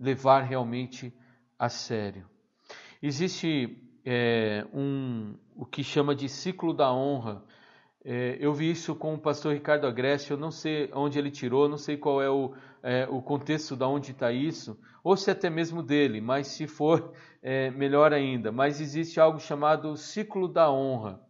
levar 0.00 0.40
realmente 0.40 1.12
a 1.58 1.68
sério. 1.68 2.33
Existe 3.06 3.86
é, 4.02 4.64
um, 4.72 5.34
o 5.54 5.66
que 5.66 5.84
chama 5.84 6.14
de 6.14 6.26
ciclo 6.26 6.72
da 6.72 6.90
honra. 6.90 7.44
É, 8.02 8.38
eu 8.40 8.54
vi 8.54 8.70
isso 8.70 8.94
com 8.94 9.12
o 9.12 9.18
pastor 9.18 9.52
Ricardo 9.52 9.86
Agreste, 9.86 10.30
eu 10.30 10.38
não 10.38 10.50
sei 10.50 10.90
onde 10.94 11.18
ele 11.18 11.30
tirou, 11.30 11.68
não 11.68 11.76
sei 11.76 11.98
qual 11.98 12.22
é 12.22 12.30
o, 12.30 12.54
é, 12.82 13.06
o 13.10 13.20
contexto 13.20 13.76
da 13.76 13.86
onde 13.86 14.12
está 14.12 14.32
isso, 14.32 14.80
ou 15.02 15.18
se 15.18 15.28
é 15.28 15.34
até 15.34 15.50
mesmo 15.50 15.82
dele, 15.82 16.18
mas 16.22 16.46
se 16.46 16.66
for, 16.66 17.12
é, 17.42 17.70
melhor 17.72 18.14
ainda. 18.14 18.50
Mas 18.50 18.80
existe 18.80 19.20
algo 19.20 19.38
chamado 19.38 19.98
ciclo 19.98 20.48
da 20.48 20.72
honra. 20.72 21.20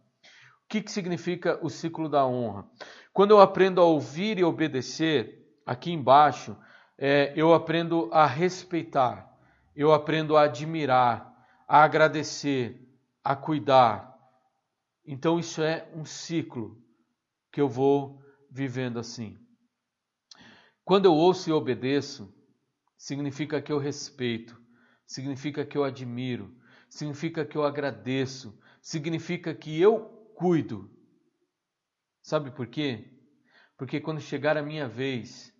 O 0.63 0.69
que, 0.69 0.81
que 0.81 0.89
significa 0.89 1.59
o 1.61 1.69
ciclo 1.69 2.07
da 2.07 2.25
honra? 2.25 2.65
Quando 3.11 3.31
eu 3.31 3.41
aprendo 3.41 3.81
a 3.81 3.83
ouvir 3.83 4.39
e 4.39 4.45
obedecer, 4.45 5.45
aqui 5.65 5.91
embaixo, 5.91 6.55
é, 6.97 7.33
eu 7.35 7.53
aprendo 7.53 8.09
a 8.13 8.25
respeitar, 8.25 9.29
eu 9.75 9.91
aprendo 9.91 10.37
a 10.37 10.43
admirar, 10.43 11.34
a 11.67 11.83
agradecer, 11.83 12.79
a 13.23 13.35
cuidar. 13.35 14.13
Então, 15.05 15.39
isso 15.39 15.61
é 15.61 15.89
um 15.93 16.05
ciclo 16.05 16.81
que 17.51 17.61
eu 17.61 17.69
vou 17.69 18.21
vivendo 18.49 18.99
assim. 18.99 19.37
Quando 20.83 21.05
eu 21.05 21.13
ouço 21.13 21.49
e 21.49 21.53
obedeço, 21.53 22.33
significa 22.97 23.61
que 23.61 23.71
eu 23.71 23.79
respeito, 23.79 24.61
significa 25.05 25.65
que 25.65 25.77
eu 25.77 25.83
admiro, 25.83 26.55
significa 26.89 27.45
que 27.45 27.57
eu 27.57 27.63
agradeço, 27.63 28.57
significa 28.81 29.53
que 29.53 29.79
eu 29.81 29.99
cuido. 30.35 30.89
Sabe 32.21 32.51
por 32.51 32.67
quê? 32.67 33.11
Porque 33.77 33.99
quando 33.99 34.21
chegar 34.21 34.57
a 34.57 34.63
minha 34.63 34.87
vez, 34.87 35.53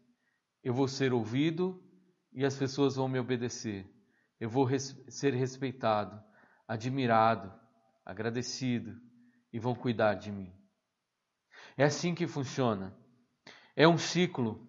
eu 0.64 0.74
vou 0.74 0.88
ser 0.88 1.14
ouvido 1.14 1.84
e 2.32 2.46
as 2.46 2.56
pessoas 2.56 2.96
vão 2.96 3.08
me 3.08 3.20
obedecer. 3.20 3.95
Eu 4.40 4.50
vou 4.50 4.64
res 4.64 4.96
ser 5.08 5.34
respeitado, 5.34 6.22
admirado, 6.68 7.54
agradecido 8.06 9.00
e 9.52 9.60
vão 9.60 9.76
cuidar 9.76 10.16
de 10.16 10.32
mim. 10.32 10.54
É 11.78 11.84
assim 11.84 12.14
que 12.14 12.28
funciona. 12.28 12.94
É 13.76 13.88
um 13.88 13.98
ciclo 13.98 14.66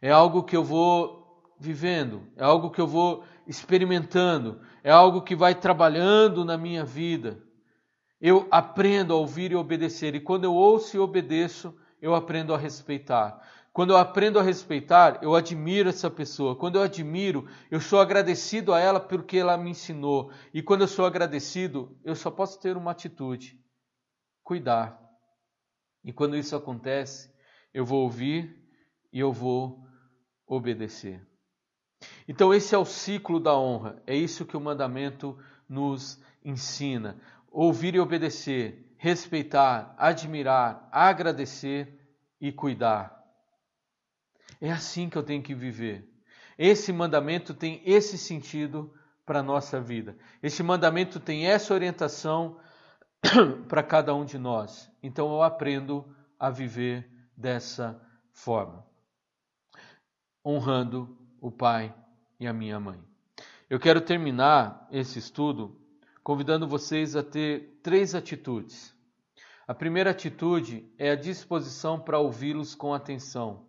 é 0.00 0.10
algo 0.10 0.44
que 0.44 0.56
eu 0.56 0.62
vou 0.62 1.42
vivendo, 1.58 2.22
é 2.36 2.44
algo 2.44 2.70
que 2.70 2.80
eu 2.80 2.86
vou 2.86 3.24
experimentando, 3.46 4.60
é 4.82 4.90
algo 4.90 5.22
que 5.22 5.34
vai 5.34 5.54
trabalhando 5.54 6.44
na 6.44 6.56
minha 6.56 6.84
vida. 6.84 7.42
Eu 8.20 8.46
aprendo 8.50 9.12
a 9.12 9.16
ouvir 9.16 9.52
e 9.52 9.56
obedecer, 9.56 10.14
e 10.14 10.20
quando 10.20 10.44
eu 10.44 10.54
ouço 10.54 10.96
e 10.96 11.00
obedeço, 11.00 11.76
eu 12.00 12.14
aprendo 12.14 12.54
a 12.54 12.58
respeitar. 12.58 13.44
Quando 13.72 13.90
eu 13.90 13.96
aprendo 13.96 14.38
a 14.38 14.42
respeitar, 14.42 15.20
eu 15.22 15.34
admiro 15.34 15.88
essa 15.88 16.10
pessoa. 16.10 16.56
Quando 16.56 16.76
eu 16.76 16.82
admiro, 16.82 17.48
eu 17.70 17.80
sou 17.80 18.00
agradecido 18.00 18.72
a 18.72 18.80
ela 18.80 18.98
porque 18.98 19.38
ela 19.38 19.56
me 19.56 19.70
ensinou. 19.70 20.32
E 20.52 20.62
quando 20.62 20.80
eu 20.82 20.88
sou 20.88 21.06
agradecido, 21.06 21.96
eu 22.02 22.14
só 22.14 22.30
posso 22.30 22.60
ter 22.60 22.76
uma 22.76 22.90
atitude: 22.90 23.58
cuidar. 24.42 25.00
E 26.04 26.12
quando 26.12 26.36
isso 26.36 26.56
acontece, 26.56 27.32
eu 27.72 27.84
vou 27.84 28.02
ouvir 28.02 28.64
e 29.12 29.20
eu 29.20 29.32
vou 29.32 29.86
obedecer. 30.46 31.24
Então, 32.26 32.54
esse 32.54 32.74
é 32.74 32.78
o 32.78 32.84
ciclo 32.84 33.40
da 33.40 33.56
honra, 33.56 34.02
é 34.06 34.14
isso 34.14 34.46
que 34.46 34.56
o 34.56 34.60
mandamento 34.60 35.38
nos 35.68 36.20
ensina: 36.44 37.20
ouvir 37.50 37.94
e 37.94 38.00
obedecer, 38.00 38.94
respeitar, 38.96 39.94
admirar, 39.98 40.88
agradecer 40.90 41.98
e 42.40 42.52
cuidar. 42.52 43.17
É 44.60 44.70
assim 44.70 45.08
que 45.08 45.16
eu 45.16 45.22
tenho 45.22 45.42
que 45.42 45.54
viver. 45.54 46.08
Esse 46.56 46.92
mandamento 46.92 47.54
tem 47.54 47.80
esse 47.84 48.18
sentido 48.18 48.92
para 49.24 49.40
a 49.40 49.42
nossa 49.42 49.80
vida. 49.80 50.16
Esse 50.42 50.62
mandamento 50.62 51.20
tem 51.20 51.46
essa 51.46 51.72
orientação 51.72 52.58
para 53.68 53.82
cada 53.82 54.14
um 54.14 54.24
de 54.24 54.38
nós. 54.38 54.90
Então 55.02 55.32
eu 55.32 55.42
aprendo 55.42 56.04
a 56.38 56.50
viver 56.50 57.08
dessa 57.36 58.00
forma 58.32 58.88
honrando 60.48 61.14
o 61.42 61.50
pai 61.50 61.94
e 62.40 62.46
a 62.46 62.54
minha 62.54 62.80
mãe. 62.80 62.98
Eu 63.68 63.78
quero 63.78 64.00
terminar 64.00 64.88
esse 64.90 65.18
estudo 65.18 65.78
convidando 66.22 66.66
vocês 66.66 67.14
a 67.14 67.22
ter 67.22 67.78
três 67.82 68.14
atitudes. 68.14 68.94
A 69.66 69.74
primeira 69.74 70.10
atitude 70.10 70.90
é 70.96 71.10
a 71.10 71.16
disposição 71.16 72.00
para 72.00 72.18
ouvi-los 72.18 72.74
com 72.74 72.94
atenção. 72.94 73.67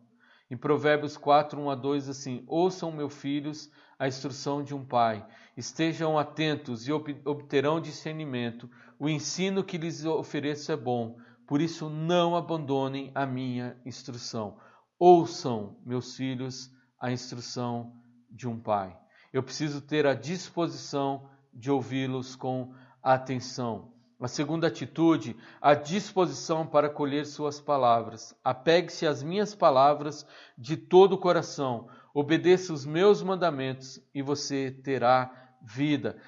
Em 0.51 0.57
Provérbios 0.57 1.15
4, 1.15 1.61
1 1.61 1.69
a 1.69 1.75
2, 1.75 2.09
assim: 2.09 2.43
Ouçam, 2.47 2.91
meus 2.91 3.13
filhos, 3.13 3.69
a 3.99 4.07
instrução 4.07 4.63
de 4.63 4.73
um 4.73 4.83
pai, 4.83 5.25
estejam 5.55 6.17
atentos 6.17 6.87
e 6.87 6.91
obterão 6.91 7.79
discernimento. 7.79 8.69
O 8.97 9.07
ensino 9.07 9.63
que 9.63 9.77
lhes 9.77 10.03
ofereço 10.05 10.71
é 10.71 10.75
bom, 10.75 11.17
por 11.45 11.61
isso 11.61 11.89
não 11.89 12.35
abandonem 12.35 13.11
a 13.13 13.25
minha 13.25 13.79
instrução. 13.85 14.57
Ouçam, 14.97 15.77
meus 15.85 16.15
filhos, 16.15 16.71
a 16.99 17.11
instrução 17.11 17.93
de 18.29 18.47
um 18.47 18.59
pai. 18.59 18.97
Eu 19.31 19.43
preciso 19.43 19.81
ter 19.81 20.07
a 20.07 20.13
disposição 20.13 21.29
de 21.53 21.69
ouvi-los 21.69 22.35
com 22.35 22.73
atenção. 23.03 23.93
A 24.20 24.28
segunda 24.28 24.67
atitude, 24.67 25.34
a 25.61 25.74
disposição 25.74 26.67
para 26.67 26.89
colher 26.89 27.26
suas 27.26 27.61
palavras. 27.61 28.36
Apegue-se 28.43 29.07
às 29.07 29.24
minhas 29.24 29.55
palavras 29.55 30.28
de 30.57 30.76
todo 30.76 31.13
o 31.13 31.17
coração. 31.17 31.88
Obedeça 32.13 32.74
os 32.74 32.86
meus 32.86 33.24
mandamentos 33.24 34.01
e 34.13 34.22
você 34.22 34.72
terá 34.72 35.55
vida. 35.61 36.22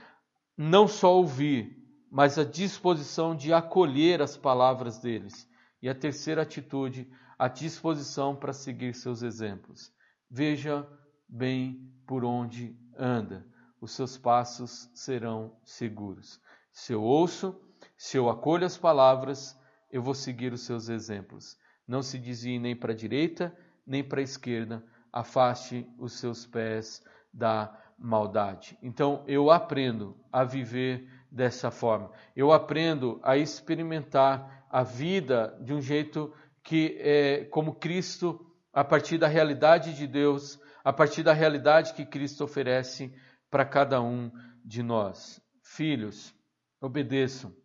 Não 0.57 0.87
só 0.87 1.17
ouvir, 1.17 1.77
mas 2.09 2.39
a 2.39 2.45
disposição 2.45 3.35
de 3.35 3.51
acolher 3.51 4.21
as 4.21 4.37
palavras 4.37 4.99
deles. 4.99 5.49
E 5.81 5.89
a 5.89 5.95
terceira 5.95 6.43
atitude, 6.43 7.11
à 7.37 7.49
disposição 7.49 8.33
para 8.33 8.53
seguir 8.53 8.95
seus 8.95 9.21
exemplos. 9.21 9.91
Veja 10.29 10.87
bem 11.27 11.91
por 12.07 12.23
onde 12.23 12.73
anda, 12.97 13.45
os 13.81 13.91
seus 13.91 14.17
passos 14.17 14.89
serão 14.93 15.57
seguros. 15.65 16.39
Se 16.71 16.93
eu 16.93 17.03
ouço, 17.03 17.59
se 18.01 18.17
eu 18.17 18.31
acolho 18.31 18.65
as 18.65 18.75
palavras, 18.75 19.55
eu 19.91 20.01
vou 20.01 20.15
seguir 20.15 20.51
os 20.53 20.61
seus 20.61 20.89
exemplos. 20.89 21.55
Não 21.87 22.01
se 22.01 22.17
desvie 22.17 22.57
nem 22.57 22.75
para 22.75 22.93
a 22.93 22.95
direita, 22.95 23.55
nem 23.85 24.03
para 24.03 24.21
a 24.21 24.23
esquerda, 24.23 24.83
afaste 25.13 25.87
os 25.99 26.13
seus 26.13 26.43
pés 26.43 27.05
da 27.31 27.79
maldade. 27.99 28.75
Então 28.81 29.23
eu 29.27 29.51
aprendo 29.51 30.17
a 30.31 30.43
viver 30.43 31.07
dessa 31.31 31.69
forma. 31.69 32.11
Eu 32.35 32.51
aprendo 32.51 33.19
a 33.21 33.37
experimentar 33.37 34.65
a 34.71 34.81
vida 34.81 35.55
de 35.61 35.71
um 35.71 35.79
jeito 35.79 36.33
que 36.63 36.97
é 36.99 37.45
como 37.51 37.75
Cristo, 37.75 38.43
a 38.73 38.83
partir 38.83 39.19
da 39.19 39.27
realidade 39.27 39.93
de 39.93 40.07
Deus, 40.07 40.59
a 40.83 40.91
partir 40.91 41.21
da 41.21 41.33
realidade 41.33 41.93
que 41.93 42.07
Cristo 42.07 42.43
oferece 42.45 43.13
para 43.47 43.63
cada 43.63 44.01
um 44.01 44.31
de 44.65 44.81
nós. 44.81 45.39
Filhos, 45.61 46.33
obedeçam. 46.81 47.61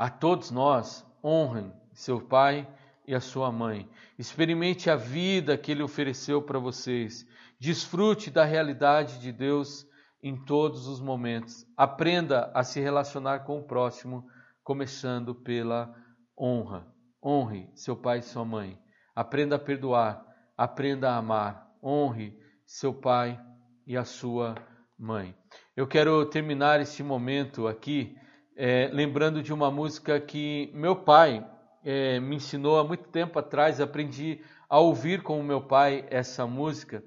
A 0.00 0.08
todos 0.08 0.50
nós, 0.50 1.06
honrem 1.22 1.70
seu 1.92 2.22
pai 2.22 2.66
e 3.06 3.14
a 3.14 3.20
sua 3.20 3.52
mãe. 3.52 3.86
Experimente 4.18 4.88
a 4.88 4.96
vida 4.96 5.58
que 5.58 5.70
ele 5.70 5.82
ofereceu 5.82 6.40
para 6.40 6.58
vocês. 6.58 7.28
Desfrute 7.58 8.30
da 8.30 8.42
realidade 8.42 9.20
de 9.20 9.30
Deus 9.30 9.86
em 10.22 10.42
todos 10.42 10.88
os 10.88 11.00
momentos. 11.02 11.66
Aprenda 11.76 12.50
a 12.54 12.64
se 12.64 12.80
relacionar 12.80 13.40
com 13.40 13.58
o 13.58 13.62
próximo, 13.62 14.26
começando 14.64 15.34
pela 15.34 15.94
honra. 16.34 16.86
Honre 17.22 17.68
seu 17.74 17.94
pai 17.94 18.20
e 18.20 18.22
sua 18.22 18.42
mãe. 18.42 18.78
Aprenda 19.14 19.56
a 19.56 19.58
perdoar. 19.58 20.24
Aprenda 20.56 21.10
a 21.10 21.18
amar. 21.18 21.76
Honre 21.84 22.40
seu 22.64 22.94
pai 22.94 23.38
e 23.86 23.98
a 23.98 24.04
sua 24.06 24.54
mãe. 24.98 25.36
Eu 25.76 25.86
quero 25.86 26.24
terminar 26.24 26.80
este 26.80 27.02
momento 27.02 27.68
aqui 27.68 28.16
é, 28.56 28.90
lembrando 28.92 29.42
de 29.42 29.52
uma 29.52 29.70
música 29.70 30.20
que 30.20 30.70
meu 30.74 30.96
pai 30.96 31.46
é, 31.84 32.20
me 32.20 32.36
ensinou 32.36 32.78
há 32.78 32.84
muito 32.84 33.08
tempo 33.08 33.38
atrás. 33.38 33.80
Aprendi 33.80 34.40
a 34.68 34.78
ouvir 34.78 35.22
com 35.22 35.40
o 35.40 35.44
meu 35.44 35.62
pai 35.62 36.06
essa 36.10 36.46
música 36.46 37.02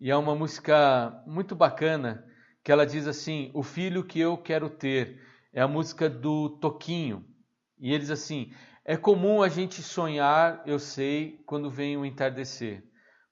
e 0.00 0.10
é 0.10 0.16
uma 0.16 0.34
música 0.34 1.24
muito 1.26 1.56
bacana 1.56 2.24
que 2.62 2.70
ela 2.70 2.86
diz 2.86 3.06
assim: 3.06 3.50
O 3.52 3.62
filho 3.62 4.04
que 4.04 4.20
eu 4.20 4.36
quero 4.36 4.70
ter. 4.70 5.20
É 5.52 5.60
a 5.60 5.66
música 5.66 6.08
do 6.08 6.50
Toquinho. 6.60 7.24
E 7.78 7.92
eles 7.92 8.10
assim: 8.10 8.52
É 8.84 8.96
comum 8.96 9.42
a 9.42 9.48
gente 9.48 9.82
sonhar, 9.82 10.62
eu 10.66 10.78
sei, 10.78 11.42
quando 11.46 11.68
vem 11.68 11.96
o 11.96 12.04
entardecer. 12.04 12.84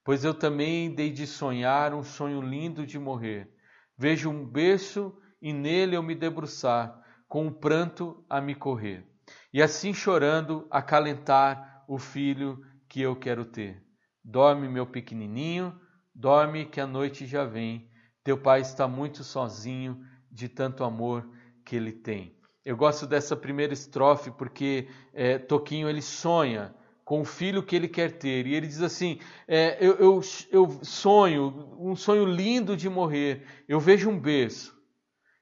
Pois 0.03 0.25
eu 0.25 0.35
também 0.35 0.93
dei 0.93 1.11
de 1.11 1.27
sonhar 1.27 1.95
um 1.95 2.03
sonho 2.03 2.41
lindo 2.41 2.85
de 2.85 2.99
morrer. 2.99 3.49
Vejo 3.97 4.29
um 4.29 4.45
berço 4.45 5.17
e 5.41 5.53
nele 5.53 5.97
eu 5.97 6.03
me 6.03 6.15
debruçar, 6.15 7.01
com 7.29 7.47
o 7.47 7.53
pranto 7.53 8.25
a 8.29 8.41
me 8.41 8.55
correr. 8.55 9.07
E 9.53 9.63
assim 9.63 9.93
chorando, 9.93 10.67
acalentar 10.71 11.85
o 11.89 11.99
filho 11.99 12.61
que 12.89 13.01
eu 13.01 13.17
quero 13.17 13.45
ter. 13.45 13.83
Dorme, 14.25 14.69
meu 14.69 14.87
pequenininho, 14.87 15.79
dorme 16.15 16.67
que 16.67 16.81
a 16.81 16.87
noite 16.87 17.27
já 17.27 17.45
vem 17.45 17.91
teu 18.27 18.37
pai 18.37 18.61
está 18.61 18.89
muito 18.89 19.23
sozinho 19.23 20.05
de 20.29 20.49
tanto 20.49 20.83
amor 20.83 21.31
que 21.65 21.77
ele 21.77 21.93
tem. 21.93 22.37
Eu 22.65 22.77
gosto 22.77 23.07
dessa 23.07 23.37
primeira 23.37 23.73
estrofe 23.73 24.33
porque 24.33 24.89
é, 25.15 25.39
Toquinho 25.39 25.89
ele 25.89 26.03
sonha 26.03 26.75
com 27.05 27.21
o 27.21 27.25
filho 27.25 27.63
que 27.63 27.77
ele 27.77 27.87
quer 27.87 28.19
ter 28.19 28.45
e 28.45 28.55
ele 28.57 28.67
diz 28.67 28.83
assim: 28.83 29.21
é, 29.47 29.79
eu, 29.81 29.95
eu, 29.99 30.21
eu 30.51 30.81
sonho, 30.83 31.77
um 31.79 31.95
sonho 31.95 32.25
lindo 32.25 32.77
de 32.77 32.89
morrer. 32.89 33.47
Eu 33.69 33.79
vejo 33.79 34.11
um 34.11 34.19
berço 34.19 34.77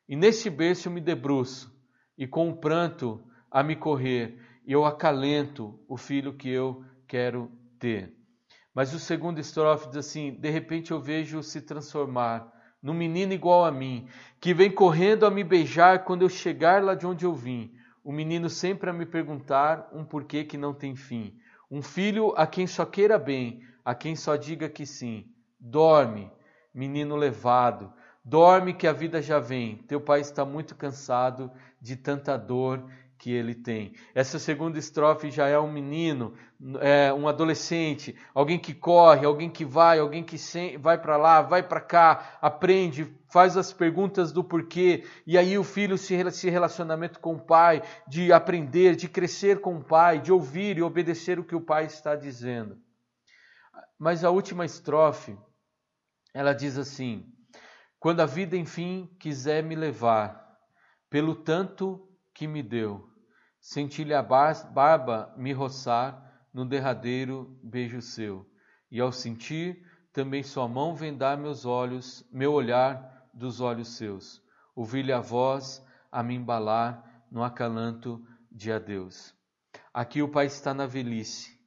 e 0.07 0.14
nesse 0.14 0.51
berço 0.51 0.89
eu 0.89 0.93
me 0.93 1.01
debruço 1.01 1.74
e 2.17 2.27
com 2.27 2.49
um 2.49 2.55
pranto 2.55 3.23
a 3.51 3.62
me 3.62 3.77
correr 3.77 4.39
eu 4.67 4.85
acalento 4.85 5.79
o 5.87 5.97
filho 5.97 6.33
que 6.33 6.49
eu 6.49 6.85
quero 7.07 7.51
ter. 7.79 8.15
Mas 8.75 8.95
o 8.95 8.99
segundo 8.99 9.39
estrofe 9.39 9.89
diz 9.89 9.99
assim: 9.99 10.33
de 10.33 10.51
repente 10.51 10.91
eu 10.91 11.01
vejo 11.01 11.43
se 11.43 11.61
transformar 11.61 12.53
num 12.83 12.95
menino 12.95 13.33
igual 13.33 13.65
a 13.65 13.71
mim, 13.71 14.07
que 14.41 14.53
vem 14.53 14.71
correndo 14.71 15.25
a 15.25 15.31
me 15.31 15.43
beijar 15.43 16.05
quando 16.05 16.23
eu 16.23 16.29
chegar 16.29 16.83
lá 16.83 16.95
de 16.95 17.07
onde 17.07 17.25
eu 17.25 17.35
vim. 17.35 17.75
O 18.03 18.12
menino 18.12 18.51
sempre 18.51 18.91
a 18.91 18.93
me 18.93 19.07
perguntar 19.07 19.89
um 19.91 20.05
porquê 20.05 20.45
que 20.45 20.59
não 20.59 20.75
tem 20.75 20.95
fim. 20.95 21.39
Um 21.71 21.81
filho 21.81 22.35
a 22.37 22.47
quem 22.47 22.67
só 22.67 22.85
queira 22.85 23.19
bem, 23.19 23.62
a 23.83 23.95
quem 23.95 24.15
só 24.15 24.37
diga 24.37 24.69
que 24.69 24.85
sim. 24.85 25.27
Dorme, 25.59 26.31
menino 26.75 27.17
levado, 27.17 27.91
dorme 28.25 28.72
que 28.72 28.87
a 28.87 28.93
vida 28.93 29.20
já 29.20 29.39
vem. 29.39 29.77
Teu 29.87 30.01
pai 30.01 30.20
está 30.20 30.45
muito 30.45 30.75
cansado 30.75 31.51
de 31.81 31.97
tanta 31.97 32.37
dor 32.37 32.83
que 33.18 33.31
ele 33.31 33.55
tem. 33.55 33.95
Essa 34.14 34.39
segunda 34.39 34.79
estrofe 34.79 35.31
já 35.31 35.47
é 35.47 35.59
um 35.59 35.70
menino, 35.70 36.35
é 36.81 37.12
um 37.12 37.29
adolescente, 37.29 38.16
alguém 38.35 38.59
que 38.59 38.75
corre, 38.75 39.25
alguém 39.25 39.49
que 39.49 39.64
vai, 39.64 39.99
alguém 39.99 40.22
que 40.22 40.37
vai 40.79 41.01
para 41.01 41.16
lá, 41.16 41.41
vai 41.41 41.62
para 41.62 41.81
cá, 41.81 42.39
aprende, 42.41 43.11
faz 43.31 43.57
as 43.57 43.72
perguntas 43.72 44.33
do 44.33 44.43
porquê, 44.43 45.05
e 45.27 45.39
aí 45.39 45.57
o 45.57 45.64
filho 45.64 45.97
se, 45.97 46.31
se 46.33 46.51
relacionamento 46.51 47.20
com 47.20 47.35
o 47.35 47.41
pai, 47.41 47.83
de 48.07 48.33
aprender, 48.33 48.97
de 48.97 49.09
crescer 49.09 49.61
com 49.61 49.77
o 49.77 49.85
pai, 49.85 50.20
de 50.20 50.33
ouvir 50.33 50.77
e 50.77 50.83
obedecer 50.83 51.39
o 51.39 51.45
que 51.45 51.55
o 51.55 51.61
pai 51.61 51.87
está 51.87 52.14
dizendo. 52.14 52.77
Mas 53.99 54.25
a 54.25 54.31
última 54.31 54.66
estrofe, 54.66 55.35
ela 56.35 56.53
diz 56.53 56.77
assim: 56.77 57.25
Quando 58.05 58.21
a 58.21 58.27
vida 58.27 58.55
enfim 58.55 59.09
quiser 59.19 59.65
me 59.65 59.75
levar, 59.75 60.61
pelo 61.09 61.35
tanto 61.35 62.07
que 62.35 62.47
me 62.47 62.63
deu, 62.63 63.09
Senti-lhe 63.59 64.13
a 64.13 64.23
barba 64.23 65.33
me 65.39 65.55
roçar 65.55 66.47
no 66.53 66.67
derradeiro 66.67 67.59
beijo 67.63 68.03
seu, 68.03 68.47
e 68.91 69.01
ao 69.01 69.11
sentir 69.11 69.83
também 70.13 70.43
sua 70.43 70.69
mão 70.69 70.95
vendar 70.95 71.39
meus 71.39 71.65
olhos, 71.65 72.23
meu 72.31 72.53
olhar 72.53 73.27
dos 73.33 73.63
olhos 73.63 73.97
seus, 73.97 74.43
ouvi-lhe 74.77 75.11
a 75.11 75.21
voz 75.21 75.83
a 76.13 76.23
me 76.23 76.35
embalar 76.35 77.25
no 77.31 77.43
acalanto 77.43 78.23
de 78.53 78.71
adeus. 78.71 79.35
Aqui 79.95 80.21
o 80.21 80.29
pai 80.29 80.45
está 80.45 80.75
na 80.75 80.85
velhice, 80.85 81.59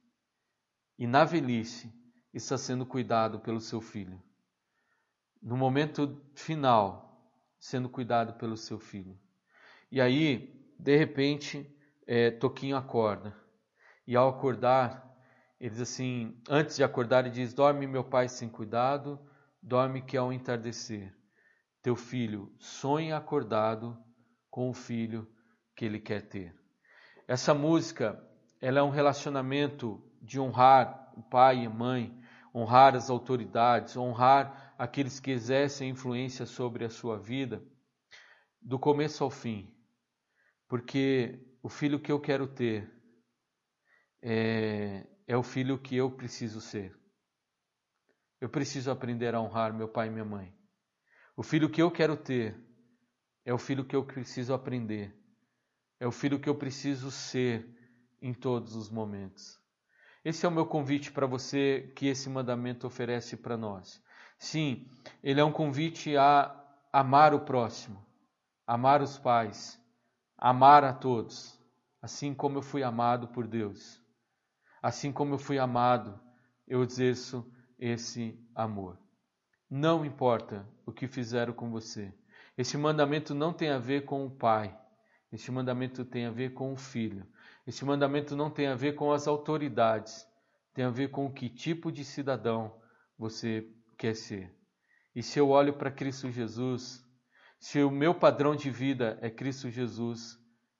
e 0.96 1.04
na 1.04 1.24
velhice 1.24 1.92
está 2.32 2.56
sendo 2.56 2.86
cuidado 2.86 3.40
pelo 3.40 3.60
seu 3.60 3.80
filho. 3.80 4.22
No 5.42 5.56
momento 5.56 6.20
final, 6.34 7.08
sendo 7.58 7.88
cuidado 7.88 8.34
pelo 8.34 8.56
seu 8.56 8.78
filho. 8.78 9.18
E 9.90 10.00
aí, 10.00 10.54
de 10.78 10.96
repente, 10.96 11.66
é, 12.06 12.30
Toquinho 12.30 12.76
acorda. 12.76 13.34
E 14.06 14.16
ao 14.16 14.28
acordar, 14.28 15.08
ele 15.60 15.70
diz 15.70 15.80
assim: 15.80 16.40
antes 16.48 16.76
de 16.76 16.84
acordar, 16.84 17.24
ele 17.24 17.34
diz: 17.34 17.52
Dorme, 17.52 17.86
meu 17.86 18.04
pai, 18.04 18.28
sem 18.28 18.48
cuidado, 18.48 19.18
dorme 19.62 20.02
que 20.02 20.16
ao 20.16 20.32
entardecer, 20.32 21.14
teu 21.82 21.96
filho 21.96 22.52
sonha 22.58 23.16
acordado 23.16 23.98
com 24.50 24.70
o 24.70 24.74
filho 24.74 25.28
que 25.74 25.84
ele 25.84 26.00
quer 26.00 26.22
ter. 26.22 26.54
Essa 27.26 27.52
música, 27.52 28.22
ela 28.60 28.80
é 28.80 28.82
um 28.82 28.90
relacionamento 28.90 30.02
de 30.22 30.40
honrar 30.40 31.12
o 31.16 31.22
pai 31.22 31.64
e 31.64 31.66
a 31.66 31.70
mãe, 31.70 32.18
honrar 32.54 32.96
as 32.96 33.10
autoridades, 33.10 33.96
honrar 33.96 34.67
aqueles 34.78 35.18
que 35.18 35.32
exercem 35.32 35.90
influência 35.90 36.46
sobre 36.46 36.84
a 36.84 36.90
sua 36.90 37.18
vida, 37.18 37.60
do 38.62 38.78
começo 38.78 39.24
ao 39.24 39.30
fim. 39.30 39.74
Porque 40.68 41.44
o 41.60 41.68
filho 41.68 41.98
que 41.98 42.12
eu 42.12 42.20
quero 42.20 42.46
ter 42.46 42.88
é, 44.22 45.04
é 45.26 45.36
o 45.36 45.42
filho 45.42 45.78
que 45.78 45.96
eu 45.96 46.08
preciso 46.08 46.60
ser. 46.60 46.96
Eu 48.40 48.48
preciso 48.48 48.90
aprender 48.92 49.34
a 49.34 49.40
honrar 49.40 49.74
meu 49.74 49.88
pai 49.88 50.06
e 50.06 50.10
minha 50.10 50.24
mãe. 50.24 50.56
O 51.36 51.42
filho 51.42 51.68
que 51.68 51.82
eu 51.82 51.90
quero 51.90 52.16
ter 52.16 52.56
é 53.44 53.52
o 53.52 53.58
filho 53.58 53.84
que 53.84 53.96
eu 53.96 54.04
preciso 54.04 54.54
aprender. 54.54 55.12
É 55.98 56.06
o 56.06 56.12
filho 56.12 56.38
que 56.38 56.48
eu 56.48 56.54
preciso 56.54 57.10
ser 57.10 57.66
em 58.22 58.32
todos 58.32 58.76
os 58.76 58.88
momentos. 58.88 59.58
Esse 60.24 60.46
é 60.46 60.48
o 60.48 60.52
meu 60.52 60.66
convite 60.66 61.10
para 61.10 61.26
você 61.26 61.92
que 61.96 62.06
esse 62.06 62.28
mandamento 62.28 62.86
oferece 62.86 63.36
para 63.36 63.56
nós. 63.56 64.00
Sim, 64.38 64.86
ele 65.22 65.40
é 65.40 65.44
um 65.44 65.52
convite 65.52 66.16
a 66.16 66.54
amar 66.92 67.34
o 67.34 67.40
próximo, 67.40 68.04
amar 68.66 69.02
os 69.02 69.18
pais, 69.18 69.80
amar 70.36 70.84
a 70.84 70.92
todos, 70.92 71.58
assim 72.00 72.32
como 72.32 72.58
eu 72.58 72.62
fui 72.62 72.82
amado 72.82 73.28
por 73.28 73.46
Deus. 73.46 74.00
Assim 74.80 75.10
como 75.10 75.34
eu 75.34 75.38
fui 75.38 75.58
amado, 75.58 76.18
eu 76.66 76.84
exerço 76.84 77.44
esse 77.78 78.38
amor. 78.54 78.96
Não 79.68 80.04
importa 80.04 80.66
o 80.86 80.92
que 80.92 81.08
fizeram 81.08 81.52
com 81.52 81.70
você. 81.70 82.14
Esse 82.56 82.78
mandamento 82.78 83.34
não 83.34 83.52
tem 83.52 83.70
a 83.70 83.78
ver 83.78 84.04
com 84.04 84.24
o 84.24 84.30
pai. 84.30 84.76
Esse 85.32 85.50
mandamento 85.50 86.04
tem 86.04 86.26
a 86.26 86.30
ver 86.30 86.54
com 86.54 86.72
o 86.72 86.76
filho. 86.76 87.26
Esse 87.66 87.84
mandamento 87.84 88.34
não 88.34 88.50
tem 88.50 88.68
a 88.68 88.74
ver 88.74 88.94
com 88.94 89.12
as 89.12 89.28
autoridades. 89.28 90.26
Tem 90.72 90.84
a 90.84 90.90
ver 90.90 91.10
com 91.10 91.30
que 91.30 91.50
tipo 91.50 91.92
de 91.92 92.04
cidadão 92.04 92.80
você 93.18 93.68
quer 93.98 94.14
ser. 94.14 94.54
E 95.14 95.22
se 95.22 95.38
eu 95.38 95.48
olho 95.50 95.74
para 95.74 95.90
Cristo 95.90 96.30
Jesus, 96.30 97.04
se 97.58 97.82
o 97.82 97.90
meu 97.90 98.14
padrão 98.14 98.54
de 98.54 98.70
vida 98.70 99.18
é 99.20 99.28
Cristo 99.28 99.68
Jesus, 99.68 100.38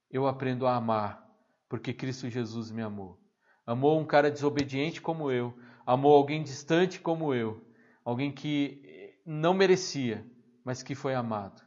eu 0.09 0.25
aprendo 0.25 0.65
a 0.65 0.75
amar, 0.75 1.29
porque 1.67 1.93
Cristo 1.93 2.29
Jesus 2.29 2.71
me 2.71 2.81
amou. 2.81 3.19
Amou 3.65 3.99
um 3.99 4.05
cara 4.05 4.31
desobediente 4.31 5.01
como 5.01 5.29
eu, 5.29 5.55
amou 5.85 6.15
alguém 6.15 6.41
distante 6.41 6.99
como 6.99 7.33
eu, 7.33 7.63
alguém 8.03 8.31
que 8.31 9.13
não 9.25 9.53
merecia, 9.53 10.25
mas 10.63 10.81
que 10.81 10.95
foi 10.95 11.13
amado. 11.13 11.61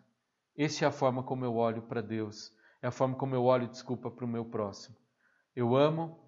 Essa 0.56 0.84
é 0.84 0.88
a 0.88 0.92
forma 0.92 1.22
como 1.22 1.44
eu 1.44 1.54
olho 1.54 1.82
para 1.82 2.00
Deus, 2.00 2.50
é 2.80 2.88
a 2.88 2.90
forma 2.90 3.14
como 3.14 3.34
eu 3.34 3.44
olho, 3.44 3.68
desculpa, 3.68 4.10
para 4.10 4.24
o 4.24 4.28
meu 4.28 4.44
próximo. 4.44 4.96
Eu 5.54 5.76
amo 5.76 6.18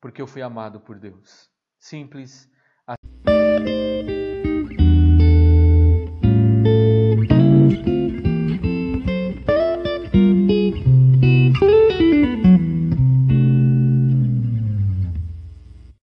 porque 0.00 0.22
eu 0.22 0.26
fui 0.26 0.42
amado 0.42 0.80
por 0.80 0.98
Deus. 0.98 1.50
Simples 1.78 2.50